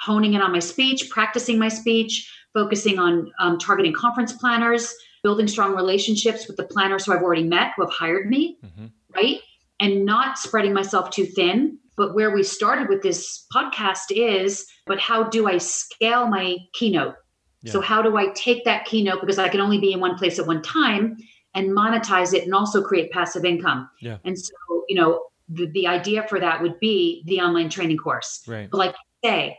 honing 0.00 0.34
in 0.34 0.42
on 0.42 0.50
my 0.50 0.58
speech, 0.58 1.08
practicing 1.10 1.58
my 1.58 1.68
speech, 1.68 2.28
focusing 2.52 2.98
on 2.98 3.30
um, 3.38 3.58
targeting 3.58 3.92
conference 3.92 4.32
planners, 4.32 4.92
building 5.22 5.46
strong 5.46 5.76
relationships 5.76 6.48
with 6.48 6.56
the 6.56 6.64
planners 6.64 7.06
who 7.06 7.12
I've 7.12 7.22
already 7.22 7.44
met 7.44 7.72
who 7.76 7.82
have 7.82 7.92
hired 7.92 8.28
me, 8.28 8.58
mm-hmm. 8.64 8.86
right? 9.14 9.40
And 9.82 10.04
not 10.06 10.38
spreading 10.38 10.72
myself 10.72 11.10
too 11.10 11.26
thin 11.26 11.78
but 11.96 12.14
where 12.14 12.34
we 12.34 12.42
started 12.42 12.88
with 12.88 13.02
this 13.02 13.46
podcast 13.54 14.10
is, 14.10 14.66
but 14.86 14.98
how 14.98 15.24
do 15.24 15.46
I 15.46 15.58
scale 15.58 16.26
my 16.26 16.56
keynote? 16.72 17.14
Yeah. 17.62 17.72
So, 17.72 17.80
how 17.80 18.02
do 18.02 18.16
I 18.16 18.28
take 18.34 18.64
that 18.64 18.86
keynote 18.86 19.20
because 19.20 19.38
I 19.38 19.48
can 19.48 19.60
only 19.60 19.78
be 19.78 19.92
in 19.92 20.00
one 20.00 20.16
place 20.16 20.38
at 20.38 20.46
one 20.46 20.62
time 20.62 21.16
and 21.54 21.70
monetize 21.70 22.34
it 22.34 22.44
and 22.44 22.54
also 22.54 22.82
create 22.82 23.12
passive 23.12 23.44
income? 23.44 23.88
Yeah. 24.00 24.18
And 24.24 24.38
so, 24.38 24.52
you 24.88 24.96
know, 24.96 25.26
the, 25.48 25.66
the 25.66 25.86
idea 25.86 26.26
for 26.28 26.40
that 26.40 26.60
would 26.62 26.80
be 26.80 27.22
the 27.26 27.40
online 27.40 27.68
training 27.68 27.98
course. 27.98 28.42
Right. 28.48 28.68
But 28.70 28.78
like 28.78 28.94
say, 29.24 29.58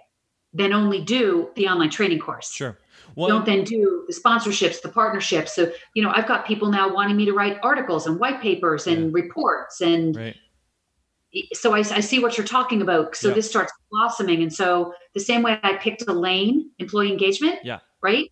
then 0.53 0.73
only 0.73 1.01
do 1.01 1.49
the 1.55 1.67
online 1.67 1.91
training 1.91 2.19
course. 2.19 2.51
Sure. 2.51 2.77
Well, 3.15 3.29
don't 3.29 3.45
then 3.45 3.63
do 3.63 4.05
the 4.07 4.13
sponsorships, 4.13 4.81
the 4.81 4.89
partnerships. 4.89 5.55
So, 5.55 5.71
you 5.93 6.03
know, 6.03 6.11
I've 6.13 6.27
got 6.27 6.45
people 6.45 6.69
now 6.69 6.93
wanting 6.93 7.15
me 7.15 7.25
to 7.25 7.33
write 7.33 7.59
articles 7.63 8.07
and 8.07 8.19
white 8.19 8.41
papers 8.41 8.87
and 8.87 9.05
yeah. 9.05 9.09
reports 9.11 9.81
and 9.81 10.15
right 10.15 10.35
so 11.53 11.73
I, 11.73 11.79
I, 11.79 11.99
see 11.99 12.19
what 12.19 12.37
you're 12.37 12.45
talking 12.45 12.81
about. 12.81 13.15
So 13.15 13.29
yeah. 13.29 13.35
this 13.35 13.49
starts 13.49 13.73
blossoming. 13.91 14.41
And 14.43 14.53
so 14.53 14.93
the 15.13 15.19
same 15.19 15.41
way 15.41 15.59
I 15.63 15.77
picked 15.77 16.03
a 16.07 16.13
lane, 16.13 16.69
employee 16.79 17.11
engagement, 17.11 17.59
yeah. 17.63 17.79
right? 18.01 18.31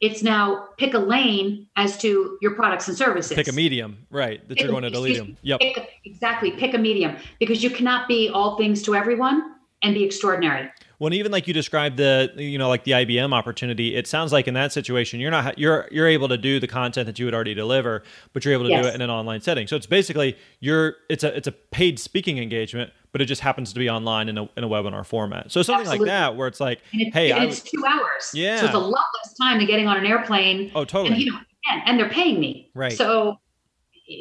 It's 0.00 0.22
now 0.22 0.68
pick 0.78 0.94
a 0.94 0.98
lane 0.98 1.68
as 1.76 1.98
to 1.98 2.38
your 2.40 2.52
products 2.52 2.88
and 2.88 2.96
services. 2.96 3.34
Pick 3.34 3.48
a 3.48 3.52
medium, 3.52 4.06
right? 4.10 4.40
That 4.48 4.56
pick, 4.56 4.64
you're 4.64 4.70
going 4.70 4.82
to 4.82 4.90
delete 4.90 5.18
them. 5.18 5.36
Yep. 5.42 5.60
Pick 5.60 5.90
exactly. 6.04 6.52
Pick 6.52 6.74
a 6.74 6.78
medium 6.78 7.16
because 7.38 7.62
you 7.62 7.70
cannot 7.70 8.08
be 8.08 8.30
all 8.30 8.56
things 8.56 8.82
to 8.84 8.94
everyone 8.94 9.56
and 9.82 9.94
be 9.94 10.02
extraordinary. 10.02 10.70
Well, 11.00 11.14
even 11.14 11.32
like 11.32 11.48
you 11.48 11.54
described 11.54 11.96
the, 11.96 12.30
you 12.36 12.58
know, 12.58 12.68
like 12.68 12.84
the 12.84 12.90
IBM 12.90 13.32
opportunity, 13.32 13.96
it 13.96 14.06
sounds 14.06 14.32
like 14.32 14.46
in 14.46 14.52
that 14.52 14.70
situation 14.70 15.18
you're 15.18 15.30
not 15.30 15.58
you're 15.58 15.88
you're 15.90 16.06
able 16.06 16.28
to 16.28 16.36
do 16.36 16.60
the 16.60 16.68
content 16.68 17.06
that 17.06 17.18
you 17.18 17.24
would 17.24 17.32
already 17.32 17.54
deliver, 17.54 18.02
but 18.34 18.44
you're 18.44 18.52
able 18.52 18.64
to 18.64 18.70
yes. 18.70 18.84
do 18.84 18.88
it 18.90 18.94
in 18.94 19.00
an 19.00 19.08
online 19.08 19.40
setting. 19.40 19.66
So 19.66 19.76
it's 19.76 19.86
basically 19.86 20.36
you're 20.60 20.96
it's 21.08 21.24
a 21.24 21.34
it's 21.34 21.48
a 21.48 21.52
paid 21.52 21.98
speaking 21.98 22.36
engagement, 22.36 22.92
but 23.12 23.22
it 23.22 23.24
just 23.24 23.40
happens 23.40 23.72
to 23.72 23.78
be 23.78 23.88
online 23.88 24.28
in 24.28 24.36
a 24.36 24.42
in 24.58 24.62
a 24.62 24.68
webinar 24.68 25.06
format. 25.06 25.50
So 25.50 25.62
something 25.62 25.86
Absolutely. 25.86 26.06
like 26.06 26.14
that 26.14 26.36
where 26.36 26.46
it's 26.46 26.60
like, 26.60 26.82
it's, 26.92 27.14
hey, 27.14 27.32
it's 27.48 27.62
two 27.62 27.82
hours. 27.88 28.30
Yeah. 28.34 28.60
So 28.60 28.66
it's 28.66 28.74
a 28.74 28.78
lot 28.78 29.06
less 29.24 29.34
time 29.40 29.56
than 29.56 29.66
getting 29.66 29.88
on 29.88 29.96
an 29.96 30.04
airplane. 30.04 30.70
Oh, 30.74 30.84
totally. 30.84 31.14
And, 31.14 31.22
you 31.22 31.32
know, 31.32 31.38
and, 31.70 31.82
and 31.86 31.98
they're 31.98 32.10
paying 32.10 32.38
me. 32.38 32.70
Right. 32.74 32.92
So 32.92 33.40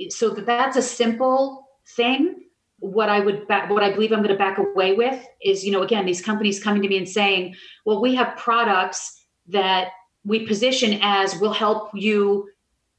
so 0.07 0.29
that's 0.29 0.77
a 0.77 0.81
simple 0.81 1.67
thing 1.95 2.45
what 2.79 3.09
I 3.09 3.19
would 3.19 3.47
back, 3.47 3.69
what 3.69 3.83
I 3.83 3.91
believe 3.91 4.11
I'm 4.11 4.19
going 4.19 4.29
to 4.29 4.37
back 4.37 4.57
away 4.57 4.93
with 4.93 5.25
is, 5.41 5.63
you 5.63 5.71
know, 5.71 5.81
again, 5.81 6.05
these 6.05 6.21
companies 6.21 6.61
coming 6.61 6.81
to 6.81 6.87
me 6.87 6.97
and 6.97 7.07
saying, 7.07 7.55
well, 7.85 8.01
we 8.01 8.15
have 8.15 8.37
products 8.37 9.25
that 9.47 9.89
we 10.25 10.45
position 10.45 10.99
as 11.01 11.37
will 11.39 11.53
help 11.53 11.91
you 11.93 12.49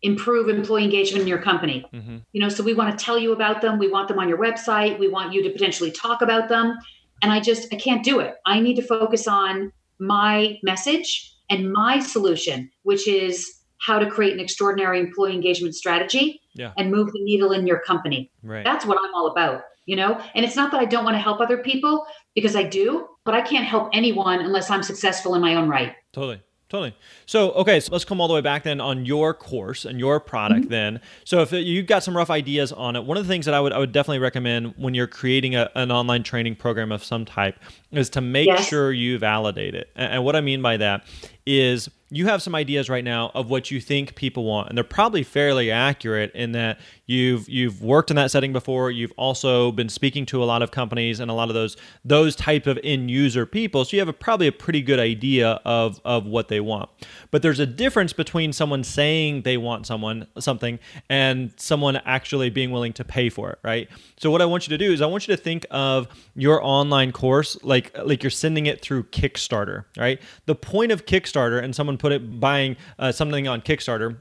improve 0.02 0.48
employee 0.48 0.84
engagement 0.84 1.22
in 1.22 1.28
your 1.28 1.40
company. 1.40 1.84
Mm-hmm. 1.92 2.18
You 2.32 2.40
know, 2.40 2.48
so 2.48 2.62
we 2.62 2.74
want 2.74 2.98
to 2.98 3.04
tell 3.04 3.18
you 3.18 3.32
about 3.32 3.60
them. 3.60 3.78
We 3.78 3.88
want 3.88 4.08
them 4.08 4.18
on 4.18 4.28
your 4.28 4.38
website. 4.38 4.98
We 4.98 5.08
want 5.08 5.32
you 5.32 5.42
to 5.42 5.50
potentially 5.50 5.90
talk 5.90 6.22
about 6.22 6.48
them. 6.48 6.78
And 7.22 7.30
I 7.30 7.40
just, 7.40 7.72
I 7.72 7.76
can't 7.76 8.02
do 8.02 8.20
it. 8.20 8.34
I 8.46 8.60
need 8.60 8.76
to 8.76 8.82
focus 8.82 9.28
on 9.28 9.72
my 9.98 10.58
message 10.62 11.34
and 11.50 11.70
my 11.70 12.00
solution, 12.00 12.70
which 12.82 13.06
is 13.06 13.46
how 13.78 13.98
to 13.98 14.10
create 14.10 14.32
an 14.32 14.40
extraordinary 14.40 15.00
employee 15.00 15.34
engagement 15.34 15.74
strategy 15.74 16.40
yeah. 16.54 16.72
and 16.78 16.90
move 16.90 17.12
the 17.12 17.22
needle 17.22 17.52
in 17.52 17.66
your 17.66 17.80
company. 17.80 18.30
Right. 18.42 18.64
That's 18.64 18.86
what 18.86 18.98
I'm 18.98 19.14
all 19.14 19.26
about 19.26 19.62
you 19.86 19.96
know 19.96 20.20
and 20.34 20.44
it's 20.44 20.56
not 20.56 20.70
that 20.70 20.80
i 20.80 20.84
don't 20.84 21.04
want 21.04 21.14
to 21.14 21.20
help 21.20 21.40
other 21.40 21.58
people 21.58 22.06
because 22.34 22.56
i 22.56 22.62
do 22.62 23.06
but 23.24 23.34
i 23.34 23.40
can't 23.40 23.64
help 23.64 23.88
anyone 23.92 24.40
unless 24.40 24.70
i'm 24.70 24.82
successful 24.82 25.34
in 25.34 25.40
my 25.40 25.54
own 25.54 25.68
right 25.68 25.94
totally 26.12 26.40
Totally. 26.70 26.94
So, 27.26 27.50
okay, 27.52 27.80
so 27.80 27.90
let's 27.90 28.04
come 28.04 28.20
all 28.20 28.28
the 28.28 28.34
way 28.34 28.40
back 28.40 28.62
then 28.62 28.80
on 28.80 29.04
your 29.04 29.34
course 29.34 29.84
and 29.84 29.98
your 29.98 30.20
product 30.20 30.62
mm-hmm. 30.62 30.70
then. 30.70 31.00
So, 31.24 31.40
if 31.40 31.50
you've 31.50 31.86
got 31.86 32.04
some 32.04 32.16
rough 32.16 32.30
ideas 32.30 32.70
on 32.70 32.94
it, 32.94 33.04
one 33.04 33.16
of 33.16 33.26
the 33.26 33.28
things 33.28 33.44
that 33.46 33.54
I 33.54 33.60
would 33.60 33.72
I 33.72 33.78
would 33.78 33.90
definitely 33.90 34.20
recommend 34.20 34.74
when 34.76 34.94
you're 34.94 35.08
creating 35.08 35.56
a, 35.56 35.68
an 35.74 35.90
online 35.90 36.22
training 36.22 36.54
program 36.54 36.92
of 36.92 37.02
some 37.02 37.24
type 37.24 37.58
is 37.90 38.08
to 38.10 38.20
make 38.20 38.46
yes. 38.46 38.68
sure 38.68 38.92
you 38.92 39.18
validate 39.18 39.74
it. 39.74 39.90
And, 39.96 40.12
and 40.14 40.24
what 40.24 40.36
I 40.36 40.42
mean 40.42 40.62
by 40.62 40.76
that 40.76 41.04
is 41.46 41.88
you 42.12 42.26
have 42.26 42.42
some 42.42 42.54
ideas 42.54 42.90
right 42.90 43.04
now 43.04 43.30
of 43.34 43.48
what 43.50 43.70
you 43.70 43.80
think 43.80 44.16
people 44.16 44.44
want 44.44 44.68
and 44.68 44.76
they're 44.76 44.82
probably 44.82 45.22
fairly 45.22 45.70
accurate 45.70 46.32
in 46.34 46.52
that 46.52 46.78
you've 47.06 47.48
you've 47.48 47.82
worked 47.82 48.10
in 48.10 48.16
that 48.16 48.30
setting 48.30 48.52
before. 48.52 48.90
You've 48.90 49.12
also 49.16 49.72
been 49.72 49.88
speaking 49.88 50.26
to 50.26 50.42
a 50.42 50.46
lot 50.46 50.62
of 50.62 50.70
companies 50.70 51.20
and 51.20 51.30
a 51.30 51.34
lot 51.34 51.48
of 51.48 51.54
those 51.54 51.76
those 52.04 52.34
type 52.34 52.66
of 52.66 52.78
end 52.82 53.10
user 53.10 53.46
people. 53.46 53.84
So 53.84 53.96
you 53.96 54.00
have 54.00 54.08
a, 54.08 54.12
probably 54.12 54.48
a 54.48 54.52
pretty 54.52 54.82
good 54.82 54.98
idea 54.98 55.60
of 55.64 56.00
of 56.04 56.26
what 56.26 56.48
they 56.48 56.60
want. 56.60 56.90
But 57.30 57.42
there's 57.42 57.60
a 57.60 57.66
difference 57.66 58.12
between 58.12 58.52
someone 58.52 58.82
saying 58.82 59.42
they 59.42 59.56
want 59.56 59.86
someone 59.86 60.26
something 60.38 60.78
and 61.08 61.52
someone 61.56 61.96
actually 62.04 62.50
being 62.50 62.72
willing 62.72 62.92
to 62.94 63.04
pay 63.04 63.28
for 63.28 63.50
it 63.50 63.58
right? 63.62 63.88
So 64.18 64.30
what 64.30 64.42
i 64.42 64.44
want 64.44 64.66
you 64.68 64.76
to 64.76 64.84
do 64.84 64.92
is 64.92 65.00
i 65.00 65.06
want 65.06 65.26
you 65.26 65.34
to 65.34 65.42
think 65.42 65.64
of 65.70 66.06
your 66.34 66.62
online 66.62 67.12
course 67.12 67.56
like 67.62 67.96
like 68.04 68.22
you're 68.22 68.30
sending 68.30 68.66
it 68.66 68.82
through 68.82 69.04
kickstarter 69.04 69.84
right? 69.96 70.20
The 70.46 70.54
point 70.54 70.92
of 70.92 71.06
kickstarter 71.06 71.29
and 71.36 71.74
someone 71.74 71.98
put 71.98 72.12
it 72.12 72.40
buying 72.40 72.76
uh, 72.98 73.12
something 73.12 73.48
on 73.48 73.60
Kickstarter 73.60 74.18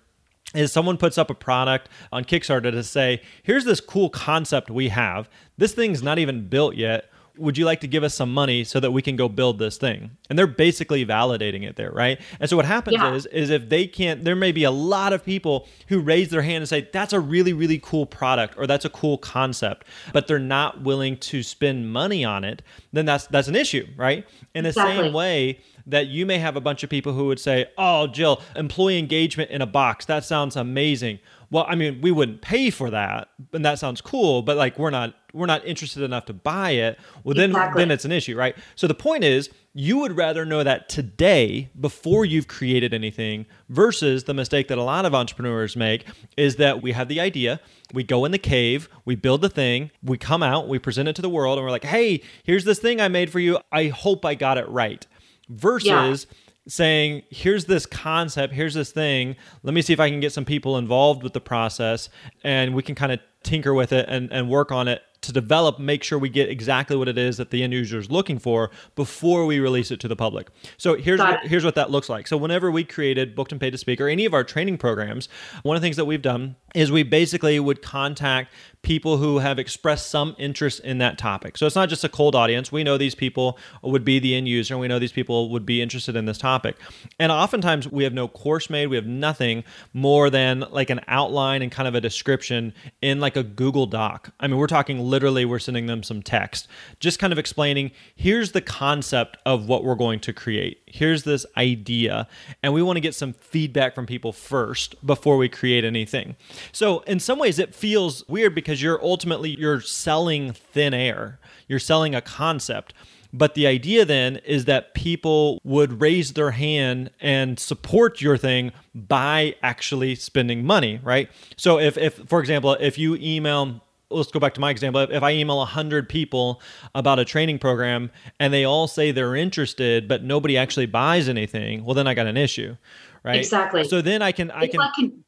is 0.55 0.71
someone 0.71 0.97
puts 0.97 1.17
up 1.17 1.29
a 1.29 1.35
product 1.35 1.89
on 2.11 2.23
Kickstarter 2.23 2.71
to 2.71 2.83
say, 2.83 3.21
here's 3.43 3.65
this 3.65 3.79
cool 3.79 4.09
concept 4.09 4.71
we 4.71 4.89
have. 4.89 5.29
This 5.57 5.73
thing's 5.73 6.01
not 6.01 6.17
even 6.17 6.47
built 6.47 6.75
yet 6.75 7.09
would 7.39 7.57
you 7.57 7.65
like 7.65 7.79
to 7.79 7.87
give 7.87 8.03
us 8.03 8.13
some 8.13 8.33
money 8.33 8.63
so 8.63 8.79
that 8.79 8.91
we 8.91 9.01
can 9.01 9.15
go 9.15 9.29
build 9.29 9.59
this 9.59 9.77
thing 9.77 10.11
and 10.29 10.37
they're 10.37 10.45
basically 10.45 11.05
validating 11.05 11.63
it 11.63 11.75
there 11.77 11.91
right 11.91 12.19
and 12.39 12.49
so 12.49 12.55
what 12.55 12.65
happens 12.65 12.97
yeah. 12.97 13.13
is 13.13 13.25
is 13.27 13.49
if 13.49 13.69
they 13.69 13.87
can't 13.87 14.23
there 14.23 14.35
may 14.35 14.51
be 14.51 14.63
a 14.63 14.71
lot 14.71 15.13
of 15.13 15.23
people 15.23 15.67
who 15.87 15.99
raise 15.99 16.29
their 16.29 16.41
hand 16.41 16.57
and 16.57 16.69
say 16.69 16.87
that's 16.91 17.13
a 17.13 17.19
really 17.19 17.53
really 17.53 17.79
cool 17.79 18.05
product 18.05 18.55
or 18.57 18.67
that's 18.67 18.85
a 18.85 18.89
cool 18.89 19.17
concept 19.17 19.87
but 20.13 20.27
they're 20.27 20.37
not 20.37 20.81
willing 20.81 21.17
to 21.17 21.41
spend 21.41 21.91
money 21.91 22.25
on 22.25 22.43
it 22.43 22.61
then 22.91 23.05
that's 23.05 23.25
that's 23.27 23.47
an 23.47 23.55
issue 23.55 23.87
right 23.95 24.27
in 24.53 24.63
the 24.63 24.69
exactly. 24.69 25.03
same 25.03 25.13
way 25.13 25.59
that 25.89 26.07
you 26.07 26.25
may 26.25 26.37
have 26.37 26.55
a 26.55 26.61
bunch 26.61 26.83
of 26.83 26.89
people 26.89 27.13
who 27.13 27.25
would 27.27 27.39
say 27.39 27.67
oh 27.77 28.07
jill 28.07 28.41
employee 28.55 28.97
engagement 28.97 29.49
in 29.51 29.61
a 29.61 29.67
box 29.67 30.05
that 30.05 30.23
sounds 30.23 30.55
amazing. 30.55 31.19
Well 31.51 31.65
i 31.67 31.75
mean 31.75 32.01
we 32.01 32.11
wouldn't 32.11 32.41
pay 32.41 32.69
for 32.69 32.89
that 32.89 33.29
and 33.53 33.65
that 33.65 33.79
sounds 33.79 34.01
cool 34.01 34.41
but 34.41 34.57
like 34.57 34.77
we're 34.77 34.89
not 34.89 35.15
we're 35.33 35.45
not 35.45 35.63
interested 35.65 36.01
enough 36.03 36.25
to 36.25 36.33
buy 36.33 36.71
it. 36.71 36.99
Well 37.23 37.35
then 37.35 37.51
exactly. 37.51 37.81
then 37.81 37.91
it's 37.91 38.05
an 38.05 38.11
issue 38.11 38.35
right? 38.35 38.55
So 38.75 38.87
the 38.87 38.93
point 38.93 39.23
is 39.23 39.49
you 39.73 39.99
would 39.99 40.17
rather 40.17 40.45
know 40.45 40.63
that 40.63 40.89
today 40.89 41.69
before 41.79 42.25
you've 42.25 42.47
created 42.47 42.93
anything 42.93 43.45
versus 43.69 44.23
the 44.23 44.33
mistake 44.33 44.67
that 44.67 44.77
a 44.77 44.83
lot 44.83 45.05
of 45.05 45.13
entrepreneurs 45.13 45.75
make 45.75 46.05
is 46.37 46.55
that 46.55 46.81
we 46.81 46.91
have 46.91 47.07
the 47.07 47.19
idea 47.19 47.59
we 47.93 48.03
go 48.03 48.25
in 48.25 48.31
the 48.31 48.39
cave 48.39 48.89
we 49.05 49.15
build 49.15 49.41
the 49.41 49.49
thing 49.49 49.91
we 50.03 50.17
come 50.17 50.41
out 50.41 50.67
we 50.67 50.79
present 50.79 51.07
it 51.07 51.15
to 51.15 51.21
the 51.21 51.29
world 51.29 51.57
and 51.57 51.65
we're 51.65 51.71
like 51.71 51.83
hey 51.83 52.21
here's 52.43 52.65
this 52.65 52.79
thing 52.79 52.99
i 52.99 53.07
made 53.07 53.31
for 53.31 53.39
you. 53.39 53.59
I 53.71 53.87
hope 53.87 54.25
i 54.25 54.33
got 54.35 54.57
it 54.57 54.67
right 54.69 55.05
versus 55.49 56.27
yeah 56.29 56.35
saying, 56.67 57.23
here's 57.29 57.65
this 57.65 57.85
concept, 57.85 58.53
here's 58.53 58.73
this 58.73 58.91
thing. 58.91 59.35
Let 59.63 59.73
me 59.73 59.81
see 59.81 59.93
if 59.93 59.99
I 59.99 60.09
can 60.09 60.19
get 60.19 60.31
some 60.31 60.45
people 60.45 60.77
involved 60.77 61.23
with 61.23 61.33
the 61.33 61.41
process 61.41 62.09
and 62.43 62.75
we 62.75 62.83
can 62.83 62.95
kind 62.95 63.11
of 63.11 63.19
tinker 63.43 63.73
with 63.73 63.91
it 63.91 64.05
and, 64.07 64.31
and 64.31 64.49
work 64.49 64.71
on 64.71 64.87
it 64.87 65.01
to 65.21 65.33
develop, 65.33 65.79
make 65.79 66.03
sure 66.03 66.17
we 66.17 66.29
get 66.29 66.49
exactly 66.49 66.95
what 66.95 67.09
it 67.09 67.17
is 67.17 67.37
that 67.37 67.49
the 67.49 67.61
end 67.61 67.73
user 67.73 67.99
is 67.99 68.09
looking 68.09 68.39
for 68.39 68.71
before 68.95 69.45
we 69.45 69.59
release 69.59 69.91
it 69.91 69.99
to 69.99 70.07
the 70.07 70.15
public. 70.15 70.47
So 70.77 70.95
here's 70.95 71.19
what, 71.19 71.45
here's 71.45 71.65
what 71.65 71.75
that 71.75 71.91
looks 71.91 72.07
like. 72.07 72.25
So 72.27 72.37
whenever 72.37 72.71
we 72.71 72.85
created 72.85 73.35
Booked 73.35 73.51
and 73.51 73.59
Paid 73.59 73.71
to 73.71 73.77
Speak 73.77 73.99
or 73.99 74.07
any 74.07 74.25
of 74.25 74.33
our 74.33 74.45
training 74.45 74.77
programs, 74.77 75.27
one 75.63 75.75
of 75.75 75.81
the 75.81 75.85
things 75.85 75.97
that 75.97 76.05
we've 76.05 76.21
done 76.21 76.55
is 76.73 76.91
we 76.91 77.03
basically 77.03 77.59
would 77.59 77.81
contact 77.81 78.53
people 78.81 79.17
who 79.17 79.39
have 79.39 79.59
expressed 79.59 80.09
some 80.09 80.35
interest 80.37 80.79
in 80.81 80.99
that 80.99 81.17
topic. 81.17 81.57
So 81.57 81.65
it's 81.65 81.75
not 81.75 81.89
just 81.89 82.03
a 82.03 82.09
cold 82.09 82.33
audience. 82.33 82.71
We 82.71 82.83
know 82.83 82.97
these 82.97 83.13
people 83.13 83.57
would 83.83 84.05
be 84.05 84.19
the 84.19 84.35
end 84.35 84.47
user, 84.47 84.73
and 84.73 84.81
we 84.81 84.87
know 84.87 84.99
these 84.99 85.11
people 85.11 85.49
would 85.49 85.65
be 85.65 85.81
interested 85.81 86.15
in 86.15 86.25
this 86.25 86.37
topic. 86.37 86.77
And 87.19 87.31
oftentimes 87.31 87.89
we 87.89 88.05
have 88.05 88.13
no 88.13 88.27
course 88.27 88.69
made, 88.69 88.87
we 88.87 88.95
have 88.95 89.05
nothing 89.05 89.63
more 89.93 90.29
than 90.29 90.61
like 90.71 90.89
an 90.89 91.01
outline 91.07 91.61
and 91.61 91.71
kind 91.71 91.87
of 91.87 91.95
a 91.95 92.01
description 92.01 92.73
in 93.01 93.19
like 93.19 93.35
a 93.35 93.43
Google 93.43 93.85
Doc. 93.85 94.31
I 94.39 94.47
mean, 94.47 94.57
we're 94.57 94.67
talking 94.67 94.99
literally, 94.99 95.43
we're 95.43 95.59
sending 95.59 95.87
them 95.87 96.01
some 96.01 96.21
text, 96.21 96.67
just 96.99 97.19
kind 97.19 97.33
of 97.33 97.39
explaining 97.39 97.91
here's 98.15 98.53
the 98.53 98.61
concept 98.61 99.37
of 99.45 99.67
what 99.67 99.83
we're 99.83 99.95
going 99.95 100.21
to 100.21 100.33
create. 100.33 100.81
Here's 100.85 101.23
this 101.23 101.45
idea. 101.57 102.27
And 102.63 102.73
we 102.73 102.81
want 102.81 102.97
to 102.97 103.01
get 103.01 103.13
some 103.13 103.33
feedback 103.33 103.93
from 103.93 104.05
people 104.05 104.31
first 104.31 105.05
before 105.05 105.37
we 105.37 105.49
create 105.49 105.83
anything. 105.83 106.35
So 106.71 106.99
in 107.01 107.19
some 107.19 107.39
ways, 107.39 107.59
it 107.59 107.75
feels 107.75 108.27
weird 108.27 108.55
because 108.55 108.68
because 108.69 108.83
you're 108.83 109.03
ultimately 109.03 109.49
you're 109.57 109.81
selling 109.81 110.53
thin 110.53 110.93
air. 110.93 111.39
You're 111.67 111.79
selling 111.79 112.13
a 112.13 112.21
concept. 112.21 112.93
But 113.33 113.55
the 113.55 113.65
idea 113.65 114.05
then 114.05 114.37
is 114.45 114.65
that 114.65 114.93
people 114.93 115.59
would 115.63 115.99
raise 115.99 116.33
their 116.33 116.51
hand 116.51 117.09
and 117.19 117.59
support 117.59 118.21
your 118.21 118.37
thing 118.37 118.71
by 118.93 119.55
actually 119.63 120.13
spending 120.13 120.65
money, 120.65 120.99
right? 121.03 121.31
So 121.57 121.79
if, 121.79 121.97
if 121.97 122.13
for 122.27 122.39
example, 122.39 122.73
if 122.79 122.99
you 122.99 123.15
email 123.15 123.83
let's 124.11 124.31
go 124.31 124.39
back 124.39 124.55
to 124.55 124.59
my 124.59 124.71
example. 124.71 125.01
If 125.01 125.21
I 125.21 125.33
email 125.33 125.57
100 125.57 126.09
people 126.09 126.61
about 126.95 127.19
a 127.19 127.25
training 127.25 127.59
program 127.59 128.09
and 128.39 128.51
they 128.51 128.65
all 128.65 128.87
say 128.87 129.11
they're 129.11 129.35
interested, 129.35 130.07
but 130.07 130.23
nobody 130.23 130.57
actually 130.57 130.87
buys 130.87 131.29
anything, 131.29 131.85
well, 131.85 131.93
then 131.93 132.07
I 132.07 132.15
got 132.15 132.25
an 132.25 132.35
issue, 132.35 132.75
right? 133.23 133.37
Exactly. 133.37 133.83
So 133.83 134.01
then 134.01 134.23
I 134.23 134.31
can, 134.31 134.49
I 134.49 134.65
can, 134.65 134.81
I 134.81 134.89
can 134.95 135.23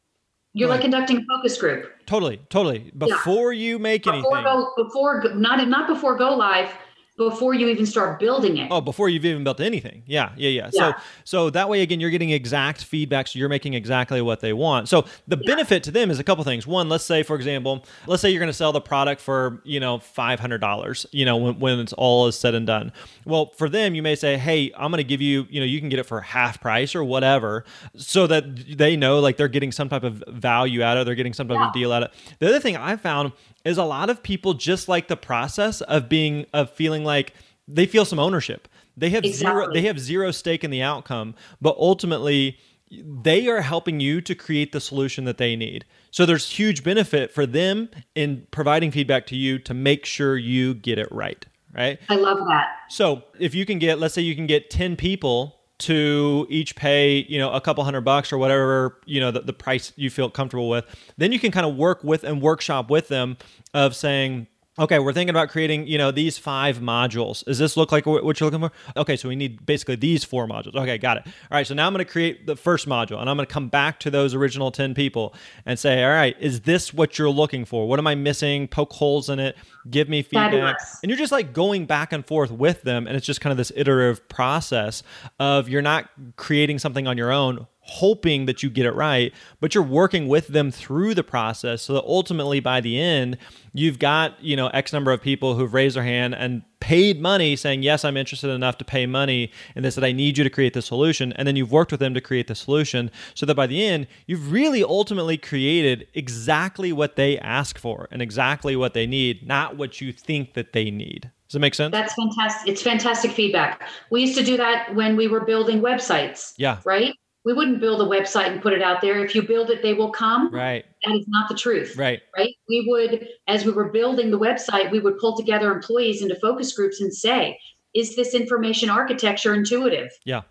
you're 0.53 0.69
like 0.69 0.81
conducting 0.81 1.17
a 1.17 1.25
focus 1.25 1.57
group. 1.57 1.89
Totally, 2.05 2.41
totally. 2.49 2.91
Before 2.97 3.53
yeah. 3.53 3.63
you 3.63 3.79
make 3.79 4.03
before 4.03 4.15
anything. 4.15 4.43
Go, 4.43 4.73
before 4.77 5.23
not 5.35 5.65
not 5.67 5.87
before 5.87 6.15
go 6.17 6.35
live, 6.35 6.71
before 7.17 7.53
you 7.53 7.67
even 7.67 7.85
start 7.85 8.19
building 8.19 8.57
it. 8.57 8.69
Oh, 8.71 8.81
before 8.81 9.09
you've 9.09 9.25
even 9.25 9.43
built 9.43 9.59
anything. 9.59 10.03
Yeah, 10.05 10.31
yeah, 10.37 10.49
yeah. 10.49 10.69
yeah. 10.73 10.93
So 10.93 10.93
so 11.23 11.49
that 11.51 11.69
way 11.69 11.81
again 11.81 11.99
you're 11.99 12.09
getting 12.09 12.31
exact 12.31 12.83
feedback 12.83 13.27
so 13.27 13.37
you're 13.37 13.49
making 13.49 13.73
exactly 13.73 14.21
what 14.21 14.39
they 14.39 14.53
want. 14.53 14.89
So 14.89 15.05
the 15.27 15.37
yeah. 15.37 15.45
benefit 15.45 15.83
to 15.83 15.91
them 15.91 16.09
is 16.09 16.19
a 16.19 16.23
couple 16.23 16.43
things. 16.43 16.65
One, 16.65 16.89
let's 16.89 17.03
say 17.03 17.23
for 17.23 17.35
example, 17.35 17.85
let's 18.07 18.21
say 18.21 18.29
you're 18.29 18.39
going 18.39 18.47
to 18.47 18.53
sell 18.53 18.71
the 18.71 18.81
product 18.81 19.21
for, 19.21 19.61
you 19.63 19.79
know, 19.79 19.99
$500, 19.99 21.05
you 21.11 21.25
know, 21.25 21.37
when, 21.37 21.59
when 21.59 21.79
it's 21.79 21.93
all 21.93 22.27
is 22.27 22.37
said 22.37 22.55
and 22.55 22.65
done. 22.65 22.91
Well, 23.25 23.51
for 23.57 23.69
them 23.69 23.93
you 23.93 24.01
may 24.01 24.15
say, 24.15 24.37
"Hey, 24.37 24.71
I'm 24.75 24.91
going 24.91 24.97
to 24.97 25.03
give 25.03 25.21
you, 25.21 25.45
you 25.49 25.59
know, 25.59 25.65
you 25.65 25.79
can 25.79 25.89
get 25.89 25.99
it 25.99 26.05
for 26.05 26.21
half 26.21 26.61
price 26.61 26.95
or 26.95 27.03
whatever." 27.03 27.65
So 27.95 28.25
that 28.27 28.77
they 28.77 28.95
know 28.95 29.19
like 29.19 29.37
they're 29.37 29.47
getting 29.47 29.71
some 29.71 29.89
type 29.89 30.03
of 30.03 30.23
value 30.27 30.81
out 30.81 30.97
of 30.97 31.01
it, 31.01 31.05
they're 31.05 31.15
getting 31.15 31.33
some 31.33 31.47
type 31.47 31.57
yeah. 31.57 31.67
of 31.67 31.73
deal 31.73 31.91
out 31.91 32.03
of 32.03 32.09
it. 32.09 32.37
The 32.39 32.47
other 32.47 32.59
thing 32.59 32.77
I 32.77 32.95
found 32.95 33.33
is 33.63 33.77
a 33.77 33.83
lot 33.83 34.09
of 34.09 34.23
people 34.23 34.53
just 34.53 34.87
like 34.87 35.07
the 35.07 35.17
process 35.17 35.81
of 35.81 36.09
being 36.09 36.45
of 36.53 36.69
feeling 36.71 37.00
like 37.03 37.33
they 37.67 37.85
feel 37.85 38.05
some 38.05 38.19
ownership. 38.19 38.67
They 38.97 39.09
have 39.11 39.23
exactly. 39.23 39.63
zero 39.63 39.73
they 39.73 39.81
have 39.83 39.99
zero 39.99 40.31
stake 40.31 40.63
in 40.63 40.71
the 40.71 40.81
outcome, 40.81 41.35
but 41.61 41.75
ultimately 41.77 42.57
they 42.91 43.47
are 43.47 43.61
helping 43.61 43.99
you 43.99 44.19
to 44.21 44.35
create 44.35 44.73
the 44.73 44.81
solution 44.81 45.23
that 45.23 45.37
they 45.37 45.55
need. 45.55 45.85
So 46.11 46.25
there's 46.25 46.49
huge 46.49 46.83
benefit 46.83 47.31
for 47.31 47.45
them 47.45 47.89
in 48.15 48.47
providing 48.51 48.91
feedback 48.91 49.25
to 49.27 49.35
you 49.35 49.59
to 49.59 49.73
make 49.73 50.05
sure 50.05 50.37
you 50.37 50.73
get 50.73 50.99
it 50.99 51.09
right, 51.09 51.45
right? 51.73 51.99
I 52.09 52.17
love 52.17 52.39
that. 52.47 52.67
So 52.89 53.23
if 53.39 53.55
you 53.55 53.65
can 53.65 53.79
get 53.79 53.99
let's 53.99 54.13
say 54.13 54.21
you 54.21 54.35
can 54.35 54.47
get 54.47 54.69
10 54.69 54.97
people 54.97 55.57
to 55.79 56.45
each 56.47 56.75
pay 56.75 57.25
you 57.27 57.39
know 57.39 57.51
a 57.51 57.59
couple 57.59 57.83
hundred 57.83 58.01
bucks 58.01 58.31
or 58.31 58.37
whatever 58.37 58.99
you 59.07 59.19
know 59.19 59.31
the, 59.31 59.39
the 59.39 59.53
price 59.53 59.91
you 59.95 60.11
feel 60.11 60.29
comfortable 60.29 60.69
with 60.69 60.85
then 61.17 61.31
you 61.31 61.39
can 61.39 61.51
kind 61.51 61.65
of 61.65 61.75
work 61.75 62.03
with 62.03 62.23
and 62.23 62.39
workshop 62.39 62.91
with 62.91 63.07
them 63.07 63.35
of 63.73 63.95
saying 63.95 64.45
okay, 64.79 64.99
we're 64.99 65.11
thinking 65.13 65.31
about 65.31 65.49
creating, 65.49 65.85
you 65.85 65.97
know, 65.97 66.11
these 66.11 66.37
five 66.37 66.79
modules. 66.79 67.43
Does 67.43 67.59
this 67.59 67.75
look 67.75 67.91
like 67.91 68.05
what 68.05 68.39
you're 68.39 68.49
looking 68.49 68.67
for? 68.67 68.71
Okay, 68.95 69.17
so 69.17 69.27
we 69.27 69.35
need 69.35 69.65
basically 69.65 69.95
these 69.95 70.23
four 70.23 70.47
modules. 70.47 70.75
Okay, 70.75 70.97
got 70.97 71.17
it. 71.17 71.23
All 71.25 71.57
right, 71.57 71.67
so 71.67 71.73
now 71.73 71.87
I'm 71.87 71.93
going 71.93 72.05
to 72.05 72.09
create 72.09 72.47
the 72.47 72.55
first 72.55 72.87
module 72.87 73.19
and 73.19 73.29
I'm 73.29 73.35
going 73.35 73.45
to 73.45 73.53
come 73.53 73.67
back 73.67 73.99
to 74.01 74.09
those 74.09 74.33
original 74.33 74.71
10 74.71 74.93
people 74.93 75.35
and 75.65 75.77
say, 75.77 76.03
all 76.03 76.11
right, 76.11 76.35
is 76.39 76.61
this 76.61 76.93
what 76.93 77.19
you're 77.19 77.29
looking 77.29 77.65
for? 77.65 77.87
What 77.87 77.99
am 77.99 78.07
I 78.07 78.15
missing? 78.15 78.67
Poke 78.67 78.93
holes 78.93 79.29
in 79.29 79.39
it, 79.39 79.57
give 79.89 80.07
me 80.07 80.21
feedback. 80.21 80.51
Fabulous. 80.51 80.99
And 81.03 81.09
you're 81.09 81.19
just 81.19 81.33
like 81.33 81.53
going 81.53 81.85
back 81.85 82.13
and 82.13 82.25
forth 82.25 82.51
with 82.51 82.81
them. 82.83 83.07
And 83.07 83.17
it's 83.17 83.25
just 83.25 83.41
kind 83.41 83.51
of 83.51 83.57
this 83.57 83.71
iterative 83.75 84.27
process 84.29 85.03
of 85.39 85.67
you're 85.67 85.81
not 85.81 86.09
creating 86.37 86.79
something 86.79 87.07
on 87.07 87.17
your 87.17 87.31
own 87.31 87.67
hoping 87.81 88.45
that 88.45 88.61
you 88.61 88.69
get 88.69 88.85
it 88.85 88.93
right, 88.93 89.33
but 89.59 89.73
you're 89.73 89.83
working 89.83 90.27
with 90.27 90.47
them 90.47 90.71
through 90.71 91.13
the 91.13 91.23
process 91.23 91.81
so 91.81 91.93
that 91.93 92.03
ultimately 92.03 92.59
by 92.59 92.79
the 92.79 92.99
end, 92.99 93.37
you've 93.73 93.99
got, 93.99 94.41
you 94.41 94.55
know, 94.55 94.67
X 94.67 94.93
number 94.93 95.11
of 95.11 95.21
people 95.21 95.55
who've 95.55 95.73
raised 95.73 95.95
their 95.95 96.03
hand 96.03 96.35
and 96.35 96.61
paid 96.79 97.19
money 97.19 97.55
saying, 97.55 97.81
Yes, 97.83 98.05
I'm 98.05 98.17
interested 98.17 98.49
enough 98.49 98.77
to 98.77 98.85
pay 98.85 99.05
money 99.05 99.51
and 99.75 99.83
this 99.83 99.95
that 99.95 100.03
I 100.03 100.11
need 100.11 100.37
you 100.37 100.43
to 100.43 100.49
create 100.49 100.73
the 100.73 100.81
solution. 100.81 101.33
And 101.33 101.47
then 101.47 101.55
you've 101.55 101.71
worked 101.71 101.91
with 101.91 101.99
them 101.99 102.13
to 102.13 102.21
create 102.21 102.47
the 102.47 102.55
solution 102.55 103.09
so 103.33 103.45
that 103.45 103.55
by 103.55 103.67
the 103.67 103.83
end, 103.83 104.07
you've 104.27 104.51
really 104.51 104.83
ultimately 104.83 105.37
created 105.37 106.07
exactly 106.13 106.93
what 106.93 107.15
they 107.15 107.39
ask 107.39 107.79
for 107.79 108.07
and 108.11 108.21
exactly 108.21 108.75
what 108.75 108.93
they 108.93 109.07
need, 109.07 109.45
not 109.47 109.75
what 109.75 110.01
you 110.01 110.13
think 110.13 110.53
that 110.53 110.73
they 110.73 110.91
need. 110.91 111.31
Does 111.47 111.53
that 111.55 111.59
make 111.59 111.75
sense? 111.75 111.91
That's 111.91 112.13
fantastic. 112.13 112.69
It's 112.69 112.81
fantastic 112.81 113.31
feedback. 113.31 113.81
We 114.09 114.21
used 114.21 114.37
to 114.37 114.43
do 114.43 114.55
that 114.55 114.95
when 114.95 115.17
we 115.17 115.27
were 115.27 115.41
building 115.41 115.81
websites. 115.81 116.53
Yeah. 116.57 116.79
Right? 116.85 117.13
We 117.43 117.53
wouldn't 117.53 117.79
build 117.79 118.01
a 118.01 118.05
website 118.05 118.51
and 118.51 118.61
put 118.61 118.73
it 118.73 118.81
out 118.81 119.01
there. 119.01 119.23
If 119.23 119.33
you 119.33 119.41
build 119.41 119.69
it, 119.71 119.81
they 119.81 119.93
will 119.93 120.11
come. 120.11 120.53
Right. 120.53 120.85
That 121.05 121.15
is 121.15 121.25
not 121.27 121.49
the 121.49 121.55
truth. 121.55 121.97
Right. 121.97 122.21
Right. 122.37 122.53
We 122.69 122.85
would, 122.87 123.27
as 123.47 123.65
we 123.65 123.71
were 123.71 123.89
building 123.89 124.29
the 124.29 124.39
website, 124.39 124.91
we 124.91 124.99
would 124.99 125.17
pull 125.17 125.35
together 125.35 125.71
employees 125.71 126.21
into 126.21 126.35
focus 126.35 126.73
groups 126.73 127.01
and 127.01 127.13
say, 127.13 127.59
is 127.93 128.15
this 128.15 128.33
information 128.33 128.89
architecture 128.89 129.53
intuitive? 129.53 130.09
Yeah. 130.25 130.41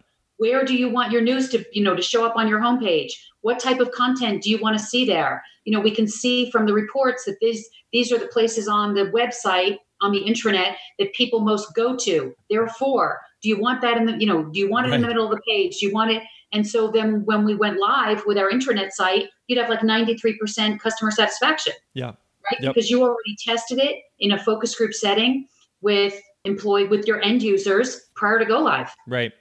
where 0.40 0.64
do 0.64 0.74
you 0.74 0.88
want 0.88 1.12
your 1.12 1.20
news 1.20 1.50
to 1.50 1.64
you 1.72 1.85
know 1.85 1.94
to 1.94 2.03
show 2.03 2.24
up 2.24 2.35
on 2.35 2.48
your 2.48 2.61
homepage 2.61 3.12
what 3.42 3.61
type 3.61 3.79
of 3.79 3.90
content 3.92 4.42
do 4.42 4.50
you 4.50 4.59
want 4.59 4.76
to 4.76 4.83
see 4.83 5.05
there 5.05 5.42
you 5.64 5.72
know 5.72 5.81
we 5.81 5.94
can 5.94 6.09
see 6.09 6.50
from 6.50 6.66
the 6.66 6.72
reports 6.72 7.24
that 7.26 7.37
these 7.40 7.68
these 7.92 8.11
are 8.11 8.18
the 8.18 8.26
places 8.29 8.66
on 8.66 8.94
the 8.94 9.07
website 9.11 9.76
on 10.00 10.12
the 10.12 10.24
intranet 10.24 10.74
that 10.98 11.12
people 11.12 11.40
most 11.40 11.74
go 11.74 11.94
to 11.94 12.35
therefore 12.48 13.20
do 13.42 13.50
you 13.50 13.61
want 13.61 13.83
that 13.83 13.98
in 13.98 14.07
the 14.07 14.16
you 14.18 14.26
know 14.26 14.44
do 14.44 14.59
you 14.59 14.70
want 14.70 14.87
it 14.87 14.90
right. 14.90 14.96
in 14.96 15.03
the 15.03 15.09
middle 15.09 15.26
of 15.26 15.31
the 15.31 15.42
page 15.46 15.76
do 15.79 15.87
you 15.87 15.92
want 15.92 16.11
it 16.11 16.22
and 16.52 16.66
so 16.66 16.90
then 16.90 17.24
when 17.24 17.44
we 17.44 17.54
went 17.54 17.78
live 17.78 18.22
with 18.26 18.38
our 18.38 18.50
intranet 18.50 18.90
site 18.90 19.28
you'd 19.50 19.58
have 19.58 19.68
like 19.68 19.80
93% 19.80 20.78
customer 20.78 21.10
satisfaction. 21.10 21.72
Yeah. 21.94 22.12
Right? 22.50 22.62
Yep. 22.62 22.74
because 22.74 22.90
you 22.90 23.02
already 23.02 23.37
tested 23.44 23.79
it 23.79 23.96
in 24.18 24.33
a 24.33 24.42
focus 24.42 24.75
group 24.75 24.94
setting 24.94 25.46
with 25.83 26.18
employed 26.44 26.88
with 26.88 27.06
your 27.06 27.22
end 27.22 27.42
users 27.42 28.08
prior 28.14 28.38
to 28.38 28.44
go 28.44 28.60
live. 28.60 28.94
Right. 29.06 29.33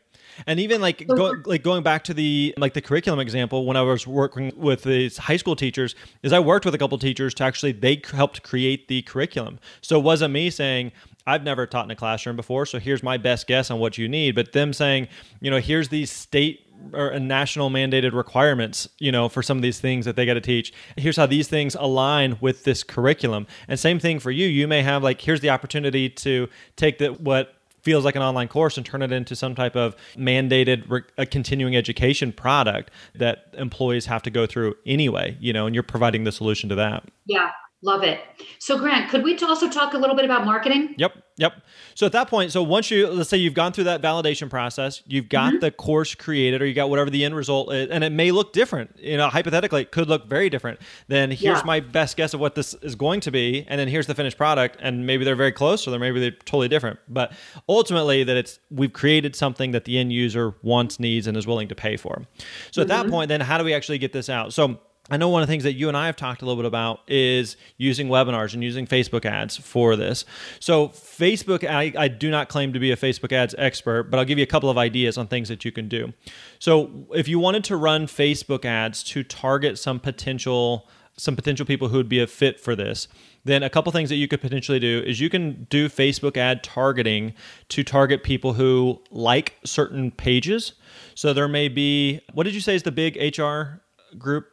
And 0.47 0.59
even 0.59 0.81
like 0.81 1.05
go, 1.07 1.35
like 1.45 1.63
going 1.63 1.83
back 1.83 2.03
to 2.05 2.13
the 2.13 2.53
like 2.57 2.73
the 2.73 2.81
curriculum 2.81 3.19
example 3.19 3.65
when 3.65 3.77
I 3.77 3.81
was 3.81 4.07
working 4.07 4.51
with 4.55 4.83
these 4.83 5.17
high 5.17 5.37
school 5.37 5.55
teachers 5.55 5.95
is 6.23 6.31
I 6.31 6.39
worked 6.39 6.65
with 6.65 6.73
a 6.73 6.77
couple 6.77 6.97
teachers 6.97 7.33
to 7.35 7.43
actually 7.43 7.73
they 7.73 8.01
helped 8.11 8.43
create 8.43 8.87
the 8.87 9.01
curriculum. 9.01 9.59
So 9.81 9.99
it 9.99 10.03
wasn't 10.03 10.33
me 10.33 10.49
saying 10.49 10.91
I've 11.27 11.43
never 11.43 11.67
taught 11.67 11.85
in 11.85 11.91
a 11.91 11.95
classroom 11.95 12.35
before, 12.35 12.65
so 12.65 12.79
here's 12.79 13.03
my 13.03 13.17
best 13.17 13.47
guess 13.47 13.69
on 13.69 13.79
what 13.79 13.97
you 13.97 14.07
need, 14.07 14.33
but 14.33 14.53
them 14.53 14.73
saying, 14.73 15.09
you 15.41 15.51
know, 15.51 15.59
here's 15.59 15.89
these 15.89 16.09
state 16.09 16.68
or 16.93 17.17
national 17.19 17.69
mandated 17.69 18.13
requirements, 18.13 18.87
you 18.99 19.11
know, 19.11 19.29
for 19.29 19.43
some 19.43 19.57
of 19.57 19.61
these 19.61 19.79
things 19.79 20.05
that 20.05 20.15
they 20.15 20.25
got 20.25 20.35
to 20.35 20.41
teach. 20.41 20.73
Here's 20.97 21.17
how 21.17 21.25
these 21.25 21.47
things 21.47 21.75
align 21.75 22.37
with 22.41 22.63
this 22.63 22.83
curriculum. 22.83 23.47
And 23.67 23.79
same 23.79 23.99
thing 23.99 24.19
for 24.19 24.31
you. 24.31 24.47
You 24.47 24.67
may 24.67 24.81
have 24.81 25.03
like 25.03 25.21
here's 25.21 25.41
the 25.41 25.49
opportunity 25.49 26.09
to 26.09 26.47
take 26.75 26.97
the 26.97 27.13
what 27.13 27.55
feels 27.81 28.03
like 28.03 28.15
an 28.15 28.21
online 28.21 28.47
course 28.47 28.77
and 28.77 28.85
turn 28.85 29.01
it 29.01 29.11
into 29.11 29.35
some 29.35 29.55
type 29.55 29.75
of 29.75 29.95
mandated 30.15 30.83
re- 30.89 31.01
a 31.17 31.25
continuing 31.25 31.75
education 31.75 32.31
product 32.31 32.91
that 33.15 33.53
employees 33.53 34.05
have 34.05 34.21
to 34.21 34.29
go 34.29 34.45
through 34.45 34.75
anyway 34.85 35.37
you 35.39 35.53
know 35.53 35.65
and 35.65 35.73
you're 35.73 35.81
providing 35.81 36.23
the 36.23 36.31
solution 36.31 36.69
to 36.69 36.75
that 36.75 37.03
yeah 37.25 37.51
Love 37.81 38.03
it. 38.03 38.19
So, 38.59 38.77
Grant, 38.77 39.09
could 39.09 39.23
we 39.23 39.37
also 39.37 39.69
talk 39.69 39.93
a 39.93 39.97
little 39.97 40.15
bit 40.15 40.25
about 40.25 40.45
marketing? 40.45 40.95
Yep. 40.97 41.13
Yep. 41.37 41.61
So, 41.95 42.05
at 42.05 42.11
that 42.11 42.27
point, 42.27 42.51
so 42.51 42.61
once 42.61 42.91
you, 42.91 43.07
let's 43.07 43.29
say 43.29 43.37
you've 43.37 43.53
gone 43.53 43.71
through 43.71 43.85
that 43.85 44.01
validation 44.01 44.49
process, 44.49 45.01
you've 45.07 45.29
got 45.29 45.53
mm-hmm. 45.53 45.59
the 45.59 45.71
course 45.71 46.13
created, 46.13 46.61
or 46.61 46.65
you 46.65 46.73
got 46.73 46.89
whatever 46.89 47.09
the 47.09 47.23
end 47.23 47.37
result 47.37 47.71
is, 47.73 47.89
and 47.89 48.03
it 48.03 48.09
may 48.09 48.31
look 48.31 48.51
different. 48.51 48.99
You 48.99 49.15
know, 49.15 49.29
hypothetically, 49.29 49.83
it 49.83 49.91
could 49.91 50.09
look 50.09 50.27
very 50.27 50.49
different. 50.49 50.81
Then 51.07 51.31
here's 51.31 51.59
yeah. 51.59 51.63
my 51.63 51.79
best 51.79 52.17
guess 52.17 52.33
of 52.33 52.41
what 52.41 52.55
this 52.55 52.73
is 52.81 52.95
going 52.95 53.21
to 53.21 53.31
be. 53.31 53.65
And 53.69 53.79
then 53.79 53.87
here's 53.87 54.07
the 54.07 54.15
finished 54.15 54.35
product. 54.35 54.75
And 54.81 55.07
maybe 55.07 55.23
they're 55.23 55.37
very 55.37 55.53
close, 55.53 55.87
or 55.87 55.91
they're 55.91 56.01
maybe 56.01 56.19
they're 56.19 56.31
totally 56.31 56.67
different. 56.67 56.99
But 57.07 57.31
ultimately, 57.69 58.25
that 58.25 58.35
it's, 58.35 58.59
we've 58.69 58.91
created 58.91 59.37
something 59.37 59.71
that 59.71 59.85
the 59.85 59.97
end 59.97 60.11
user 60.11 60.53
wants, 60.63 60.99
needs, 60.99 61.27
and 61.27 61.37
is 61.37 61.47
willing 61.47 61.69
to 61.69 61.75
pay 61.75 61.95
for. 61.95 62.25
So, 62.71 62.81
mm-hmm. 62.81 62.81
at 62.81 62.87
that 62.89 63.03
mm-hmm. 63.03 63.11
point, 63.11 63.29
then 63.29 63.39
how 63.39 63.57
do 63.57 63.63
we 63.63 63.73
actually 63.73 63.99
get 63.99 64.11
this 64.11 64.27
out? 64.27 64.51
So, 64.51 64.81
I 65.09 65.17
know 65.17 65.29
one 65.29 65.41
of 65.41 65.47
the 65.47 65.51
things 65.51 65.63
that 65.63 65.73
you 65.73 65.87
and 65.87 65.97
I 65.97 66.05
have 66.05 66.15
talked 66.15 66.41
a 66.41 66.45
little 66.45 66.61
bit 66.61 66.67
about 66.67 67.01
is 67.07 67.57
using 67.77 68.07
webinars 68.07 68.53
and 68.53 68.63
using 68.63 68.85
Facebook 68.85 69.25
ads 69.25 69.57
for 69.57 69.95
this. 69.95 70.25
So, 70.59 70.89
Facebook, 70.89 71.67
I, 71.67 71.93
I, 71.97 72.07
do 72.07 72.29
not 72.29 72.49
claim 72.49 72.73
to 72.73 72.79
be 72.79 72.91
a 72.91 72.97
Facebook 72.97 73.31
ads 73.31 73.55
expert, 73.57 74.03
but 74.03 74.19
I'll 74.19 74.25
give 74.25 74.37
you 74.37 74.43
a 74.43 74.47
couple 74.47 74.69
of 74.69 74.77
ideas 74.77 75.17
on 75.17 75.27
things 75.27 75.49
that 75.49 75.65
you 75.65 75.71
can 75.71 75.87
do. 75.87 76.13
So, 76.59 77.07
if 77.13 77.27
you 77.27 77.39
wanted 77.39 77.63
to 77.65 77.75
run 77.75 78.07
Facebook 78.07 78.65
ads 78.65 79.03
to 79.05 79.23
target 79.23 79.77
some 79.79 79.99
potential 79.99 80.87
some 81.19 81.35
potential 81.35 81.65
people 81.65 81.89
who 81.89 81.97
would 81.97 82.09
be 82.09 82.19
a 82.19 82.27
fit 82.27 82.59
for 82.59 82.75
this, 82.75 83.07
then 83.43 83.61
a 83.61 83.69
couple 83.69 83.91
things 83.91 84.09
that 84.09 84.15
you 84.15 84.27
could 84.27 84.41
potentially 84.41 84.79
do 84.79 85.03
is 85.05 85.19
you 85.19 85.29
can 85.29 85.67
do 85.69 85.89
Facebook 85.89 86.37
ad 86.37 86.63
targeting 86.63 87.33
to 87.67 87.83
target 87.83 88.23
people 88.23 88.53
who 88.53 89.01
like 89.11 89.55
certain 89.65 90.11
pages. 90.11 90.73
So 91.15 91.33
there 91.33 91.47
may 91.47 91.67
be 91.67 92.21
what 92.33 92.43
did 92.43 92.55
you 92.55 92.61
say 92.61 92.75
is 92.75 92.83
the 92.83 92.91
big 92.91 93.17
HR 93.37 93.81
group 94.17 94.47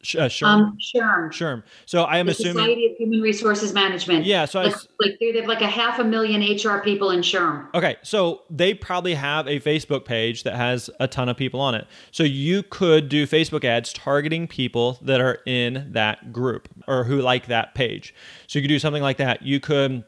uh, 0.00 0.28
SHRM? 0.28 0.46
Um, 0.46 0.78
SHRM. 0.80 1.28
SHRM. 1.28 1.62
So 1.84 2.04
I 2.04 2.18
am 2.18 2.26
the 2.26 2.32
assuming 2.32 2.54
Society 2.54 2.86
of 2.86 2.96
Human 2.96 3.20
Resources 3.20 3.74
Management. 3.74 4.24
Yeah. 4.24 4.46
So 4.46 4.62
like, 4.62 4.74
I, 4.74 4.78
like 4.98 5.18
they 5.20 5.32
have 5.32 5.46
like 5.46 5.60
a 5.60 5.66
half 5.66 5.98
a 5.98 6.04
million 6.04 6.40
HR 6.40 6.80
people 6.80 7.10
in 7.10 7.20
SHRM. 7.20 7.68
Okay, 7.74 7.96
so 8.02 8.42
they 8.48 8.72
probably 8.72 9.14
have 9.14 9.46
a 9.46 9.60
Facebook 9.60 10.04
page 10.04 10.42
that 10.44 10.56
has 10.56 10.88
a 11.00 11.06
ton 11.06 11.28
of 11.28 11.36
people 11.36 11.60
on 11.60 11.74
it. 11.74 11.86
So 12.12 12.22
you 12.22 12.62
could 12.62 13.08
do 13.08 13.26
Facebook 13.26 13.64
ads 13.64 13.92
targeting 13.92 14.48
people 14.48 14.98
that 15.02 15.20
are 15.20 15.38
in 15.44 15.88
that 15.92 16.32
group 16.32 16.68
or 16.86 17.04
who 17.04 17.20
like 17.20 17.46
that 17.46 17.74
page. 17.74 18.14
So 18.46 18.58
you 18.58 18.62
could 18.62 18.68
do 18.68 18.78
something 18.78 19.02
like 19.02 19.18
that. 19.18 19.42
You 19.42 19.60
could. 19.60 20.04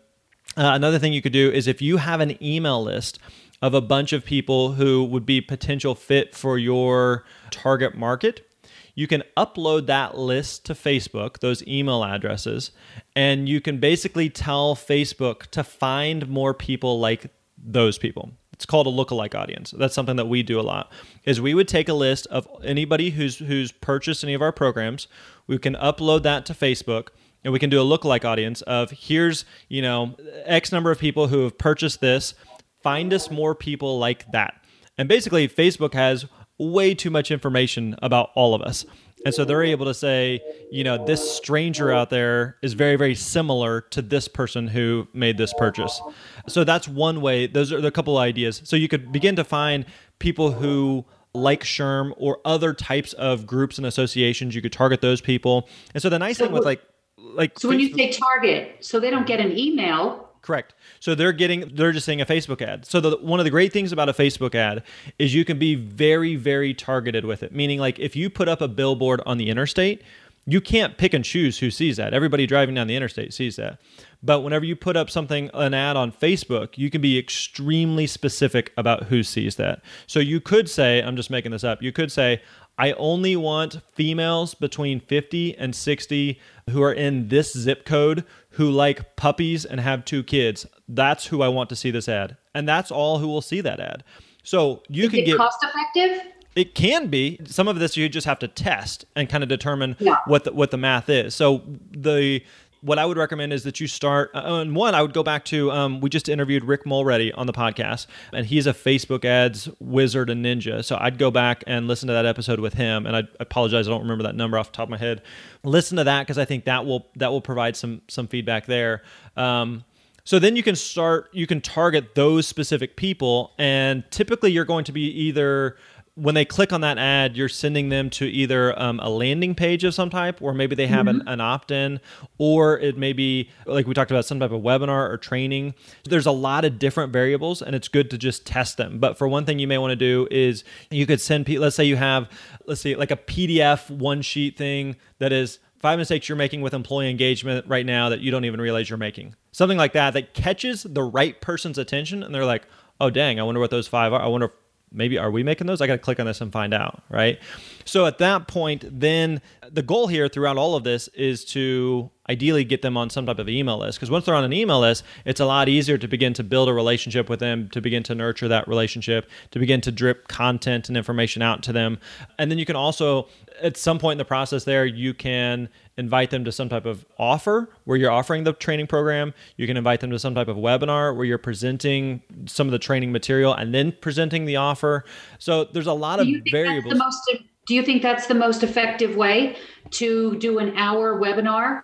Uh, 0.55 0.73
another 0.75 0.99
thing 0.99 1.15
you 1.15 1.23
could 1.23 1.33
do 1.33 1.51
is 1.51 1.67
if 1.67 1.81
you 1.81 1.97
have 1.97 2.21
an 2.21 2.43
email 2.43 2.83
list 2.83 3.19
of 3.63 3.75
a 3.75 3.81
bunch 3.81 4.13
of 4.13 4.25
people 4.25 4.73
who 4.73 5.05
would 5.05 5.25
be 5.25 5.41
potential 5.41 5.95
fit 5.95 6.35
for 6.35 6.59
your 6.59 7.25
target 7.51 7.95
market 7.97 8.47
you 8.95 9.07
can 9.07 9.23
upload 9.37 9.87
that 9.87 10.19
list 10.19 10.67
to 10.67 10.75
Facebook, 10.75 11.39
those 11.39 11.67
email 11.67 12.05
addresses, 12.05 12.73
and 13.17 13.49
you 13.49 13.61
can 13.61 13.79
basically 13.79 14.29
tell 14.29 14.75
Facebook 14.77 15.47
to 15.47 15.65
find 15.65 16.29
more 16.29 16.53
people 16.53 17.01
like 17.01 17.31
those 17.57 17.99
people. 17.99 18.33
It's 18.53 18.67
called 18.67 18.87
a 18.87 18.91
lookalike 18.91 19.35
audience. 19.35 19.73
That's 19.73 19.95
something 19.95 20.17
that 20.17 20.27
we 20.27 20.43
do 20.43 20.61
a 20.61 20.63
lot. 20.63 20.93
Is 21.25 21.41
we 21.41 21.55
would 21.55 21.69
take 21.69 21.89
a 21.89 21.95
list 21.95 22.27
of 22.29 22.47
anybody 22.63 23.11
who's 23.11 23.39
who's 23.39 23.73
purchased 23.73 24.23
any 24.23 24.35
of 24.35 24.43
our 24.43 24.53
programs, 24.53 25.09
we 25.47 25.59
can 25.59 25.75
upload 25.75 26.23
that 26.23 26.47
to 26.47 26.55
Facebook 26.55 27.09
and 27.45 27.53
we 27.53 27.59
can 27.59 27.71
do 27.71 27.81
a 27.81 27.85
lookalike 27.85 28.25
audience 28.25 28.63
of 28.63 28.91
here's, 28.91 29.45
you 29.69 29.83
know, 29.83 30.15
X 30.45 30.71
number 30.71 30.91
of 30.91 30.99
people 30.99 31.29
who 31.29 31.43
have 31.43 31.59
purchased 31.59 32.01
this. 32.01 32.35
Find 32.83 33.13
us 33.13 33.31
more 33.31 33.55
people 33.55 33.99
like 33.99 34.31
that. 34.33 34.55
And 34.99 35.09
basically 35.09 35.49
Facebook 35.49 35.95
has 35.95 36.27
way 36.71 36.95
too 36.95 37.11
much 37.11 37.31
information 37.31 37.97
about 38.03 38.31
all 38.35 38.55
of 38.55 38.63
us. 38.63 38.85
And 39.25 39.35
so 39.35 39.45
they're 39.45 39.63
able 39.63 39.87
to 39.87 39.95
say, 39.95 40.41
you 40.71 40.83
know, 40.83 41.05
this 41.05 41.37
stranger 41.37 41.93
out 41.93 42.11
there 42.11 42.57
is 42.63 42.73
very, 42.73 42.97
very 42.97 43.15
similar 43.15 43.83
to 43.91 44.03
this 44.03 44.27
person 44.29 44.67
who 44.67 45.07
made 45.13 45.39
this 45.39 45.55
purchase. 45.57 46.01
So 46.49 46.65
that's 46.65 46.89
one 46.89 47.21
way. 47.21 47.47
Those 47.47 47.73
are 47.73 47.79
a 47.79 47.91
couple 47.91 48.19
of 48.19 48.23
ideas. 48.23 48.63
So 48.65 48.75
you 48.75 48.89
could 48.89 49.13
begin 49.13 49.37
to 49.37 49.45
find 49.45 49.87
people 50.19 50.53
who 50.53 51.05
like 51.35 51.63
SHRM 51.63 52.13
or 52.17 52.41
other 52.45 52.75
types 52.75 53.13
of 53.15 53.47
groups 53.47 53.79
and 53.79 53.87
associations. 53.87 54.55
You 54.55 54.63
could 54.63 54.73
target 54.73 55.01
those 55.01 55.21
people. 55.21 55.69
And 55.95 56.03
so 56.03 56.09
the 56.09 56.19
nice 56.19 56.39
so, 56.39 56.45
thing 56.45 56.53
with 56.53 56.65
like, 56.65 56.83
like, 57.17 57.59
so 57.59 57.69
when 57.69 57.81
you 57.81 57.95
say 57.95 58.13
target, 58.13 58.85
so 58.85 58.99
they 58.99 59.11
don't 59.11 59.27
get 59.27 59.41
an 59.41 59.57
email 59.57 60.32
Correct. 60.43 60.75
So 60.99 61.15
they're 61.15 61.33
getting 61.33 61.71
they're 61.75 61.93
just 61.93 62.05
saying 62.05 62.21
a 62.21 62.27
Facebook 62.27 62.61
ad. 62.61 62.85
So 62.85 63.01
the, 63.01 63.17
one 63.19 63.39
of 63.39 63.45
the 63.45 63.51
great 63.51 63.73
things 63.73 63.93
about 63.93 64.09
a 64.09 64.13
Facebook 64.13 64.57
ad 64.57 64.83
is 65.19 65.35
you 65.35 65.45
can 65.45 65.59
be 65.59 65.77
very 65.77 66.35
very 66.35 66.75
targeted 66.75 67.25
with 67.25 67.45
it. 67.45 67.55
Meaning 67.55 67.79
like 67.79 67.99
if 68.01 68.17
you 68.17 68.29
put 68.29 68.49
up 68.49 68.61
a 68.61 68.69
billboard 68.69 69.21
on 69.25 69.39
the 69.39 69.49
interstate, 69.49 70.03
you 70.45 70.61
can't 70.61 70.99
pick 70.99 71.15
and 71.15 71.25
choose 71.25 71.61
who 71.61 71.71
sees 71.71 71.97
that. 71.97 72.13
Everybody 72.13 72.47
driving 72.47 72.75
down 72.75 72.89
the 72.89 72.97
interstate 72.97 73.33
sees 73.33 73.57
that. 73.57 73.79
But 74.25 74.41
whenever 74.41 74.65
you 74.65 74.75
put 74.75 74.97
up 74.97 75.09
something 75.09 75.51
an 75.55 75.75
ad 75.75 75.97
on 75.97 76.11
Facebook, 76.11 76.77
you 76.77 76.91
can 76.91 77.01
be 77.01 77.19
extremely 77.19 78.09
specific 78.09 78.73
about 78.77 79.05
who 79.05 79.23
sees 79.23 79.57
that. 79.57 79.83
So 80.07 80.19
you 80.19 80.41
could 80.41 80.69
say, 80.69 81.01
I'm 81.01 81.17
just 81.17 81.31
making 81.31 81.53
this 81.53 81.65
up. 81.65 81.83
You 81.83 81.93
could 81.93 82.11
say, 82.11 82.43
I 82.79 82.93
only 82.93 83.37
want 83.37 83.81
females 83.93 84.55
between 84.55 84.99
50 85.01 85.57
and 85.59 85.75
60 85.77 86.41
who 86.71 86.83
are 86.83 86.93
in 86.93 87.29
this 87.29 87.53
zip 87.53 87.85
code 87.85 88.25
who 88.53 88.71
like 88.71 89.17
puppies 89.17 89.65
and 89.65 89.81
have 89.81 90.05
two 90.05 90.23
kids. 90.23 90.67
That's 90.89 91.27
who 91.27 91.43
I 91.43 91.49
want 91.49 91.69
to 91.71 91.77
see 91.77 91.91
this 91.91 92.09
ad. 92.09 92.37
And 92.55 92.69
that's 92.69 92.91
all 92.91 93.19
who 93.19 93.29
will 93.29 93.43
see 93.43 93.61
that 93.61 93.81
ad. 93.81 94.05
So 94.43 94.83
you 94.89 95.05
Is 95.05 95.11
can 95.11 95.25
get 95.25 95.37
cost 95.37 95.59
effective? 95.63 96.33
It 96.55 96.75
can 96.75 97.09
be. 97.09 97.41
Some 97.47 97.67
of 97.67 97.79
this 97.79 97.97
you 97.97 98.09
just 98.09 98.27
have 98.27 98.39
to 98.41 98.49
test 98.49 99.07
and 99.17 99.29
kind 99.29 99.43
of 99.43 99.49
determine 99.49 99.97
yeah. 99.99 100.17
what 100.27 100.45
the, 100.45 100.53
what 100.53 100.71
the 100.71 100.77
math 100.77 101.09
is. 101.09 101.35
So 101.35 101.63
the 101.91 102.43
what 102.83 102.99
I 102.99 103.07
would 103.07 103.17
recommend 103.17 103.53
is 103.53 103.63
that 103.63 103.81
you 103.81 103.87
start. 103.87 104.31
Uh, 104.35 104.61
and 104.61 104.77
one, 104.77 104.95
I 104.95 105.03
would 105.03 105.15
go 105.15 105.23
back 105.23 105.45
to 105.47 105.71
um, 105.71 106.01
we 106.01 106.11
just 106.11 106.29
interviewed 106.29 106.65
Rick 106.65 106.85
Mulready 106.85 107.33
on 107.33 107.47
the 107.47 107.53
podcast, 107.53 108.07
and 108.33 108.45
he's 108.45 108.67
a 108.67 108.73
Facebook 108.73 109.25
ads 109.25 109.69
wizard 109.79 110.29
and 110.29 110.45
ninja. 110.45 110.85
So 110.85 110.99
I'd 111.01 111.17
go 111.17 111.31
back 111.31 111.65
and 111.67 111.89
listen 111.89 112.09
to 112.09 112.13
that 112.13 112.27
episode 112.27 112.61
with 112.61 112.75
him. 112.75 113.07
And 113.07 113.17
I 113.17 113.23
apologize, 113.41 113.87
I 113.87 113.91
don't 113.91 114.03
remember 114.03 114.25
that 114.25 114.35
number 114.35 114.59
off 114.59 114.73
the 114.73 114.77
top 114.77 114.85
of 114.85 114.91
my 114.91 114.99
head. 114.99 115.23
Listen 115.63 115.97
to 115.97 116.05
that 116.05 116.23
because 116.23 116.39
I 116.39 116.45
think 116.45 116.65
that 116.65 116.85
will 116.85 117.07
that 117.17 117.31
will 117.31 117.41
provide 117.41 117.77
some 117.77 118.03
some 118.09 118.27
feedback 118.27 118.67
there. 118.67 119.03
Um, 119.37 119.85
so 120.25 120.39
then 120.39 120.55
you 120.55 120.63
can 120.63 120.77
start, 120.77 121.31
you 121.33 121.49
can 121.49 121.61
target 121.61 122.15
those 122.15 122.47
specific 122.47 122.97
people, 122.97 123.53
and 123.59 124.05
typically 124.11 124.53
you're 124.53 124.65
going 124.65 124.85
to 124.85 124.93
be 124.93 125.07
either 125.07 125.77
when 126.15 126.35
they 126.35 126.45
click 126.45 126.75
on 126.75 126.83
that 126.83 126.99
ad, 126.99 127.37
you're 127.37 127.49
sending 127.49 127.89
them 127.89 128.11
to 128.11 128.27
either 128.27 128.79
um, 128.81 129.01
a 129.01 129.09
landing 129.09 129.55
page 129.55 129.83
of 129.83 129.95
some 129.95 130.11
type, 130.11 130.43
or 130.43 130.53
maybe 130.53 130.75
they 130.75 130.87
have 130.87 131.07
mm-hmm. 131.07 131.21
an, 131.23 131.29
an 131.29 131.41
opt 131.41 131.71
in, 131.71 132.01
or 132.37 132.79
it 132.79 132.99
may 132.99 133.15
be 133.15 133.49
like 133.65 133.87
we 133.87 133.95
talked 133.95 134.11
about 134.11 134.27
some 134.27 134.39
type 134.39 134.51
of 134.51 134.61
webinar 134.61 135.09
or 135.09 135.17
training. 135.17 135.75
There's 136.05 136.27
a 136.27 136.33
lot 136.33 136.67
of 136.67 136.79
different 136.79 137.15
variables, 137.15 137.63
and 137.63 137.75
it's 137.75 137.89
good 137.89 138.11
to 138.11 138.19
just 138.19 138.45
test 138.47 138.77
them. 138.77 138.99
But 138.99 139.17
for 139.17 139.27
one 139.27 139.47
thing, 139.47 139.59
you 139.59 139.67
may 139.67 139.79
want 139.79 139.93
to 139.93 139.97
do 139.97 140.29
is 140.31 140.65
you 140.91 141.07
could 141.07 141.21
send 141.21 141.47
people, 141.47 141.63
let's 141.63 141.77
say 141.77 141.85
you 141.85 141.97
have, 141.97 142.29
let's 142.67 142.83
see, 142.83 142.95
like 142.95 143.11
a 143.11 143.17
PDF 143.17 143.89
one 143.89 144.21
sheet 144.21 144.59
thing 144.59 144.97
that 145.19 145.33
is 145.33 145.61
five 145.81 145.99
mistakes 145.99 146.29
you're 146.29 146.37
making 146.37 146.61
with 146.61 146.75
employee 146.75 147.11
engagement 147.11 147.67
right 147.67 147.87
now 147.87 148.11
that 148.11 148.21
you 148.21 148.31
don't 148.31 148.45
even 148.45 148.61
realize 148.61 148.91
you're 148.91 148.99
making. 148.99 149.35
Something 149.51 149.79
like 149.79 149.95
that 149.95 150.13
that 150.13 150.35
catches 150.35 150.83
the 150.83 151.03
right 151.03 151.41
person's 151.41 151.79
attention, 151.79 152.23
and 152.23 152.35
they're 152.35 152.45
like, 152.45 152.65
oh, 153.01 153.09
dang, 153.09 153.41
I 153.41 153.43
wonder 153.45 153.61
what 153.61 153.71
those 153.71 153.89
five 153.89 154.13
are. 154.13 154.21
I 154.21 154.27
wonder 154.27 154.53
maybe 154.93 155.19
are 155.19 155.31
we 155.31 155.43
making 155.43 155.67
those? 155.67 155.81
I 155.81 155.87
got 155.87 155.95
to 155.95 155.99
click 155.99 156.21
on 156.21 156.27
this 156.27 156.41
and 156.41 156.53
find 156.53 156.75
out, 156.75 157.03
right? 157.09 157.39
So 157.85 158.07
at 158.07 158.19
that 158.19 158.49
point, 158.49 158.85
then 158.89 159.41
the 159.71 159.83
goal 159.83 160.07
here 160.07 160.29
throughout 160.29 160.57
all 160.57 160.75
of 160.75 160.85
this 160.85 161.09
is 161.09 161.45
to 161.47 162.11
ideally 162.33 162.65
get 162.65 162.83
them 162.83 162.97
on 162.97 163.11
some 163.11 163.27
type 163.27 163.39
of 163.39 163.49
email 163.49 163.79
list 163.79 163.99
because 163.99 164.11
once 164.11 164.25
they're 164.25 164.35
on 164.35 164.45
an 164.45 164.53
email 164.53 164.81
list, 164.81 165.05
it's 165.25 165.41
a 165.41 165.45
lot 165.45 165.69
easier 165.69 165.99
to 165.99 166.09
begin 166.09 166.33
to 166.35 166.43
build 166.43 166.69
a 166.69 166.73
relationship 166.73 167.29
with 167.29 167.41
them, 167.41 167.69
to 167.71 167.81
begin 167.81 168.03
to 168.05 168.15
nurture 168.15 168.49
that 168.49 168.67
relationship, 168.67 169.29
to 169.51 169.59
begin 169.59 169.81
to 169.83 169.93
drip 169.93 170.29
content 170.29 170.89
and 170.89 170.97
information 170.97 171.43
out 171.43 171.63
to 171.63 171.73
them. 171.73 171.99
And 172.39 172.51
then 172.51 172.59
you 172.59 172.67
can 172.67 172.77
also 172.77 173.29
at 173.61 173.77
some 173.77 173.99
point 173.99 174.13
in 174.13 174.19
the 174.19 174.25
process 174.25 174.65
there, 174.65 174.85
you 174.85 175.15
can 175.15 175.69
invite 175.97 176.31
them 176.31 176.45
to 176.45 176.53
some 176.53 176.69
type 176.69 176.87
of 176.87 177.05
offer 177.19 177.69
where 177.85 177.97
you're 177.99 178.11
offering 178.11 178.45
the 178.45 178.53
training 178.53 178.87
program. 178.87 179.35
You 179.57 179.67
can 179.67 179.77
invite 179.77 180.01
them 180.01 180.11
to 180.11 180.19
some 180.19 180.35
type 180.35 180.49
of 180.49 180.57
webinar 180.57 181.15
where 181.15 181.25
you're 181.25 181.39
presenting 181.39 182.23
some 182.47 182.67
of 182.67 182.73
the 182.73 182.79
training 182.79 183.13
material 183.13 183.55
and 183.55 183.75
then 183.75 183.93
presenting 184.01 184.47
the 184.47 184.57
offer. 184.57 185.05
So 185.39 185.65
there's 185.65 185.87
a 185.87 185.93
lot 185.93 186.21
of 186.21 186.27
variables. 186.51 186.95
Most, 186.95 187.21
do 187.67 187.75
you 187.75 187.83
think 187.83 188.03
that's 188.03 188.27
the 188.27 188.35
most 188.35 188.63
effective 188.63 189.17
way 189.17 189.57
to 189.91 190.37
do 190.39 190.59
an 190.59 190.77
hour 190.77 191.21
webinar 191.21 191.83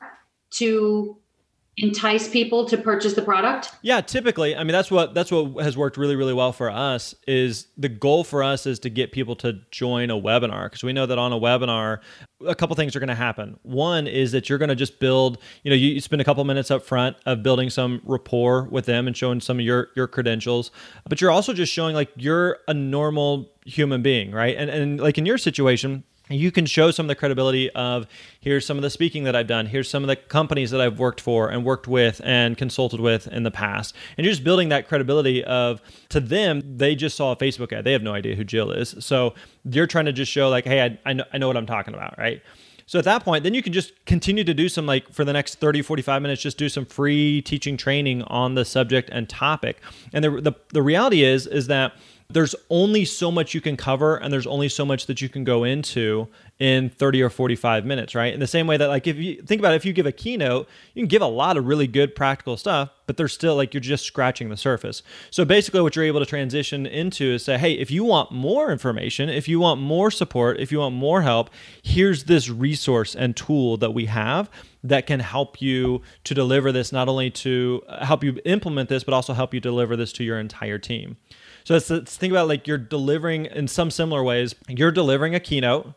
to 0.53 1.18
entice 1.80 2.28
people 2.28 2.64
to 2.66 2.76
purchase 2.76 3.14
the 3.14 3.22
product? 3.22 3.70
Yeah, 3.82 4.01
typically. 4.01 4.57
I 4.57 4.64
mean, 4.64 4.72
that's 4.72 4.90
what 4.90 5.14
that's 5.14 5.30
what 5.30 5.62
has 5.62 5.76
worked 5.76 5.96
really 5.96 6.16
really 6.16 6.34
well 6.34 6.53
for 6.53 6.70
us 6.70 7.14
is 7.26 7.68
the 7.76 7.88
goal 7.88 8.24
for 8.24 8.42
us 8.42 8.66
is 8.66 8.78
to 8.80 8.90
get 8.90 9.12
people 9.12 9.36
to 9.36 9.61
join 9.70 10.11
a 10.11 10.16
webinar 10.16 10.64
because 10.64 10.82
we 10.82 10.92
know 10.92 11.07
that 11.07 11.18
on 11.18 11.32
a 11.32 11.38
webinar 11.38 12.01
a 12.46 12.55
couple 12.55 12.76
things 12.76 12.94
are 12.94 13.01
going 13.01 13.09
to 13.09 13.14
happen. 13.14 13.59
One 13.62 14.07
is 14.07 14.30
that 14.32 14.49
you're 14.49 14.59
going 14.59 14.68
to 14.68 14.76
just 14.76 15.01
build, 15.01 15.38
you 15.64 15.70
know, 15.70 15.76
you, 15.76 15.88
you 15.94 16.01
spend 16.01 16.22
a 16.22 16.24
couple 16.24 16.44
minutes 16.44 16.70
up 16.70 16.84
front 16.84 17.16
of 17.26 17.42
building 17.42 17.68
some 17.68 18.01
rapport 18.05 18.64
with 18.64 18.86
them 18.86 19.09
and 19.09 19.16
showing 19.16 19.40
some 19.40 19.59
of 19.59 19.64
your 19.64 19.88
your 19.96 20.07
credentials, 20.07 20.70
but 21.09 21.20
you're 21.20 21.30
also 21.30 21.53
just 21.53 21.72
showing 21.72 21.94
like 21.94 22.11
you're 22.16 22.59
a 22.66 22.74
normal 22.74 23.51
human 23.64 24.03
being, 24.03 24.32
right? 24.32 24.57
And 24.57 24.70
and 24.70 25.01
like 25.01 25.18
in 25.18 25.26
your 25.26 25.38
situation, 25.38 26.05
you 26.29 26.51
can 26.53 26.66
show 26.66 26.91
some 26.91 27.07
of 27.07 27.09
the 27.09 27.14
credibility 27.14 27.70
of 27.70 28.07
here's 28.41 28.66
some 28.66 28.76
of 28.76 28.83
the 28.83 28.91
speaking 28.91 29.24
that 29.24 29.35
I've 29.35 29.47
done, 29.47 29.66
here's 29.66 29.89
some 29.89 30.03
of 30.03 30.09
the 30.09 30.16
companies 30.16 30.70
that 30.70 30.81
I've 30.81 30.99
worked 30.99 31.20
for 31.20 31.49
and 31.49 31.64
worked 31.64 31.89
with 31.89 32.20
and 32.24 32.57
consulted 32.57 33.01
with 33.01 33.26
in 33.29 33.43
the 33.43 33.51
past. 33.51 33.95
And 34.16 34.24
you're 34.24 34.33
just 34.33 34.45
building 34.45 34.68
that 34.68 34.89
credibility 34.89 35.45
of 35.45 35.81
to 36.11 36.20
them, 36.20 36.76
they 36.76 36.95
just 36.95 37.16
saw 37.16 37.33
a 37.33 37.37
Facebook 37.37 37.72
ad. 37.72 37.85
They 37.85 37.93
have 37.93 38.03
no 38.03 38.14
idea 38.14 38.35
who 38.35 38.45
Jill 38.45 38.70
is. 38.70 38.95
So 39.01 39.35
you're 39.64 39.87
trying 39.87 40.07
to 40.07 40.12
just 40.12 40.31
show 40.31 40.49
like, 40.49 40.64
hey, 40.64 40.83
I, 40.83 40.99
I, 41.07 41.12
know, 41.12 41.24
I 41.33 41.39
know 41.39 41.47
what 41.47 41.57
I'm 41.57 41.66
talking 41.66 41.95
about, 41.95 42.18
right? 42.18 42.43
So 42.89 42.99
at 42.99 43.05
that 43.05 43.22
point, 43.22 43.45
then 43.45 43.53
you 43.53 43.62
can 43.62 43.74
just 43.74 43.93
continue 44.07 44.45
to 44.45 44.55
do 44.55 44.66
some 44.66 44.87
like 44.87 45.12
for 45.12 45.22
the 45.22 45.35
next 45.35 45.57
30, 45.57 45.83
45 45.83 46.22
minutes, 46.22 46.41
just 46.41 46.57
do 46.57 46.70
some 46.70 46.87
free 46.87 47.43
teaching 47.43 47.76
training 47.76 48.22
on 48.22 48.55
the 48.55 48.64
subject 48.64 49.11
and 49.12 49.29
topic. 49.29 49.79
And 50.14 50.24
the, 50.24 50.31
the, 50.41 50.53
the 50.72 50.83
reality 50.83 51.22
is, 51.22 51.47
is 51.47 51.66
that 51.66 51.93
there's 52.31 52.55
only 52.68 53.07
so 53.07 53.31
much 53.31 53.55
you 53.55 53.61
can 53.62 53.74
cover 53.74 54.16
and 54.16 54.31
there's 54.31 54.47
only 54.47 54.68
so 54.68 54.85
much 54.85 55.07
that 55.07 55.22
you 55.22 55.31
can 55.31 55.45
go 55.45 55.64
into 55.64 56.29
in 56.59 56.91
30 56.91 57.22
or 57.22 57.31
45 57.31 57.87
minutes, 57.87 58.14
right? 58.14 58.35
In 58.35 58.39
the 58.39 58.47
same 58.47 58.66
way 58.66 58.76
that 58.76 58.89
like 58.89 59.07
if 59.07 59.16
you 59.16 59.41
think 59.41 59.62
about 59.62 59.72
it, 59.72 59.76
if 59.76 59.87
you 59.87 59.95
give 59.95 60.05
a 60.05 60.12
keynote, 60.12 60.68
you 60.93 61.01
can 61.01 61.09
give 61.09 61.22
a 61.22 61.26
lot 61.26 61.57
of 61.57 61.66
really 61.66 61.87
good 61.87 62.14
practical 62.14 62.59
stuff, 62.59 62.91
but 63.07 63.16
there's 63.16 63.33
still 63.33 63.57
like 63.57 63.72
you're 63.72 63.81
just 63.81 64.05
scratching 64.05 64.51
the 64.51 64.59
surface. 64.59 65.03
So 65.31 65.47
basically 65.47 65.81
what 65.81 65.97
you're 65.97 66.05
able 66.05 66.20
to 66.20 66.26
transition 66.26 66.85
into 66.85 67.24
is 67.33 67.47
say, 67.47 67.57
"Hey, 67.57 67.72
if 67.72 67.91
you 67.91 68.05
want 68.05 68.31
more 68.31 68.70
information, 68.70 69.31
if 69.31 69.49
you 69.49 69.59
want 69.59 69.81
more 69.81 70.11
support, 70.11 70.61
if 70.61 70.70
you 70.70 70.81
want 70.81 70.95
more 70.95 71.22
help, 71.22 71.49
here's 71.83 72.24
this 72.24 72.51
resource 72.51 73.14
and 73.14 73.37
tool 73.37 73.79
that 73.79 73.95
we 73.95 74.05
have 74.05 74.51
that 74.85 75.07
can 75.07 75.20
help 75.20 75.62
you 75.62 76.03
to 76.24 76.35
deliver 76.35 76.72
this 76.72 76.93
not 76.93 77.09
only 77.09 77.31
to 77.31 77.83
help 78.03 78.22
you 78.22 78.39
implement 78.45 78.91
this 78.91 79.03
but 79.03 79.14
also 79.14 79.33
help 79.33 79.55
you 79.55 79.61
deliver 79.61 79.97
this 79.97 80.12
to 80.12 80.24
your 80.24 80.39
entire 80.39 80.76
team." 80.76 81.16
So 81.65 81.75
let's, 81.75 81.91
let's 81.91 82.17
think 82.17 82.31
about 82.31 82.49
like 82.49 82.67
you're 82.67 82.79
delivering 82.79 83.47
in 83.47 83.69
some 83.69 83.91
similar 83.91 84.23
ways. 84.23 84.55
You're 84.69 84.93
delivering 84.93 85.35
a 85.35 85.41
keynote, 85.41 85.93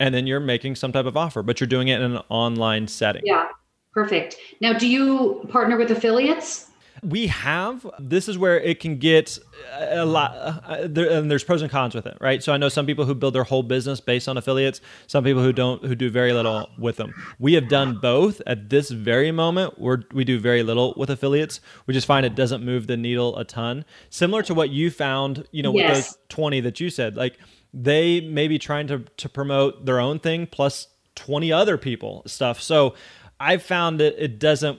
and 0.00 0.14
then 0.14 0.26
you're 0.26 0.40
making 0.40 0.76
some 0.76 0.92
type 0.92 1.06
of 1.06 1.16
offer, 1.16 1.42
but 1.42 1.60
you're 1.60 1.68
doing 1.68 1.88
it 1.88 2.00
in 2.00 2.16
an 2.16 2.22
online 2.28 2.88
setting. 2.88 3.22
Yeah, 3.24 3.46
perfect. 3.92 4.36
Now, 4.60 4.72
do 4.72 4.88
you 4.88 5.46
partner 5.50 5.76
with 5.76 5.90
affiliates? 5.90 6.70
We 7.04 7.26
have 7.26 7.86
this 7.98 8.28
is 8.28 8.38
where 8.38 8.58
it 8.58 8.80
can 8.80 8.96
get 8.96 9.38
a 9.72 10.04
lot 10.04 10.32
uh, 10.34 10.86
there, 10.88 11.10
and 11.10 11.30
there's 11.30 11.44
pros 11.44 11.60
and 11.60 11.70
cons 11.70 11.94
with 11.94 12.06
it 12.06 12.16
right? 12.20 12.42
So 12.42 12.52
i 12.52 12.56
know 12.56 12.68
some 12.68 12.86
people 12.86 13.04
who 13.04 13.14
build 13.14 13.34
their 13.34 13.44
whole 13.44 13.62
business 13.62 14.00
based 14.00 14.28
on 14.28 14.36
affiliates 14.36 14.80
some 15.06 15.24
people 15.24 15.42
who 15.42 15.52
don't 15.52 15.84
who 15.84 15.94
do 15.94 16.10
very 16.10 16.32
little 16.32 16.68
with 16.78 16.96
them. 16.96 17.14
We 17.38 17.54
have 17.54 17.68
done 17.68 17.98
both. 18.00 18.40
At 18.46 18.70
this 18.70 18.90
very 18.90 19.30
moment 19.30 19.78
we 19.78 19.96
we 20.12 20.24
do 20.24 20.38
very 20.38 20.62
little 20.62 20.94
with 20.96 21.10
affiliates. 21.10 21.60
We 21.86 21.94
just 21.94 22.06
find 22.06 22.24
it 22.24 22.34
doesn't 22.34 22.64
move 22.64 22.86
the 22.86 22.96
needle 22.96 23.36
a 23.36 23.44
ton. 23.44 23.84
Similar 24.10 24.42
to 24.44 24.54
what 24.54 24.70
you 24.70 24.90
found 24.90 25.46
you 25.52 25.62
know 25.62 25.74
yes. 25.74 25.88
with 25.88 26.04
those 26.04 26.18
20 26.30 26.60
that 26.60 26.80
you 26.80 26.90
said 26.90 27.16
like 27.16 27.38
they 27.72 28.20
may 28.20 28.48
be 28.48 28.58
trying 28.58 28.86
to 28.86 29.00
to 29.16 29.28
promote 29.28 29.84
their 29.84 30.00
own 30.00 30.18
thing 30.18 30.46
plus 30.46 30.88
20 31.16 31.52
other 31.52 31.76
people 31.76 32.22
stuff. 32.26 32.60
So 32.60 32.94
i 33.40 33.56
found 33.56 33.98
that 34.00 34.22
it 34.22 34.38
doesn't 34.38 34.78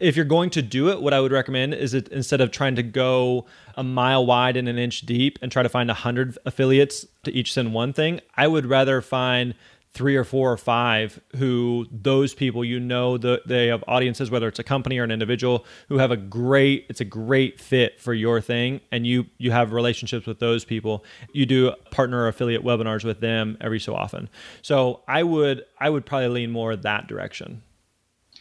if 0.00 0.16
you're 0.16 0.24
going 0.24 0.50
to 0.50 0.62
do 0.62 0.88
it, 0.90 1.02
what 1.02 1.12
I 1.12 1.20
would 1.20 1.32
recommend 1.32 1.74
is 1.74 1.94
it 1.94 2.08
instead 2.08 2.40
of 2.40 2.50
trying 2.50 2.76
to 2.76 2.82
go 2.82 3.46
a 3.76 3.82
mile 3.82 4.24
wide 4.24 4.56
and 4.56 4.68
an 4.68 4.78
inch 4.78 5.02
deep 5.02 5.38
and 5.42 5.50
try 5.50 5.62
to 5.62 5.68
find 5.68 5.90
a 5.90 5.94
hundred 5.94 6.38
affiliates 6.46 7.06
to 7.24 7.32
each 7.32 7.52
send 7.52 7.74
one 7.74 7.92
thing, 7.92 8.20
I 8.36 8.46
would 8.46 8.66
rather 8.66 9.00
find 9.00 9.54
three 9.92 10.16
or 10.16 10.24
four 10.24 10.52
or 10.52 10.56
five 10.56 11.18
who 11.36 11.86
those 11.90 12.34
people 12.34 12.64
you 12.64 12.78
know 12.78 13.16
the, 13.16 13.40
they 13.46 13.68
have 13.68 13.82
audiences 13.88 14.30
whether 14.30 14.46
it's 14.46 14.58
a 14.58 14.62
company 14.62 14.98
or 14.98 15.02
an 15.02 15.10
individual 15.10 15.64
who 15.88 15.96
have 15.96 16.10
a 16.10 16.16
great 16.16 16.84
it's 16.90 17.00
a 17.00 17.04
great 17.06 17.58
fit 17.58 17.98
for 17.98 18.12
your 18.12 18.40
thing 18.40 18.80
and 18.92 19.06
you 19.06 19.24
you 19.38 19.50
have 19.50 19.72
relationships 19.72 20.26
with 20.26 20.38
those 20.38 20.64
people. 20.64 21.04
You 21.32 21.46
do 21.46 21.72
partner 21.90 22.28
affiliate 22.28 22.62
webinars 22.62 23.02
with 23.02 23.20
them 23.20 23.56
every 23.60 23.80
so 23.80 23.94
often. 23.94 24.28
So 24.62 25.02
i 25.08 25.22
would 25.22 25.64
i 25.80 25.88
would 25.88 26.04
probably 26.04 26.28
lean 26.28 26.50
more 26.50 26.76
that 26.76 27.06
direction 27.06 27.62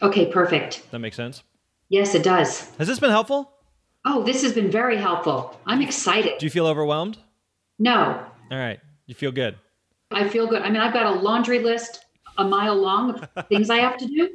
Okay, 0.01 0.25
perfect. 0.27 0.89
That 0.91 0.99
makes 0.99 1.15
sense? 1.15 1.43
Yes, 1.89 2.15
it 2.15 2.23
does. 2.23 2.69
Has 2.77 2.87
this 2.87 2.99
been 2.99 3.09
helpful? 3.09 3.51
Oh, 4.05 4.23
this 4.23 4.41
has 4.43 4.53
been 4.53 4.69
very 4.69 4.97
helpful. 4.97 5.59
I'm 5.65 5.81
excited. 5.81 6.37
Do 6.37 6.45
you 6.45 6.49
feel 6.49 6.67
overwhelmed? 6.67 7.17
No. 7.79 8.25
All 8.51 8.57
right. 8.57 8.79
You 9.05 9.15
feel 9.15 9.31
good. 9.31 9.57
I 10.11 10.27
feel 10.29 10.47
good. 10.47 10.61
I 10.61 10.69
mean, 10.69 10.81
I've 10.81 10.93
got 10.93 11.05
a 11.05 11.19
laundry 11.19 11.59
list 11.59 12.05
a 12.37 12.43
mile 12.43 12.75
long 12.75 13.19
of 13.35 13.47
things 13.49 13.69
I 13.69 13.77
have 13.77 13.97
to 13.97 14.05
do, 14.05 14.29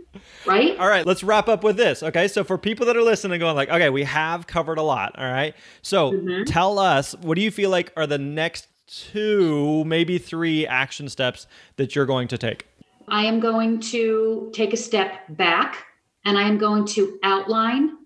right? 0.46 0.76
All 0.78 0.88
right, 0.88 1.06
let's 1.06 1.22
wrap 1.22 1.48
up 1.48 1.64
with 1.64 1.76
this. 1.76 2.02
Okay, 2.02 2.28
so 2.28 2.44
for 2.44 2.58
people 2.58 2.86
that 2.86 2.96
are 2.96 3.02
listening, 3.02 3.40
going 3.40 3.56
like, 3.56 3.70
okay, 3.70 3.90
we 3.90 4.04
have 4.04 4.46
covered 4.46 4.78
a 4.78 4.82
lot. 4.82 5.14
All 5.18 5.30
right, 5.30 5.54
so 5.82 6.12
mm-hmm. 6.12 6.44
tell 6.44 6.78
us, 6.78 7.14
what 7.22 7.36
do 7.36 7.42
you 7.42 7.50
feel 7.50 7.70
like 7.70 7.92
are 7.96 8.06
the 8.06 8.18
next 8.18 8.68
two, 8.86 9.84
maybe 9.84 10.18
three 10.18 10.66
action 10.66 11.08
steps 11.08 11.46
that 11.76 11.94
you're 11.94 12.06
going 12.06 12.28
to 12.28 12.38
take? 12.38 12.66
I 13.08 13.24
am 13.24 13.40
going 13.40 13.80
to 13.80 14.50
take 14.54 14.72
a 14.72 14.76
step 14.76 15.12
back 15.30 15.86
and 16.24 16.38
I 16.38 16.42
am 16.48 16.58
going 16.58 16.86
to 16.88 17.18
outline 17.22 17.96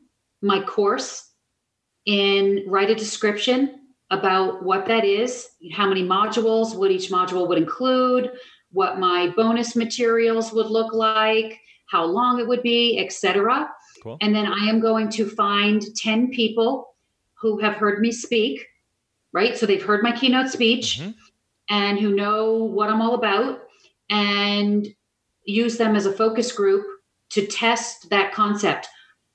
my 0.43 0.63
course 0.63 1.31
and 2.07 2.61
write 2.67 2.91
a 2.91 2.95
description 2.95 3.81
about 4.11 4.63
what 4.63 4.87
that 4.87 5.05
is, 5.05 5.49
how 5.73 5.89
many 5.89 6.03
modules, 6.03 6.77
what 6.77 6.91
each 6.91 7.11
module 7.11 7.49
would 7.49 7.59
include, 7.59 8.33
what 8.71 8.99
my 8.99 9.33
bonus 9.37 9.75
materials 9.75 10.53
would 10.53 10.67
look 10.67 10.93
like, 10.93 11.59
how 11.91 12.05
long 12.05 12.39
it 12.39 12.47
would 12.47 12.63
be, 12.63 12.99
etc. 12.99 13.69
Cool. 14.03 14.17
And 14.21 14.35
then 14.35 14.47
I 14.47 14.67
am 14.67 14.81
going 14.81 15.09
to 15.11 15.29
find 15.29 15.83
10 15.97 16.31
people 16.31 16.95
who 17.35 17.59
have 17.59 17.75
heard 17.75 18.01
me 18.01 18.13
speak, 18.13 18.65
right? 19.33 19.57
So 19.57 19.67
they've 19.67 19.83
heard 19.83 20.03
my 20.03 20.13
keynote 20.13 20.51
speech 20.51 21.01
mm-hmm. 21.01 21.11
and 21.69 21.99
who 21.99 22.15
know 22.15 22.55
what 22.55 22.89
I'm 22.89 23.03
all 23.03 23.15
about 23.15 23.66
and 24.11 24.87
use 25.45 25.79
them 25.79 25.97
as 25.97 26.07
a 26.07 26.13
focus 26.13 26.53
group 26.53 26.85
to 27.31 27.47
test 27.47 28.11
that 28.11 28.33
concept. 28.33 28.89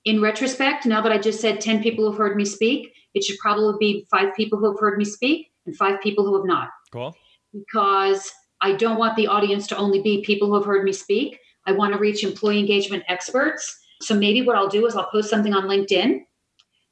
In 0.06 0.22
retrospect, 0.22 0.86
now 0.86 1.02
that 1.02 1.12
I 1.12 1.18
just 1.18 1.42
said 1.42 1.62
10 1.62 1.84
people 1.84 2.06
who've 2.06 2.18
heard 2.18 2.36
me 2.36 2.46
speak, 2.46 2.94
it 3.14 3.24
should 3.24 3.38
probably 3.40 3.76
be 3.80 4.08
five 4.10 4.34
people 4.36 4.58
who 4.58 4.72
have 4.72 4.80
heard 4.80 4.98
me 4.98 5.06
speak 5.06 5.52
and 5.66 5.76
five 5.76 6.02
people 6.02 6.26
who 6.26 6.36
have 6.38 6.46
not. 6.46 6.70
Cool. 6.92 7.16
Because 7.54 8.32
I 8.62 8.74
don't 8.74 8.98
want 8.98 9.16
the 9.16 9.28
audience 9.28 9.68
to 9.68 9.78
only 9.78 10.02
be 10.02 10.24
people 10.24 10.48
who 10.48 10.56
have 10.56 10.66
heard 10.66 10.84
me 10.84 10.94
speak. 10.94 11.40
I 11.66 11.74
want 11.74 11.94
to 11.94 12.00
reach 12.00 12.24
employee 12.24 12.60
engagement 12.60 13.04
experts. 13.08 13.80
So 14.02 14.16
maybe 14.16 14.42
what 14.42 14.56
I'll 14.56 14.70
do 14.70 14.86
is 14.86 14.96
I'll 14.96 15.10
post 15.10 15.30
something 15.30 15.54
on 15.54 15.64
LinkedIn 15.64 16.22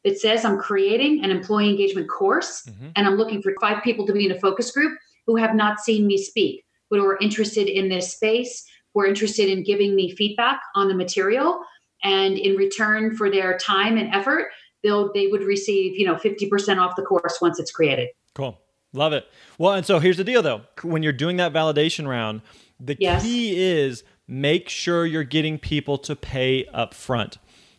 that 0.04 0.20
says 0.20 0.46
I'm 0.46 0.58
creating 0.58 1.24
an 1.24 1.32
employee 1.32 1.70
engagement 1.70 2.10
course 2.10 2.64
mm-hmm. 2.68 2.90
and 2.96 3.08
I'm 3.08 3.16
looking 3.16 3.42
for 3.42 3.54
five 3.60 3.84
people 3.84 4.06
to 4.08 4.14
be 4.14 4.26
in 4.26 4.32
a 4.32 4.40
focus 4.40 4.72
group 4.72 4.98
who 5.26 5.36
have 5.36 5.56
not 5.56 5.80
seen 5.80 6.08
me 6.08 6.18
speak, 6.18 6.64
who 6.90 7.06
are 7.06 7.18
interested 7.20 7.68
in 7.68 7.90
this 7.90 8.14
space, 8.14 8.66
who 8.94 9.02
are 9.02 9.08
interested 9.08 9.50
in 9.50 9.64
giving 9.64 9.96
me 9.96 10.16
feedback 10.16 10.62
on 10.76 10.88
the 10.88 10.96
material. 10.96 11.62
And 12.04 12.38
in 12.38 12.56
return 12.56 13.16
for 13.16 13.30
their 13.30 13.58
time 13.58 13.98
and 13.98 14.14
effort, 14.14 14.50
they'll 14.84 15.12
they 15.14 15.28
would 15.28 15.44
receive, 15.44 16.00
you 16.00 16.06
know, 16.06 16.16
50% 16.16 16.78
off 16.78 16.96
the 16.96 17.04
course 17.04 17.40
once 17.42 17.60
it's 17.60 17.72
created. 17.72 18.10
Cool. 18.34 18.60
Love 18.94 19.14
it. 19.14 19.28
Well, 19.58 19.74
and 19.74 19.86
so 19.86 20.00
here's 20.00 20.18
the 20.18 20.24
deal 20.24 20.42
though. 20.42 20.62
When 20.82 21.04
you're 21.04 21.14
doing 21.14 21.38
that 21.38 21.54
validation 21.54 22.08
round, 22.08 22.42
the 22.80 22.96
yes. 23.00 23.22
key 23.22 23.60
is 23.60 24.04
make 24.28 24.70
sure 24.70 25.06
you're 25.06 25.24
getting 25.24 25.58
people 25.58 25.98
to 25.98 26.16
pay 26.16 26.66
up 26.74 26.94
front 26.94 27.38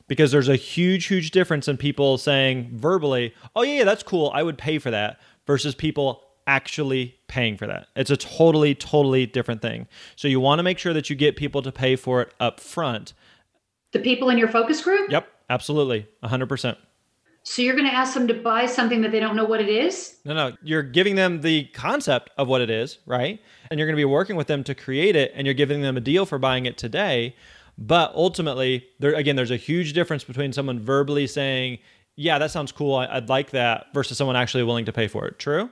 because 0.09 0.33
there's 0.33 0.49
a 0.49 0.57
huge 0.57 1.07
huge 1.07 1.31
difference 1.31 1.69
in 1.69 1.77
people 1.77 2.19
saying 2.19 2.69
verbally 2.75 3.33
oh 3.55 3.63
yeah, 3.63 3.79
yeah 3.79 3.85
that's 3.85 4.03
cool 4.03 4.33
i 4.35 4.43
would 4.43 4.59
pay 4.59 4.77
for 4.77 4.91
that 4.91 5.21
versus 5.47 5.75
people 5.77 6.25
actually 6.47 7.17
paying 7.29 7.57
for 7.57 7.67
that. 7.67 7.89
It's 7.97 8.11
a 8.11 8.17
totally, 8.17 8.75
totally 8.75 9.27
different 9.27 9.63
thing. 9.63 9.87
So 10.17 10.29
you 10.29 10.41
want 10.41 10.59
to 10.59 10.63
make 10.63 10.79
sure 10.79 10.93
that 10.93 11.11
you 11.11 11.17
get 11.17 11.37
people 11.37 11.63
to 11.63 11.73
pay 11.73 11.97
for 11.97 12.23
it 12.23 12.35
up 12.41 12.61
front. 12.61 13.13
The 13.93 13.99
people 13.99 14.31
in 14.31 14.39
your 14.39 14.49
focus 14.49 14.83
group? 14.83 15.11
Yep, 15.11 15.29
absolutely. 15.49 16.07
100%. 16.23 16.77
So 17.43 17.63
you're 17.63 17.75
going 17.75 17.89
to 17.89 17.95
ask 17.95 18.15
them 18.15 18.29
to 18.29 18.35
buy 18.35 18.67
something 18.67 19.01
that 19.01 19.13
they 19.13 19.21
don't 19.21 19.35
know 19.35 19.47
what 19.47 19.61
it 19.61 19.69
is? 19.69 20.19
No, 20.25 20.35
no. 20.35 20.57
You're 20.63 20.83
giving 20.83 21.15
them 21.15 21.41
the 21.41 21.65
concept 21.73 22.31
of 22.37 22.49
what 22.49 22.61
it 22.61 22.69
is, 22.69 22.99
right? 23.07 23.41
And 23.71 23.79
you're 23.79 23.87
going 23.87 23.97
to 23.97 24.01
be 24.01 24.05
working 24.05 24.37
with 24.37 24.47
them 24.47 24.63
to 24.65 24.75
create 24.75 25.17
it 25.17 25.33
and 25.35 25.47
you're 25.47 25.55
giving 25.55 25.81
them 25.81 25.97
a 25.97 26.01
deal 26.01 26.27
for 26.27 26.39
buying 26.39 26.67
it 26.67 26.77
today. 26.77 27.35
But 27.79 28.13
ultimately, 28.15 28.87
there 28.99 29.15
again, 29.15 29.37
there's 29.37 29.51
a 29.51 29.57
huge 29.57 29.95
difference 29.95 30.23
between 30.23 30.53
someone 30.53 30.81
verbally 30.81 31.27
saying, 31.27 31.79
"Yeah, 32.15 32.39
that 32.39 32.51
sounds 32.51 32.73
cool. 32.73 32.97
I'd 32.97 33.31
like 33.31 33.51
that," 33.53 33.87
versus 33.95 34.19
someone 34.19 34.37
actually 34.37 34.65
willing 34.65 34.85
to 34.85 34.93
pay 34.93 35.09
for 35.09 35.27
it. 35.27 35.39
True? 35.39 35.71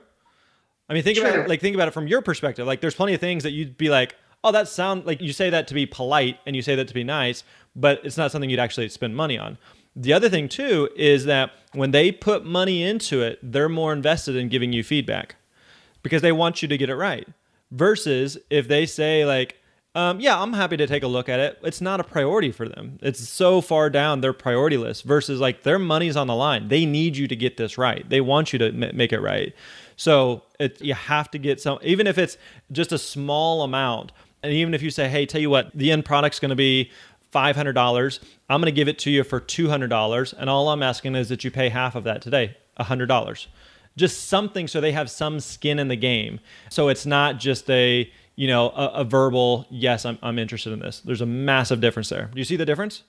I 0.89 0.93
mean, 0.93 1.03
think 1.03 1.17
True. 1.17 1.27
about 1.27 1.39
it, 1.39 1.49
like 1.49 1.61
think 1.61 1.75
about 1.75 1.87
it 1.87 1.91
from 1.91 2.07
your 2.07 2.21
perspective. 2.21 2.65
Like 2.65 2.81
there's 2.81 2.95
plenty 2.95 3.13
of 3.13 3.19
things 3.21 3.43
that 3.43 3.51
you'd 3.51 3.77
be 3.77 3.89
like, 3.89 4.15
"Oh, 4.43 4.51
that 4.51 4.67
sound 4.67 5.05
like 5.05 5.21
you 5.21 5.31
say 5.33 5.49
that 5.51 5.67
to 5.67 5.73
be 5.73 5.85
polite 5.85 6.39
and 6.45 6.55
you 6.55 6.61
say 6.61 6.75
that 6.75 6.87
to 6.87 6.93
be 6.93 7.03
nice, 7.03 7.43
but 7.75 8.01
it's 8.03 8.17
not 8.17 8.31
something 8.31 8.49
you'd 8.49 8.59
actually 8.59 8.89
spend 8.89 9.15
money 9.15 9.37
on." 9.37 9.57
The 9.95 10.13
other 10.13 10.29
thing 10.29 10.49
too 10.49 10.89
is 10.95 11.25
that 11.25 11.51
when 11.73 11.91
they 11.91 12.11
put 12.11 12.45
money 12.45 12.83
into 12.83 13.21
it, 13.21 13.39
they're 13.43 13.69
more 13.69 13.93
invested 13.93 14.35
in 14.35 14.49
giving 14.49 14.73
you 14.73 14.83
feedback 14.83 15.35
because 16.03 16.21
they 16.21 16.31
want 16.31 16.61
you 16.61 16.67
to 16.67 16.77
get 16.77 16.89
it 16.89 16.95
right. 16.95 17.27
Versus 17.71 18.37
if 18.49 18.67
they 18.67 18.85
say 18.87 19.25
like, 19.25 19.57
um, 19.93 20.19
"Yeah, 20.19 20.41
I'm 20.41 20.53
happy 20.53 20.77
to 20.77 20.87
take 20.87 21.03
a 21.03 21.07
look 21.07 21.29
at 21.29 21.39
it," 21.39 21.59
it's 21.61 21.81
not 21.81 21.99
a 21.99 22.03
priority 22.03 22.51
for 22.51 22.67
them. 22.67 22.97
It's 23.03 23.27
so 23.29 23.61
far 23.61 23.91
down 23.91 24.21
their 24.21 24.33
priority 24.33 24.77
list. 24.77 25.03
Versus 25.03 25.39
like 25.39 25.61
their 25.61 25.77
money's 25.77 26.15
on 26.15 26.25
the 26.25 26.35
line. 26.35 26.67
They 26.69 26.85
need 26.87 27.15
you 27.15 27.27
to 27.27 27.35
get 27.35 27.57
this 27.57 27.77
right. 27.77 28.09
They 28.09 28.21
want 28.21 28.53
you 28.53 28.59
to 28.59 28.67
m- 28.69 28.95
make 28.95 29.13
it 29.13 29.19
right. 29.19 29.53
So 29.99 30.43
it, 30.61 30.81
you 30.81 30.93
have 30.93 31.29
to 31.31 31.37
get 31.37 31.59
some, 31.59 31.77
even 31.83 32.07
if 32.07 32.17
it's 32.17 32.37
just 32.71 32.93
a 32.93 32.97
small 32.97 33.63
amount. 33.63 34.13
And 34.41 34.53
even 34.53 34.73
if 34.73 34.81
you 34.81 34.89
say, 34.89 35.09
"Hey, 35.09 35.25
tell 35.25 35.41
you 35.41 35.49
what, 35.49 35.71
the 35.75 35.91
end 35.91 36.05
product's 36.05 36.39
going 36.39 36.51
to 36.51 36.55
be 36.55 36.89
$500. 37.33 38.19
I'm 38.49 38.61
going 38.61 38.65
to 38.65 38.75
give 38.75 38.87
it 38.87 38.97
to 38.99 39.11
you 39.11 39.25
for 39.25 39.41
$200. 39.41 40.33
And 40.37 40.49
all 40.49 40.69
I'm 40.69 40.81
asking 40.81 41.15
is 41.15 41.27
that 41.27 41.43
you 41.43 41.51
pay 41.51 41.67
half 41.67 41.95
of 41.95 42.05
that 42.05 42.21
today, 42.21 42.55
$100. 42.79 43.47
Just 43.97 44.29
something 44.29 44.69
so 44.69 44.79
they 44.79 44.93
have 44.93 45.09
some 45.09 45.41
skin 45.41 45.79
in 45.79 45.89
the 45.89 45.97
game. 45.97 46.39
So 46.69 46.87
it's 46.87 47.05
not 47.05 47.37
just 47.37 47.69
a, 47.69 48.09
you 48.37 48.47
know, 48.47 48.69
a, 48.69 48.85
a 48.87 49.03
verbal, 49.03 49.67
yes, 49.69 50.05
I'm, 50.05 50.17
I'm 50.23 50.39
interested 50.39 50.71
in 50.71 50.79
this. 50.79 51.01
There's 51.01 51.21
a 51.21 51.25
massive 51.25 51.81
difference 51.81 52.07
there. 52.07 52.29
Do 52.33 52.39
you 52.39 52.45
see 52.45 52.55
the 52.55 52.65
difference? 52.65 53.03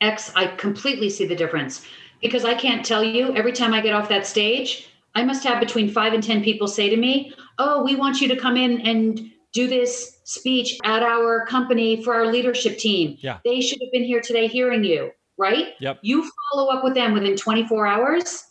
X, 0.00 0.32
I 0.34 0.46
completely 0.46 1.10
see 1.10 1.26
the 1.26 1.36
difference 1.36 1.86
because 2.22 2.46
I 2.46 2.54
can't 2.54 2.82
tell 2.82 3.04
you 3.04 3.36
every 3.36 3.52
time 3.52 3.74
I 3.74 3.82
get 3.82 3.94
off 3.94 4.08
that 4.08 4.26
stage, 4.26 4.88
I 5.14 5.24
must 5.24 5.44
have 5.44 5.60
between 5.60 5.90
five 5.90 6.12
and 6.12 6.22
10 6.22 6.42
people 6.42 6.68
say 6.68 6.88
to 6.88 6.96
me, 6.96 7.32
Oh, 7.58 7.82
we 7.82 7.96
want 7.96 8.20
you 8.20 8.28
to 8.28 8.36
come 8.36 8.56
in 8.56 8.80
and 8.82 9.30
do 9.52 9.66
this 9.66 10.20
speech 10.24 10.78
at 10.84 11.02
our 11.02 11.44
company 11.46 12.02
for 12.02 12.14
our 12.14 12.26
leadership 12.26 12.78
team. 12.78 13.16
Yeah. 13.20 13.38
They 13.44 13.60
should 13.60 13.80
have 13.82 13.92
been 13.92 14.04
here 14.04 14.20
today 14.20 14.46
hearing 14.46 14.84
you, 14.84 15.10
right? 15.36 15.74
Yep. 15.80 15.98
You 16.02 16.30
follow 16.52 16.70
up 16.70 16.84
with 16.84 16.94
them 16.94 17.12
within 17.12 17.36
24 17.36 17.86
hours. 17.86 18.44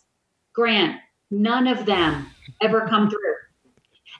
Grant, 0.52 1.00
none 1.30 1.66
of 1.66 1.86
them 1.86 2.26
ever 2.60 2.86
come 2.86 3.08
through. 3.08 3.34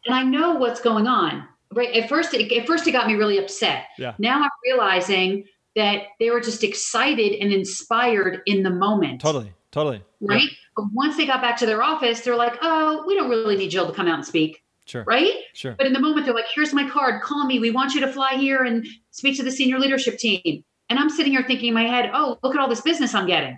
And 0.06 0.14
I 0.14 0.22
know 0.22 0.54
what's 0.54 0.80
going 0.80 1.06
on. 1.06 1.46
Right. 1.72 1.94
At 1.94 2.08
first, 2.08 2.34
it, 2.34 2.50
at 2.50 2.66
first 2.66 2.86
it 2.86 2.92
got 2.92 3.06
me 3.06 3.14
really 3.14 3.38
upset. 3.38 3.84
Yeah. 3.98 4.14
Now 4.18 4.42
I'm 4.42 4.50
realizing 4.64 5.44
that 5.76 6.04
they 6.18 6.30
were 6.30 6.40
just 6.40 6.64
excited 6.64 7.40
and 7.40 7.52
inspired 7.52 8.42
in 8.46 8.62
the 8.62 8.70
moment. 8.70 9.20
Totally. 9.20 9.52
Totally. 9.72 10.02
Right. 10.20 10.42
Yep. 10.42 10.50
But 10.76 10.84
once 10.92 11.16
they 11.16 11.26
got 11.26 11.40
back 11.40 11.56
to 11.58 11.66
their 11.66 11.82
office, 11.82 12.20
they're 12.20 12.36
like, 12.36 12.58
oh, 12.62 13.04
we 13.06 13.14
don't 13.14 13.30
really 13.30 13.56
need 13.56 13.70
Jill 13.70 13.86
to 13.86 13.92
come 13.92 14.08
out 14.08 14.16
and 14.16 14.26
speak. 14.26 14.62
Sure. 14.86 15.04
Right. 15.06 15.32
Sure. 15.54 15.74
But 15.76 15.86
in 15.86 15.92
the 15.92 16.00
moment, 16.00 16.26
they're 16.26 16.34
like, 16.34 16.46
here's 16.52 16.72
my 16.72 16.88
card. 16.88 17.22
Call 17.22 17.44
me. 17.46 17.60
We 17.60 17.70
want 17.70 17.94
you 17.94 18.00
to 18.00 18.12
fly 18.12 18.34
here 18.34 18.64
and 18.64 18.84
speak 19.12 19.36
to 19.36 19.44
the 19.44 19.50
senior 19.52 19.78
leadership 19.78 20.18
team. 20.18 20.64
And 20.88 20.98
I'm 20.98 21.08
sitting 21.10 21.32
here 21.32 21.44
thinking 21.46 21.68
in 21.68 21.74
my 21.74 21.84
head, 21.84 22.10
oh, 22.12 22.38
look 22.42 22.54
at 22.54 22.60
all 22.60 22.68
this 22.68 22.80
business 22.80 23.14
I'm 23.14 23.26
getting. 23.26 23.56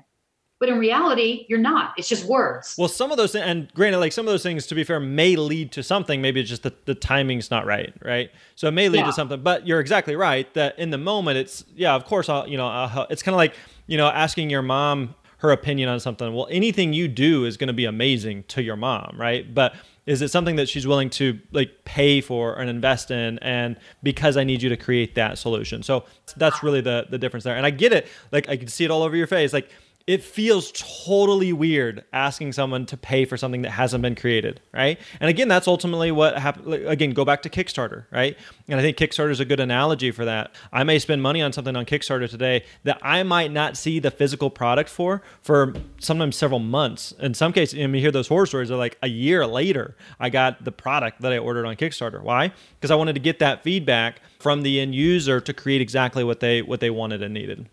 But 0.61 0.69
in 0.69 0.79
reality, 0.79 1.47
you're 1.49 1.59
not. 1.59 1.95
It's 1.97 2.09
just 2.09 2.25
words. 2.27 2.77
Well, 2.79 2.89
some 2.89 3.11
of 3.11 3.17
those, 3.17 3.35
and 3.35 3.73
granted, 3.75 3.99
like 3.99 4.13
some 4.13 4.29
of 4.29 4.33
those 4.33 4.45
things, 4.45 4.67
to 4.69 4.77
be 4.77 4.85
fair, 4.85 5.01
may 5.01 5.35
lead 5.35 5.73
to 5.73 5.83
something. 5.83 6.21
Maybe 6.23 6.41
it's 6.41 6.51
just 6.51 6.63
that 6.63 6.87
the 6.87 6.95
timing's 6.95 7.51
not 7.51 7.67
right, 7.67 7.93
right? 8.05 8.31
So 8.55 8.69
it 8.69 8.73
may 8.73 8.89
lead 8.89 8.99
Yeah. 9.01 9.07
to 9.07 9.13
something. 9.13 9.43
But 9.43 9.67
you're 9.67 9.81
exactly 9.81 10.15
right 10.15 10.53
that 10.55 10.79
in 10.79 10.91
the 10.91 10.99
moment, 10.99 11.39
it's 11.39 11.65
yeah, 11.75 11.95
of 11.95 12.05
course, 12.05 12.29
I'll, 12.29 12.47
you 12.47 12.57
know, 12.59 12.69
I'll, 12.69 13.07
it's 13.11 13.23
kind 13.25 13.35
of 13.35 13.39
like 13.39 13.55
you 13.89 13.97
know 13.97 14.07
asking 14.07 14.51
your 14.51 14.63
mom 14.63 15.17
her 15.43 15.51
opinion 15.51 15.89
on 15.89 15.99
something. 15.99 16.33
Well, 16.33 16.47
anything 16.51 16.93
you 16.93 17.09
do 17.09 17.45
is 17.45 17.57
going 17.57 17.67
to 17.67 17.75
be 17.75 17.85
amazing 17.85 18.45
to 18.45 18.63
your 18.63 18.77
mom, 18.77 19.17
right? 19.19 19.53
But 19.53 19.75
is 20.07 20.23
it 20.23 20.29
something 20.29 20.55
that 20.57 20.69
she's 20.69 20.87
willing 20.87 21.11
to 21.11 21.39
like 21.51 21.85
pay 21.85 22.21
for 22.21 22.55
and 22.55 22.71
invest 22.71 23.11
in 23.11 23.39
and 23.39 23.77
because 24.03 24.37
i 24.37 24.43
need 24.43 24.61
you 24.61 24.69
to 24.69 24.77
create 24.77 25.15
that 25.15 25.39
solution 25.39 25.81
so 25.81 26.05
that's 26.37 26.61
really 26.61 26.81
the 26.81 27.07
the 27.11 27.19
difference 27.19 27.45
there 27.45 27.55
and 27.57 27.65
i 27.65 27.71
get 27.71 27.93
it 27.93 28.09
like 28.33 28.49
i 28.49 28.57
can 28.57 28.67
see 28.67 28.85
it 28.85 28.91
all 28.91 29.05
over 29.05 29.15
your 29.15 29.29
face 29.29 29.53
like 29.53 29.71
it 30.07 30.23
feels 30.23 30.73
totally 31.05 31.53
weird 31.53 32.05
asking 32.13 32.53
someone 32.53 32.87
to 32.87 32.97
pay 32.97 33.25
for 33.25 33.37
something 33.37 33.63
that 33.63 33.71
hasn't 33.71 34.03
been 34.03 34.15
created, 34.15 34.61
right? 34.73 34.99
And 35.21 35.31
again, 35.31 35.49
that's 35.49 35.69
ultimately 35.69 36.11
what 36.11 36.39
happened. 36.39 36.73
Again, 36.73 37.13
go 37.13 37.25
back 37.25 37.43
to 37.43 37.49
Kickstarter, 37.49 38.07
right? 38.11 38.37
And 38.69 38.81
I 38.81 38.83
think 38.83 38.97
Kickstarter 38.97 39.31
is 39.31 39.41
a 39.41 39.45
good 39.45 39.61
analogy 39.61 40.11
for 40.11 40.25
that. 40.25 40.55
I 40.73 40.83
may 40.85 40.99
spend 40.99 41.23
money 41.23 41.41
on 41.41 41.53
something 41.53 41.77
on 41.77 41.87
Kickstarter 41.87 42.29
today 42.29 42.65
that 42.85 42.99
I 43.03 43.23
might 43.23 43.53
not 43.53 43.77
see 43.77 44.01
the 44.01 44.11
physical 44.11 44.51
product 44.51 44.91
for 44.91 45.23
for 45.41 45.75
sometimes 45.99 46.37
several 46.37 46.61
months. 46.61 47.13
In 47.21 47.35
some 47.35 47.53
cases, 47.53 47.79
mean, 47.79 47.95
you 47.95 48.01
hear 48.01 48.11
those 48.11 48.29
horror 48.29 48.47
stories. 48.47 48.69
They're 48.69 48.79
like 48.79 48.99
a 49.03 49.09
year 49.09 49.47
later, 49.47 49.97
I 50.19 50.31
got 50.31 50.65
the 50.65 50.73
product 50.73 51.21
that 51.21 51.33
I 51.33 51.39
ordered 51.39 51.67
on 51.67 51.77
Kickstarter. 51.77 52.23
Why? 52.23 52.53
Because 52.75 52.91
I 52.91 52.97
wanted 52.97 53.15
to 53.15 53.21
get 53.21 53.39
that 53.39 53.63
feedback 53.63 54.21
from 54.41 54.63
the 54.63 54.81
end 54.81 54.95
user 54.95 55.41
to 55.41 55.53
create 55.55 55.81
exactly 55.81 56.25
what 56.25 56.41
they 56.41 56.63
what 56.63 56.81
they 56.81 56.91
wanted 56.91 57.23
and 57.23 57.33
needed. 57.33 57.69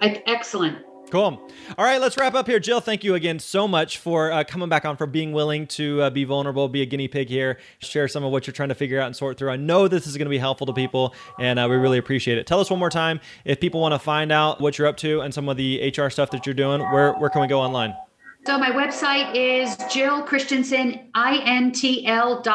Excellent. 0.00 0.85
Cool. 1.10 1.40
All 1.78 1.84
right, 1.84 2.00
let's 2.00 2.16
wrap 2.16 2.34
up 2.34 2.48
here. 2.48 2.58
Jill, 2.58 2.80
thank 2.80 3.04
you 3.04 3.14
again 3.14 3.38
so 3.38 3.68
much 3.68 3.98
for 3.98 4.32
uh, 4.32 4.42
coming 4.42 4.68
back 4.68 4.84
on, 4.84 4.96
for 4.96 5.06
being 5.06 5.32
willing 5.32 5.68
to 5.68 6.02
uh, 6.02 6.10
be 6.10 6.24
vulnerable, 6.24 6.68
be 6.68 6.82
a 6.82 6.86
guinea 6.86 7.06
pig 7.06 7.28
here, 7.28 7.58
share 7.78 8.08
some 8.08 8.24
of 8.24 8.32
what 8.32 8.46
you're 8.46 8.54
trying 8.54 8.70
to 8.70 8.74
figure 8.74 9.00
out 9.00 9.06
and 9.06 9.14
sort 9.14 9.38
through. 9.38 9.50
I 9.50 9.56
know 9.56 9.86
this 9.86 10.08
is 10.08 10.16
going 10.16 10.26
to 10.26 10.30
be 10.30 10.38
helpful 10.38 10.66
to 10.66 10.72
people, 10.72 11.14
and 11.38 11.60
uh, 11.60 11.66
we 11.70 11.76
really 11.76 11.98
appreciate 11.98 12.38
it. 12.38 12.46
Tell 12.46 12.58
us 12.58 12.70
one 12.70 12.80
more 12.80 12.90
time 12.90 13.20
if 13.44 13.60
people 13.60 13.80
want 13.80 13.94
to 13.94 14.00
find 14.00 14.32
out 14.32 14.60
what 14.60 14.78
you're 14.78 14.88
up 14.88 14.96
to 14.98 15.20
and 15.20 15.32
some 15.32 15.48
of 15.48 15.56
the 15.56 15.92
HR 15.96 16.10
stuff 16.10 16.30
that 16.32 16.44
you're 16.44 16.54
doing, 16.54 16.80
where, 16.80 17.12
where 17.14 17.30
can 17.30 17.40
we 17.40 17.46
go 17.46 17.60
online? 17.60 17.94
So 18.44 18.58
my 18.58 18.70
website 18.70 19.34
is 19.34 19.76
Jill 19.92 20.22
Christensen, 20.22 21.10
INTL.com. 21.14 22.52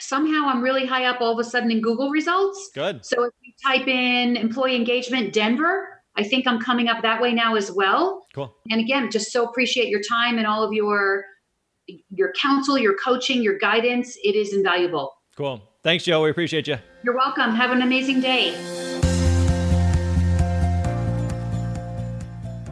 Somehow 0.00 0.48
I'm 0.48 0.62
really 0.62 0.86
high 0.86 1.04
up 1.04 1.20
all 1.20 1.32
of 1.32 1.38
a 1.38 1.44
sudden 1.44 1.70
in 1.70 1.82
Google 1.82 2.10
results. 2.10 2.70
Good. 2.74 3.04
So 3.04 3.24
if 3.24 3.32
you 3.42 3.52
type 3.62 3.86
in 3.86 4.36
employee 4.36 4.76
engagement 4.76 5.34
Denver, 5.34 5.99
I 6.16 6.24
think 6.24 6.46
I'm 6.46 6.60
coming 6.60 6.88
up 6.88 7.02
that 7.02 7.20
way 7.20 7.32
now 7.32 7.54
as 7.54 7.70
well. 7.70 8.26
Cool. 8.34 8.54
And 8.70 8.80
again, 8.80 9.10
just 9.10 9.32
so 9.32 9.44
appreciate 9.44 9.88
your 9.88 10.02
time 10.02 10.38
and 10.38 10.46
all 10.46 10.62
of 10.62 10.72
your 10.72 11.24
your 12.10 12.32
counsel, 12.32 12.78
your 12.78 12.96
coaching, 12.96 13.42
your 13.42 13.58
guidance. 13.58 14.16
It 14.22 14.36
is 14.36 14.52
invaluable. 14.52 15.12
Cool. 15.36 15.62
Thanks, 15.82 16.04
Joe. 16.04 16.22
We 16.22 16.30
appreciate 16.30 16.68
you. 16.68 16.76
You're 17.02 17.16
welcome. 17.16 17.54
Have 17.54 17.70
an 17.70 17.82
amazing 17.82 18.20
day. 18.20 18.89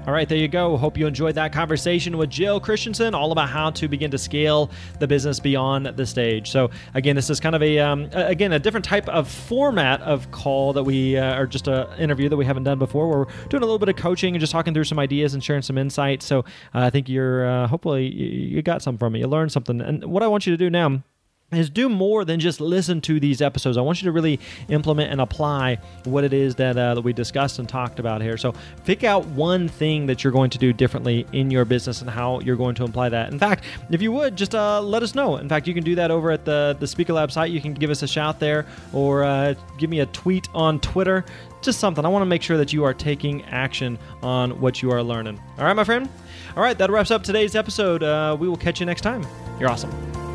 All 0.09 0.15
right, 0.15 0.27
there 0.27 0.39
you 0.39 0.49
go. 0.49 0.79
Hope 0.79 0.97
you 0.97 1.07
enjoyed 1.07 1.35
that 1.35 1.53
conversation 1.53 2.17
with 2.17 2.31
Jill 2.31 2.61
Christensen, 2.61 3.15
all 3.15 3.31
about 3.31 3.51
how 3.51 3.69
to 3.73 3.89
begin 3.89 4.11
to 4.13 4.17
scale 4.17 4.71
the 5.01 5.07
business 5.07 5.39
beyond 5.39 5.85
the 5.85 6.07
stage. 6.07 6.51
So, 6.51 6.71
again, 6.95 7.15
this 7.15 7.29
is 7.29 7.41
kind 7.41 7.55
of 7.55 7.63
a 7.63 7.79
um, 7.81 8.09
again 8.15 8.55
a 8.55 8.59
different 8.59 8.87
type 8.87 9.07
of 9.11 9.29
format 9.29 10.01
of 10.01 10.31
call 10.31 10.73
that 10.73 10.85
we 10.85 11.19
uh, 11.19 11.45
just 11.45 11.69
a 11.69 11.95
interview 11.99 12.31
that 12.31 12.39
we 12.39 12.47
haven't 12.47 12.65
done 12.65 12.79
before. 12.79 13.07
Where 13.07 13.19
we're 13.19 13.49
doing 13.51 13.63
a 13.63 13.67
little 13.67 13.79
bit 13.79 13.91
of 13.91 13.97
coaching 13.97 14.35
and 14.35 14.41
just 14.41 14.51
talking 14.51 14.73
through 14.73 14.85
some 14.85 14.99
ideas 14.99 15.35
and 15.35 15.45
sharing 15.45 15.61
some 15.61 15.77
insights. 15.77 16.25
So, 16.25 16.39
uh, 16.39 16.43
I 16.73 16.89
think 16.89 17.11
you're 17.11 17.47
uh, 17.47 17.67
hopefully 17.67 18.07
you 18.11 18.57
you 18.57 18.63
got 18.63 18.81
some 18.81 18.97
from 18.97 19.15
it. 19.15 19.19
You 19.19 19.27
learned 19.27 19.53
something. 19.53 19.79
And 19.83 20.07
what 20.07 20.23
I 20.23 20.27
want 20.29 20.47
you 20.47 20.55
to 20.55 20.57
do 20.57 20.71
now 20.71 21.03
is 21.51 21.71
do 21.71 21.89
more 21.89 22.27
than 22.27 22.39
just 22.39 22.61
listen 22.61 23.01
to 23.01 23.19
these 23.19 23.41
episodes. 23.41 23.79
I 23.79 23.81
want 23.81 24.03
you 24.03 24.07
to 24.07 24.13
really 24.13 24.39
implement 24.69 25.11
and 25.11 25.21
apply 25.21 25.79
what 26.05 26.23
it 26.23 26.35
is 26.35 26.55
that, 26.57 26.77
uh, 26.77 26.95
that 26.95 27.01
we 27.01 27.15
discussed 27.15 27.59
and 27.59 27.67
talked 27.67 27.99
about 27.99 28.21
here. 28.21 28.37
So, 28.37 28.55
pick 28.85 29.03
out 29.03 29.25
one 29.29 29.67
thing 29.67 30.07
that 30.07 30.23
you're 30.23 30.33
going 30.33 30.51
to 30.51 30.59
do 30.59 30.75
differently 30.75 31.27
in 31.33 31.51
your 31.51 31.65
business 31.65 32.03
and 32.03 32.11
how 32.11 32.41
you're 32.41 32.57
going 32.57 32.75
to 32.77 32.85
apply 32.85 33.09
that. 33.11 33.33
In 33.33 33.39
fact, 33.39 33.65
if 33.91 34.03
you 34.03 34.13
would, 34.13 34.37
just 34.37 34.55
uh, 34.55 34.83
let 34.83 35.03
us 35.03 35.15
know. 35.15 35.37
In 35.37 35.49
fact, 35.49 35.67
you 35.67 35.73
can 35.73 35.85
do 35.85 35.95
that 35.95 36.11
over 36.11 36.31
at 36.31 36.45
the, 36.45 36.77
the 36.79 36.87
Speaker 36.87 37.15
Lab 37.15 37.33
site. 37.33 37.51
You 37.51 37.63
can 37.63 37.73
give 37.73 37.89
us 37.89 38.03
a 38.03 38.09
shout 38.09 38.39
there 38.39 38.67
or 38.93 39.25
uh, 39.25 39.55
give 39.79 39.89
me 39.89 40.01
a 40.01 40.07
tweet 40.07 40.49
on 40.55 40.81
Twitter. 40.81 41.25
Just 41.63 41.81
something. 41.81 42.05
I 42.05 42.09
want 42.09 42.23
to 42.23 42.27
make 42.27 42.43
sure 42.43 42.59
that 42.59 42.75
you 42.75 42.85
are 42.85 42.95
taking 42.95 43.43
action 43.47 43.99
on 44.23 44.61
what 44.61 44.83
you 44.83 44.91
are 44.93 45.03
learning. 45.03 45.41
All 45.59 45.65
right, 45.65 45.75
my 45.75 45.85
friend? 45.85 46.09
All 46.57 46.63
right, 46.63 46.77
that 46.77 46.91
wraps 46.91 47.11
up 47.11 47.23
today's 47.23 47.57
episode. 47.57 48.03
Uh, 48.03 48.37
we 48.39 48.49
will 48.49 48.57
catch 48.57 48.81
you 48.81 48.87
next 48.87 49.01
time. 49.01 49.27
You're 49.59 49.71
awesome. 49.71 50.28